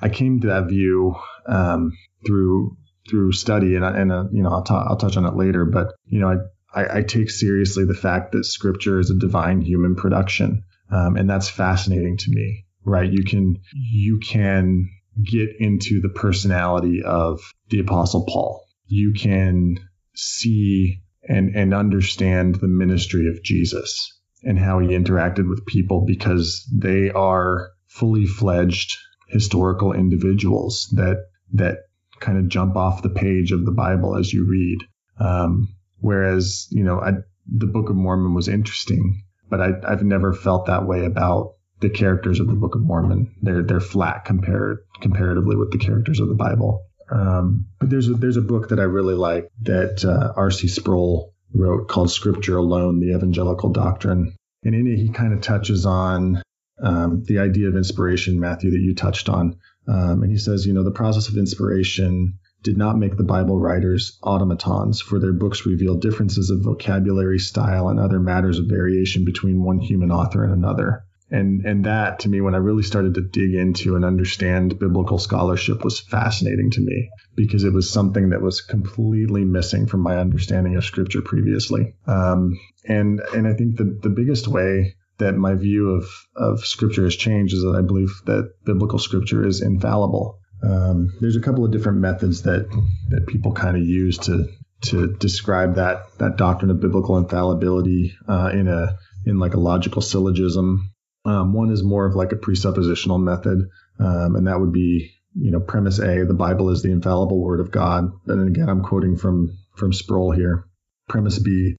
I 0.02 0.10
came 0.10 0.40
to 0.42 0.48
that 0.48 0.70
view 0.70 1.16
um, 1.48 1.92
through 2.26 2.78
through 3.10 3.32
study, 3.32 3.76
and, 3.76 3.84
and 3.84 4.12
uh, 4.12 4.26
you 4.32 4.44
know 4.44 4.50
I'll, 4.50 4.64
ta- 4.64 4.86
I'll 4.88 4.98
touch 4.98 5.18
on 5.18 5.26
it 5.26 5.36
later. 5.36 5.66
But 5.66 5.94
you 6.06 6.20
know 6.20 6.30
I, 6.74 6.82
I, 6.82 6.98
I 7.00 7.04
take 7.04 7.30
seriously 7.30 7.86
the 7.86 7.94
fact 7.94 8.32
that 8.32 8.46
Scripture 8.46 9.00
is 9.00 9.10
a 9.10 9.16
divine 9.16 9.62
human 9.62 9.96
production, 9.96 10.64
um, 10.92 11.16
and 11.16 11.30
that's 11.30 11.50
fascinating 11.50 12.18
to 12.18 12.30
me. 12.30 12.66
Right? 12.86 13.12
You 13.12 13.24
can 13.24 13.58
you 13.74 14.20
can 14.20 14.90
get 15.24 15.50
into 15.60 16.00
the 16.02 16.10
personality 16.10 17.04
of 17.04 17.42
the 17.70 17.80
Apostle 17.80 18.26
Paul. 18.26 18.66
You 18.86 19.14
can 19.14 19.80
see 20.16 21.02
and 21.28 21.56
and 21.56 21.74
understand 21.74 22.56
the 22.56 22.68
ministry 22.68 23.28
of 23.28 23.44
Jesus 23.44 24.20
and 24.44 24.58
how 24.58 24.80
he 24.80 24.90
interacted 24.90 25.50
with 25.50 25.66
people 25.66 26.06
because 26.06 26.66
they 26.74 27.10
are 27.12 27.72
fully 27.88 28.26
fledged 28.26 28.98
historical 29.30 29.94
individuals 29.94 30.92
that 30.96 31.18
that 31.54 31.78
kind 32.20 32.38
of 32.38 32.48
jump 32.50 32.76
off 32.76 33.02
the 33.02 33.10
page 33.10 33.52
of 33.52 33.65
the 33.65 33.72
Bible 33.72 34.18
as 34.18 34.34
you 34.34 34.48
read. 34.48 34.80
Um, 35.20 35.76
whereas, 36.00 36.68
you 36.70 36.84
know, 36.84 37.00
I, 37.00 37.13
the 37.48 37.68
Book 37.68 37.89
of 37.89 37.96
Mormon 37.96 38.34
was 38.34 38.48
interesting, 38.48 39.24
but 39.50 39.62
I, 39.62 39.72
I've 39.88 40.04
never 40.04 40.34
felt 40.34 40.68
that 40.68 40.86
way 40.86 41.06
about 41.06 41.54
the 41.80 41.89
characters 41.89 42.39
of 42.39 42.48
the 42.48 42.54
Book 42.54 42.76
of 42.76 42.82
Mormon. 42.82 43.34
They're 43.42 43.63
they're 43.63 43.80
flat 43.80 44.26
compared 44.26 44.80
comparatively 45.02 45.56
with 45.56 45.72
the 45.72 45.78
characters 45.78 46.20
of 46.20 46.28
the 46.28 46.36
Bible. 46.36 46.86
Um, 47.12 47.65
but 47.80 47.89
there's 47.89 48.08
a, 48.08 48.13
there's 48.13 48.38
a 48.38 48.42
book 48.42 48.70
that 48.70 48.80
I 48.80 48.84
really 48.84 49.15
like 49.15 49.50
that 49.63 50.06
uh, 50.06 50.34
R.C. 50.36 50.68
Sproul 50.68 51.34
wrote 51.54 51.88
called 51.88 52.12
Scripture 52.12 52.58
Alone: 52.58 53.00
The 53.00 53.15
Evangelical 53.15 53.70
Doctrine, 53.70 54.36
and 54.63 54.76
in 54.76 54.88
it 54.88 54.98
he 54.98 55.10
kind 55.10 55.34
of 55.34 55.42
touches 55.42 55.86
on 55.86 56.42
um, 56.82 57.24
the 57.26 57.39
idea 57.39 57.68
of 57.68 57.76
inspiration, 57.76 58.39
Matthew, 58.39 58.72
that 58.72 58.80
you 58.80 58.96
touched 58.96 59.30
on. 59.30 59.58
Um, 59.88 60.24
and 60.24 60.32
he 60.32 60.38
says, 60.38 60.65
you 60.65 60.74
know, 60.74 60.84
the 60.84 60.92
process 60.92 61.30
of 61.30 61.38
inspiration 61.38 62.39
did 62.62 62.78
not 62.78 62.98
make 62.98 63.15
the 63.15 63.24
Bible 63.24 63.60
writers 63.60 64.20
automatons, 64.24 65.02
for 65.02 65.20
their 65.20 65.34
books 65.34 65.65
reveal 65.65 65.96
differences 65.96 66.50
of 66.50 66.62
vocabulary, 66.62 67.39
style, 67.39 67.88
and 67.89 68.00
other 68.00 68.20
matters 68.20 68.60
of 68.60 68.65
variation 68.68 69.26
between 69.26 69.63
one 69.63 69.80
human 69.80 70.12
author 70.12 70.44
and 70.44 70.54
another. 70.54 71.04
And 71.32 71.63
and 71.65 71.86
that 71.86 72.20
to 72.20 72.30
me, 72.30 72.42
when 72.42 72.56
I 72.56 72.58
really 72.58 72.84
started 72.84 73.13
to 73.13 73.22
dig 73.22 73.54
into 73.54 73.96
and 73.96 74.04
understand 74.04 74.80
biblical 74.80 75.20
scholarship, 75.20 75.84
was 75.84 76.00
fascinating 76.00 76.72
to 76.72 76.82
me 76.82 77.10
because 77.36 77.63
it 77.63 77.74
was 77.74 77.89
something 77.89 78.30
that 78.30 78.42
was 78.42 78.62
completely 78.62 79.46
missing 79.46 79.86
from 79.86 80.02
my 80.02 80.18
understanding 80.18 80.76
of 80.76 80.84
Scripture 80.84 81.22
previously. 81.22 81.94
Um, 82.08 82.60
and 82.84 83.22
and 83.34 83.48
I 83.48 83.54
think 83.54 83.78
the 83.78 84.00
the 84.02 84.10
biggest 84.10 84.48
way 84.48 84.96
that 85.19 85.36
my 85.36 85.53
view 85.53 85.91
of, 85.91 86.05
of 86.36 86.65
scripture 86.65 87.03
has 87.03 87.15
changed 87.15 87.53
is 87.53 87.62
that 87.62 87.75
I 87.77 87.82
believe 87.82 88.21
that 88.25 88.53
biblical 88.65 88.99
scripture 88.99 89.45
is 89.45 89.62
infallible. 89.62 90.39
Um, 90.63 91.13
there's 91.21 91.36
a 91.36 91.41
couple 91.41 91.63
of 91.63 91.71
different 91.71 91.99
methods 91.99 92.41
that 92.43 92.69
that 93.10 93.27
people 93.27 93.53
kind 93.53 93.77
of 93.77 93.84
use 93.84 94.17
to 94.19 94.47
to 94.82 95.13
describe 95.13 95.75
that 95.75 96.17
that 96.17 96.38
doctrine 96.38 96.71
of 96.71 96.79
biblical 96.79 97.17
infallibility 97.17 98.13
uh, 98.27 98.51
in 98.53 98.67
a 98.67 98.97
in 99.25 99.39
like 99.39 99.53
a 99.53 99.60
logical 99.60 100.01
syllogism. 100.01 100.91
Um, 101.25 101.53
one 101.53 101.71
is 101.71 101.84
more 101.84 102.05
of 102.05 102.15
like 102.15 102.32
a 102.32 102.38
presuppositional 102.38 103.21
method, 103.21 103.67
um, 103.99 104.36
and 104.36 104.47
that 104.47 104.60
would 104.60 104.71
be 104.71 105.12
you 105.36 105.51
know 105.51 105.60
premise 105.60 105.99
A: 105.99 106.25
the 106.25 106.34
Bible 106.34 106.69
is 106.69 106.82
the 106.82 106.91
infallible 106.91 107.41
Word 107.41 107.60
of 107.60 107.71
God. 107.71 108.12
And 108.27 108.47
again, 108.47 108.69
I'm 108.69 108.84
quoting 108.84 109.17
from 109.17 109.58
from 109.75 109.93
Sproul 109.93 110.32
here. 110.32 110.65
Premise 111.08 111.39
B: 111.39 111.75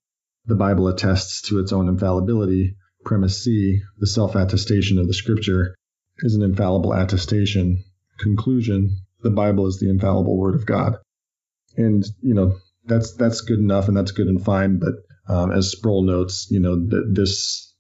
the 0.46 0.57
Bible 0.57 0.88
attests 0.88 1.42
to 1.48 1.59
its 1.59 1.72
own 1.72 1.88
infallibility. 1.88 2.76
Premise 3.05 3.45
C, 3.45 3.81
the 3.99 4.07
self 4.07 4.35
attestation 4.35 4.99
of 4.99 5.07
the 5.07 5.15
scripture, 5.15 5.75
is 6.19 6.35
an 6.35 6.43
infallible 6.43 6.93
attestation. 6.93 7.85
Conclusion, 8.19 8.99
the 9.23 9.31
Bible 9.31 9.67
is 9.67 9.79
the 9.79 9.89
infallible 9.89 10.37
word 10.37 10.55
of 10.55 10.67
God. 10.67 10.97
And, 11.77 12.05
you 12.21 12.35
know, 12.35 12.57
that's 12.85 13.15
that's 13.15 13.41
good 13.41 13.59
enough 13.59 13.89
and 13.89 13.97
that's 13.97 14.13
good 14.13 14.27
and 14.27 14.45
fine. 14.45 14.79
But 14.79 14.95
um, 15.33 15.53
as 15.53 15.71
Sproul 15.71 16.03
notes, 16.03 16.49
you 16.51 16.61
know, 16.61 16.77
th- 16.77 17.05
this 17.13 17.75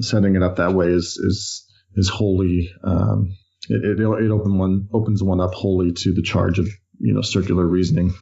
setting 0.00 0.36
it 0.36 0.42
up 0.42 0.56
that 0.56 0.74
way 0.74 0.88
is 0.88 1.16
is 1.16 1.66
is 1.96 2.08
wholly 2.08 2.70
um, 2.82 3.36
it, 3.68 3.84
it, 3.84 4.00
it 4.00 4.30
open 4.30 4.58
one 4.58 4.88
opens 4.92 5.22
one 5.22 5.40
up 5.40 5.54
wholly 5.54 5.92
to 5.92 6.12
the 6.12 6.22
charge 6.22 6.58
of 6.58 6.68
you 6.98 7.14
know 7.14 7.22
circular 7.22 7.66
reasoning. 7.66 8.14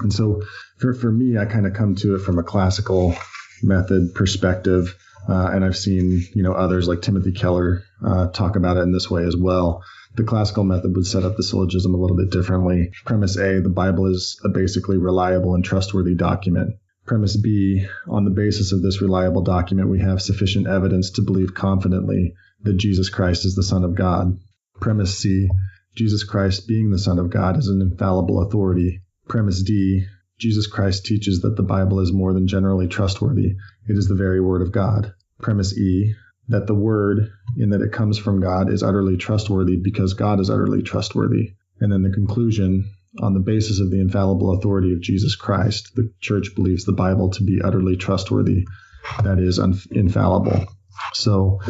And 0.00 0.12
so 0.12 0.42
for 0.78 0.94
for 0.94 1.10
me, 1.10 1.38
I 1.38 1.46
kind 1.46 1.66
of 1.66 1.74
come 1.74 1.94
to 1.96 2.14
it 2.14 2.20
from 2.20 2.38
a 2.38 2.42
classical 2.42 3.16
method 3.62 4.14
perspective. 4.14 4.94
Uh, 5.28 5.50
and 5.52 5.64
I've 5.64 5.76
seen, 5.76 6.24
you 6.34 6.42
know, 6.42 6.52
others 6.52 6.86
like 6.86 7.02
Timothy 7.02 7.32
Keller 7.32 7.82
uh, 8.04 8.28
talk 8.28 8.56
about 8.56 8.76
it 8.76 8.80
in 8.80 8.92
this 8.92 9.10
way 9.10 9.24
as 9.24 9.36
well. 9.36 9.82
The 10.14 10.24
classical 10.24 10.64
method 10.64 10.94
would 10.94 11.06
set 11.06 11.24
up 11.24 11.36
the 11.36 11.42
syllogism 11.42 11.94
a 11.94 11.98
little 11.98 12.16
bit 12.16 12.30
differently. 12.30 12.90
Premise 13.04 13.36
A, 13.36 13.60
the 13.60 13.68
Bible 13.68 14.06
is 14.06 14.40
a 14.44 14.48
basically 14.48 14.98
reliable 14.98 15.54
and 15.54 15.64
trustworthy 15.64 16.14
document. 16.14 16.76
Premise 17.06 17.36
B, 17.36 17.86
on 18.08 18.24
the 18.24 18.30
basis 18.30 18.72
of 18.72 18.82
this 18.82 19.02
reliable 19.02 19.42
document, 19.42 19.90
we 19.90 20.00
have 20.00 20.22
sufficient 20.22 20.66
evidence 20.66 21.10
to 21.12 21.22
believe 21.22 21.54
confidently 21.54 22.34
that 22.62 22.78
Jesus 22.78 23.10
Christ 23.10 23.44
is 23.44 23.54
the 23.54 23.62
Son 23.62 23.84
of 23.84 23.94
God. 23.94 24.38
Premise 24.80 25.18
C, 25.18 25.48
Jesus 25.94 26.24
Christ 26.24 26.66
being 26.66 26.90
the 26.90 26.98
Son 26.98 27.18
of 27.18 27.30
God 27.30 27.58
is 27.58 27.68
an 27.68 27.80
infallible 27.80 28.42
authority. 28.42 29.02
Premise 29.28 29.62
D, 29.62 30.06
Jesus 30.38 30.66
Christ 30.66 31.06
teaches 31.06 31.40
that 31.40 31.56
the 31.56 31.62
Bible 31.62 32.00
is 32.00 32.12
more 32.12 32.32
than 32.32 32.46
generally 32.46 32.88
trustworthy. 32.88 33.56
It 33.88 33.96
is 33.96 34.08
the 34.08 34.14
very 34.14 34.40
Word 34.40 34.62
of 34.62 34.72
God. 34.72 35.14
Premise 35.40 35.76
E 35.78 36.14
that 36.48 36.66
the 36.66 36.74
Word, 36.74 37.30
in 37.56 37.70
that 37.70 37.82
it 37.82 37.92
comes 37.92 38.18
from 38.18 38.40
God, 38.40 38.70
is 38.70 38.82
utterly 38.82 39.16
trustworthy 39.16 39.76
because 39.76 40.14
God 40.14 40.40
is 40.40 40.48
utterly 40.48 40.82
trustworthy. 40.82 41.54
And 41.80 41.92
then 41.92 42.02
the 42.02 42.10
conclusion 42.10 42.90
on 43.20 43.34
the 43.34 43.40
basis 43.40 43.80
of 43.80 43.90
the 43.90 44.00
infallible 44.00 44.52
authority 44.52 44.92
of 44.92 45.00
Jesus 45.00 45.34
Christ, 45.34 45.92
the 45.94 46.12
church 46.20 46.54
believes 46.54 46.84
the 46.84 46.92
Bible 46.92 47.30
to 47.30 47.44
be 47.44 47.60
utterly 47.62 47.96
trustworthy, 47.96 48.66
that 49.22 49.38
is, 49.38 49.58
un- 49.58 49.80
infallible. 49.90 50.66
So 51.14 51.60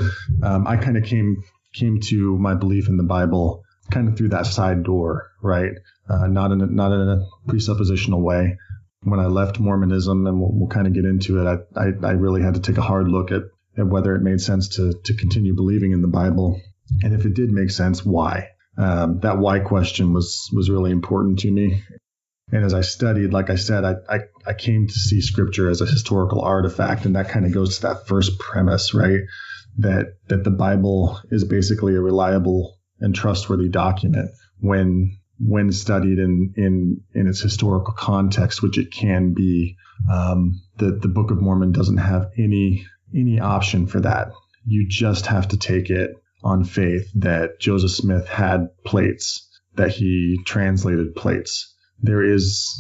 um, 0.43 0.67
I 0.67 0.77
kind 0.77 0.97
of 0.97 1.05
came 1.05 1.43
came 1.75 2.01
to 2.01 2.39
my 2.39 2.55
belief 2.55 2.89
in 2.89 2.97
the 2.97 3.03
Bible 3.03 3.63
kind 3.91 4.09
of 4.09 4.17
through 4.17 4.31
that 4.31 4.47
side 4.47 4.83
door, 4.83 5.31
right? 5.43 5.73
Uh, 6.09 6.27
not 6.27 6.51
in 6.53 6.61
a, 6.61 6.67
not 6.67 6.93
in 6.93 7.09
a 7.09 7.27
presuppositional 7.49 8.21
way. 8.23 8.59
When 9.03 9.21
I 9.21 9.27
left 9.27 9.61
Mormonism, 9.61 10.27
and 10.27 10.41
we'll, 10.41 10.51
we'll 10.53 10.69
kind 10.69 10.87
of 10.87 10.95
get 10.95 11.05
into 11.05 11.41
it, 11.41 11.47
I, 11.47 11.81
I, 11.81 11.93
I 12.03 12.11
really 12.13 12.43
had 12.43 12.55
to 12.55 12.61
take 12.61 12.79
a 12.79 12.83
hard 12.83 13.09
look 13.09 13.31
at, 13.31 13.43
at 13.79 13.87
whether 13.87 14.15
it 14.15 14.23
made 14.23 14.41
sense 14.41 14.69
to 14.77 14.95
to 15.05 15.15
continue 15.15 15.55
believing 15.55 15.93
in 15.93 16.03
the 16.03 16.09
Bible, 16.09 16.61
and 17.03 17.15
if 17.15 17.25
it 17.25 17.35
did 17.35 17.51
make 17.51 17.71
sense, 17.71 18.05
why. 18.05 18.51
Um, 18.79 19.21
that 19.21 19.39
why 19.39 19.61
question 19.61 20.13
was 20.13 20.51
was 20.53 20.71
really 20.71 20.91
important 20.91 21.41
to 21.41 21.51
me. 21.51 21.83
And 22.53 22.65
as 22.65 22.75
I 22.75 22.83
studied, 22.83 23.33
like 23.33 23.51
I 23.51 23.57
said, 23.57 23.85
I, 23.85 23.95
I, 24.09 24.19
I 24.47 24.55
came 24.55 24.87
to 24.87 24.93
see 24.93 25.21
Scripture 25.21 25.69
as 25.69 25.81
a 25.81 25.87
historical 25.87 26.43
artifact, 26.43 27.05
and 27.05 27.17
that 27.17 27.29
kind 27.29 27.45
of 27.45 27.53
goes 27.53 27.77
to 27.77 27.83
that 27.89 28.07
first 28.07 28.39
premise, 28.39 28.95
right? 28.95 29.21
That 29.79 30.15
that 30.29 30.45
the 30.45 30.51
Bible 30.51 31.21
is 31.31 31.45
basically 31.45 31.97
a 31.97 32.01
reliable 32.01 32.79
and 33.01 33.15
trustworthy 33.15 33.69
document 33.69 34.31
when 34.61 35.19
when 35.39 35.73
studied 35.73 36.19
in 36.19 36.55
in 36.57 37.01
in 37.15 37.27
its 37.27 37.41
historical 37.41 37.95
context, 37.95 38.63
which 38.63 38.79
it 38.79 38.93
can 38.93 39.35
be. 39.35 39.77
Um, 40.11 40.61
the 40.77 40.93
the 40.93 41.09
Book 41.09 41.31
of 41.31 41.41
Mormon 41.41 41.73
doesn't 41.73 41.97
have 41.97 42.31
any 42.39 42.87
any 43.15 43.41
option 43.41 43.87
for 43.87 44.01
that. 44.01 44.29
You 44.67 44.87
just 44.89 45.27
have 45.27 45.49
to 45.49 45.57
take 45.57 45.91
it 45.91 46.17
on 46.43 46.65
faith 46.65 47.11
that 47.17 47.61
Joseph 47.61 47.91
Smith 47.91 48.29
had 48.29 48.69
plates, 48.85 49.49
that 49.75 49.91
he 49.91 50.41
translated 50.45 51.15
plates. 51.15 51.75
There 52.01 52.23
is 52.23 52.77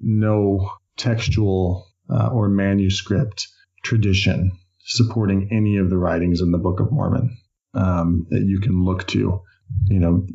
no 0.00 0.70
textual 0.96 1.86
uh, 2.10 2.28
or 2.28 2.48
manuscript 2.48 3.48
tradition 3.82 4.52
supporting 4.80 5.48
any 5.52 5.76
of 5.76 5.90
the 5.90 5.98
writings 5.98 6.40
in 6.40 6.50
the 6.50 6.58
Book 6.58 6.80
of 6.80 6.90
Mormon 6.90 7.36
um, 7.74 8.26
that 8.30 8.42
you 8.42 8.60
can 8.60 8.84
look 8.84 9.06
to 9.08 9.42
you 9.86 9.98
know, 9.98 10.26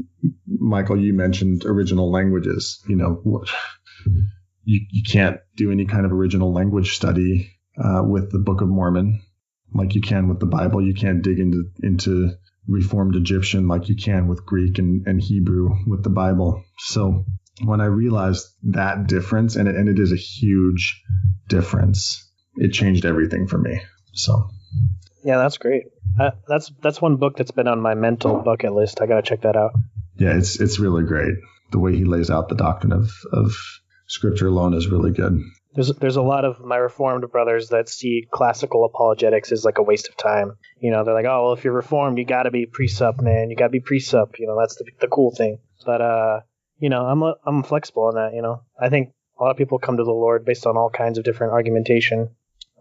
Michael, 0.47 0.99
you 0.99 1.13
mentioned 1.13 1.65
original 1.65 2.11
languages. 2.11 2.84
You 2.88 2.95
know, 2.95 3.43
you, 4.63 4.81
you 4.89 5.03
can't 5.03 5.39
do 5.55 5.71
any 5.71 5.86
kind 5.86 6.05
of 6.05 6.11
original 6.11 6.53
language 6.53 6.95
study 6.95 7.53
uh, 7.78 8.03
with 8.03 8.32
the 8.32 8.39
Book 8.39 8.61
of 8.61 8.67
Mormon 8.67 9.21
like 9.74 9.95
you 9.95 10.01
can 10.01 10.28
with 10.28 10.39
the 10.39 10.45
Bible. 10.45 10.86
You 10.86 10.93
can't 10.93 11.21
dig 11.21 11.39
into 11.39 11.69
into 11.82 12.32
Reformed 12.67 13.15
Egyptian 13.15 13.67
like 13.67 13.89
you 13.89 13.95
can 13.95 14.28
with 14.28 14.45
Greek 14.45 14.80
and, 14.80 15.05
and 15.07 15.21
Hebrew 15.21 15.76
with 15.88 16.03
the 16.03 16.09
Bible. 16.09 16.63
So 16.78 17.26
when 17.63 17.82
I 17.82 17.86
realized 17.86 18.47
that 18.63 19.07
difference, 19.07 19.55
and 19.55 19.67
it, 19.67 19.76
and 19.76 19.89
it 19.89 19.99
is 19.99 20.11
a 20.11 20.17
huge 20.17 21.01
difference, 21.47 22.30
it 22.55 22.69
changed 22.69 23.05
everything 23.05 23.47
for 23.47 23.57
me. 23.57 23.82
So, 24.13 24.49
yeah, 25.24 25.38
that's 25.38 25.57
great. 25.57 25.84
Uh, 26.19 26.32
that's 26.47 26.71
that's 26.82 27.01
one 27.01 27.17
book 27.17 27.38
that's 27.38 27.51
been 27.51 27.67
on 27.67 27.82
my 27.82 27.95
mental 27.95 28.39
bucket 28.39 28.74
list. 28.74 29.01
I 29.01 29.07
gotta 29.07 29.24
check 29.24 29.41
that 29.41 29.55
out. 29.55 29.74
Yeah, 30.17 30.38
it's 30.38 30.59
it's 30.59 30.80
really 30.80 31.03
great. 31.03 31.36
The 31.71 31.80
way 31.80 31.95
he 31.95 32.05
lays 32.05 32.30
out 32.30 32.49
the 32.49 32.55
doctrine 32.55 32.93
of 32.93 33.11
of 33.32 33.55
Scripture 34.07 34.47
alone 34.47 34.74
is 34.74 34.88
really 34.88 35.11
good. 35.11 35.41
There's 35.76 35.91
there's 35.93 36.15
a 36.15 36.21
lot 36.21 36.45
of 36.45 36.59
my 36.59 36.78
reformed 36.78 37.30
brothers 37.32 37.69
that 37.69 37.89
see 37.89 38.28
classical 38.32 38.86
apologetics 38.86 39.51
as 39.51 39.65
like 39.65 39.80
a 39.80 39.84
waste 39.84 40.07
of 40.07 40.17
time. 40.17 40.57
You 40.80 40.91
know, 40.91 41.03
they're 41.03 41.13
like, 41.13 41.26
oh 41.26 41.45
well, 41.45 41.53
if 41.53 41.63
you're 41.63 41.74
reformed, 41.74 42.17
you 42.17 42.26
got 42.26 42.43
to 42.43 42.51
be 42.51 42.65
presup, 42.65 43.21
man. 43.21 43.49
You 43.49 43.55
got 43.55 43.67
to 43.67 43.71
be 43.71 43.80
presup. 43.80 44.38
You 44.39 44.47
know, 44.47 44.57
that's 44.59 44.76
the 44.76 44.86
the 44.99 45.07
cool 45.07 45.34
thing. 45.34 45.59
But 45.86 46.01
uh, 46.01 46.39
you 46.80 46.89
know, 46.89 47.05
I'm 47.05 47.24
a, 47.24 47.36
I'm 47.45 47.63
flexible 47.63 48.03
on 48.03 48.15
that. 48.15 48.34
You 48.36 48.41
know, 48.41 48.61
I 48.80 48.89
think 48.89 49.13
a 49.39 49.43
lot 49.43 49.51
of 49.51 49.57
people 49.57 49.80
come 49.80 49.97
to 49.97 50.03
the 50.03 50.11
Lord 50.11 50.45
based 50.45 50.67
on 50.67 50.78
all 50.78 50.89
kinds 50.89 51.17
of 51.17 51.24
different 51.24 51.53
argumentation, 51.53 52.30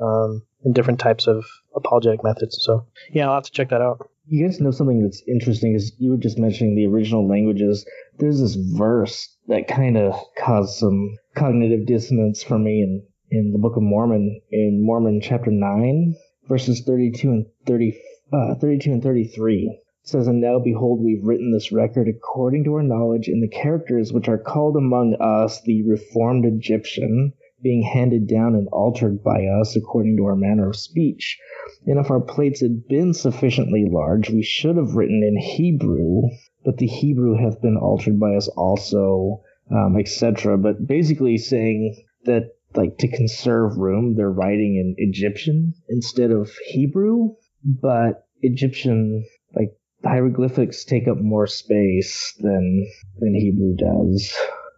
um, 0.00 0.42
and 0.64 0.74
different 0.74 1.00
types 1.00 1.26
of 1.26 1.44
apologetic 1.74 2.22
methods. 2.22 2.58
So 2.60 2.86
yeah, 3.10 3.28
I'll 3.28 3.34
have 3.34 3.44
to 3.44 3.52
check 3.52 3.70
that 3.70 3.80
out. 3.80 4.08
You 4.26 4.46
guys 4.46 4.60
know 4.60 4.70
something 4.70 5.02
that's 5.02 5.22
interesting 5.26 5.74
is 5.74 5.92
you 5.98 6.12
were 6.12 6.16
just 6.16 6.38
mentioning 6.38 6.76
the 6.76 6.86
original 6.86 7.26
languages. 7.26 7.84
There's 8.18 8.40
this 8.40 8.54
verse 8.54 9.34
that 9.48 9.66
kind 9.66 9.96
of 9.96 10.14
caused 10.38 10.78
some 10.78 11.16
cognitive 11.34 11.86
dissonance 11.86 12.42
for 12.42 12.58
me 12.58 12.82
in, 12.82 13.02
in 13.30 13.52
the 13.52 13.58
Book 13.58 13.76
of 13.76 13.82
Mormon, 13.82 14.40
in 14.50 14.84
Mormon 14.84 15.20
chapter 15.22 15.50
9, 15.50 16.14
verses 16.48 16.82
32 16.86 17.30
and 17.30 17.46
30, 17.66 17.98
uh, 18.32 18.54
32 18.56 18.92
and 18.92 19.02
33. 19.02 19.80
It 20.04 20.08
says, 20.08 20.26
And 20.26 20.40
now 20.40 20.58
behold, 20.58 21.02
we've 21.02 21.24
written 21.24 21.52
this 21.52 21.72
record 21.72 22.08
according 22.08 22.64
to 22.64 22.74
our 22.74 22.82
knowledge 22.82 23.28
in 23.28 23.40
the 23.40 23.48
characters 23.48 24.12
which 24.12 24.28
are 24.28 24.38
called 24.38 24.76
among 24.76 25.14
us 25.20 25.62
the 25.62 25.82
reformed 25.84 26.44
Egyptian, 26.44 27.32
being 27.62 27.82
handed 27.82 28.26
down 28.26 28.56
and 28.56 28.68
altered 28.72 29.22
by 29.22 29.46
us 29.46 29.76
according 29.76 30.16
to 30.16 30.24
our 30.24 30.34
manner 30.34 30.68
of 30.68 30.76
speech. 30.76 31.38
And 31.86 31.98
if 31.98 32.10
our 32.10 32.20
plates 32.20 32.60
had 32.60 32.88
been 32.88 33.14
sufficiently 33.14 33.86
large, 33.88 34.30
we 34.30 34.42
should 34.42 34.76
have 34.76 34.96
written 34.96 35.22
in 35.22 35.36
Hebrew, 35.38 36.22
but 36.64 36.78
the 36.78 36.86
Hebrew 36.86 37.36
hath 37.36 37.62
been 37.62 37.76
altered 37.76 38.18
by 38.18 38.34
us 38.34 38.48
also, 38.48 39.42
um, 39.70 39.96
etc. 39.98 40.58
But 40.58 40.86
basically 40.86 41.38
saying 41.38 42.04
that, 42.24 42.52
like, 42.74 42.98
to 42.98 43.08
conserve 43.08 43.76
room, 43.76 44.14
they're 44.16 44.30
writing 44.30 44.76
in 44.76 44.94
Egyptian 44.98 45.74
instead 45.88 46.30
of 46.30 46.50
Hebrew, 46.66 47.34
but 47.64 48.26
Egyptian, 48.40 49.24
like, 49.54 49.76
hieroglyphics 50.04 50.84
take 50.84 51.06
up 51.06 51.18
more 51.18 51.46
space 51.46 52.34
than 52.38 52.86
than 53.18 53.34
Hebrew 53.34 53.76
does. 53.76 54.34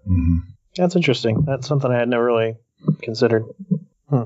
Mm-hmm. 0.06 0.38
That's 0.76 0.96
interesting. 0.96 1.44
That's 1.46 1.66
something 1.66 1.90
I 1.90 1.98
had 1.98 2.08
never 2.08 2.24
really 2.24 2.56
considered. 3.00 3.44
Hmm. 4.08 4.24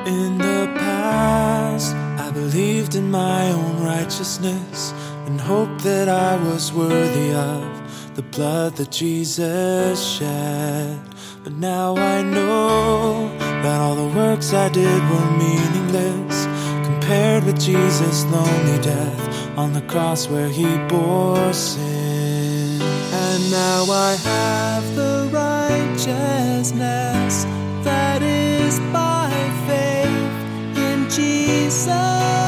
In 0.05 0.37
the 0.37 0.71
past, 0.77 1.95
I 1.95 2.29
believed 2.31 2.93
in 2.93 3.09
my 3.09 3.49
own 3.49 3.83
righteousness 3.83 4.93
and 5.25 5.39
hoped 5.39 5.83
that 5.83 6.09
I 6.09 6.35
was 6.35 6.73
worthy 6.73 7.33
of 7.33 8.15
the 8.15 8.21
blood 8.21 8.75
that 8.75 8.91
Jesus 8.91 10.17
shed. 10.17 10.99
But 11.43 11.53
now 11.53 11.95
I 11.97 12.21
know 12.21 13.29
that 13.37 13.81
all 13.81 13.95
the 13.95 14.15
works 14.15 14.53
I 14.53 14.69
did 14.69 15.01
were 15.09 15.31
meaningless 15.37 16.45
compared 16.85 17.45
with 17.45 17.59
Jesus' 17.59 18.25
lonely 18.25 18.79
death 18.81 19.57
on 19.57 19.73
the 19.73 19.81
cross 19.81 20.27
where 20.27 20.49
he 20.49 20.77
bore 20.87 21.51
sin. 21.53 22.79
And 22.81 23.51
now 23.51 23.85
I 23.89 24.15
have 24.15 24.95
the 24.95 25.27
righteousness 25.31 27.45
that 27.83 28.21
is 28.21 28.79
by 28.91 29.31
faith 29.67 30.77
in 30.77 31.09
Jesus' 31.09 32.42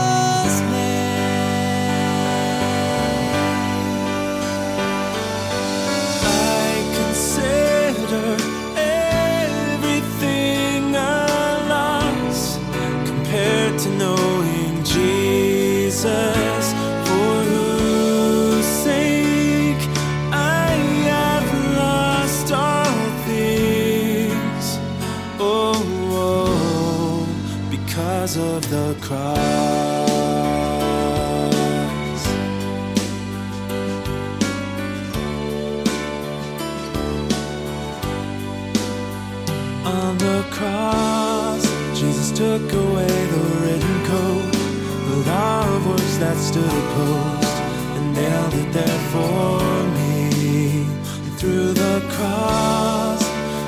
stood 46.55 46.71
opposed, 46.71 47.57
and 47.97 48.13
nailed 48.13 48.53
it 48.53 48.71
there 48.71 49.01
for 49.11 49.59
me. 49.97 50.87
And 51.25 51.33
through 51.37 51.73
the 51.73 51.99
cross, 52.15 53.21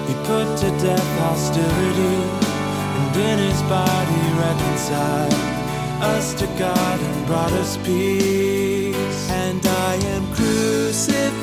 he 0.07 0.13
put 0.23 0.47
to 0.61 0.69
death 0.79 1.09
hostility, 1.19 2.17
and 2.97 3.13
in 3.29 3.39
his 3.39 3.61
body 3.63 4.23
reconciled 4.45 5.33
us 6.15 6.33
to 6.35 6.47
God 6.57 6.97
and 7.01 7.27
brought 7.27 7.51
us 7.51 7.75
peace. 7.83 9.29
And 9.31 9.65
I 9.67 9.95
am 10.15 10.23
crucified 10.33 11.36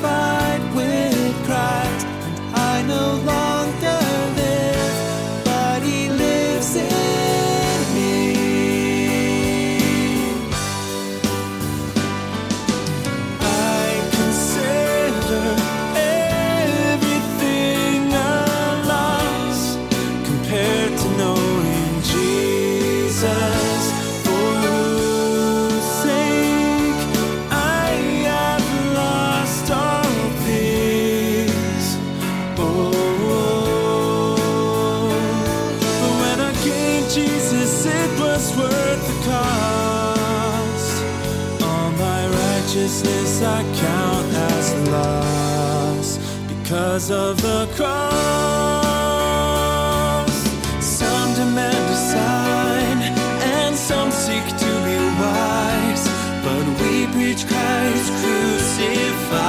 because 46.95 47.11
of 47.11 47.41
the 47.41 47.67
cross. 47.75 47.91
Some 50.79 51.33
demand 51.33 51.89
a 51.91 51.95
sign, 51.95 53.01
and 53.57 53.75
some 53.75 54.11
seek 54.11 54.47
to 54.63 54.71
be 54.85 54.97
wise, 55.19 56.07
but 56.45 56.65
we 56.79 57.07
preach 57.11 57.45
Christ 57.51 58.11
crucified. 58.21 59.43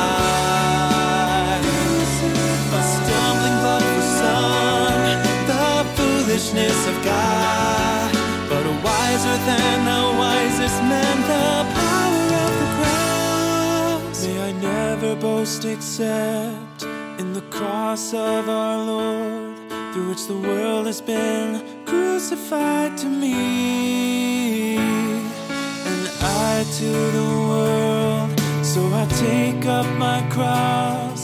A 2.79 2.83
stumbling 2.95 3.59
block 3.63 3.85
for 3.95 4.07
some, 4.19 5.07
the 5.47 5.69
foolishness 5.95 6.79
of 6.89 6.97
God, 7.05 8.11
but 8.49 8.67
wiser 8.83 9.39
than 9.47 9.85
the 9.93 10.03
wisest 10.19 10.79
man, 10.91 11.17
the 11.33 11.65
power 11.79 12.27
of 12.45 12.53
the 12.61 12.69
cross. 12.77 14.19
May 14.27 14.37
I 14.49 14.51
never 14.51 15.15
boast 15.15 15.65
except 15.65 16.96
in 17.19 17.33
the 17.33 17.41
cross 17.51 18.13
of 18.13 18.49
our 18.49 18.79
Lord, 18.93 19.57
through 19.93 20.09
which 20.11 20.27
the 20.27 20.37
world 20.37 20.87
has 20.87 21.01
been 21.01 21.63
crucified 21.87 22.97
to 22.99 23.07
me. 23.07 24.77
And 24.77 26.03
I 26.21 26.65
to 26.79 26.91
the 27.19 27.29
world, 27.51 28.31
so 28.65 28.81
I 29.03 29.07
take 29.29 29.65
up 29.67 29.87
my 29.97 30.21
cross 30.31 31.16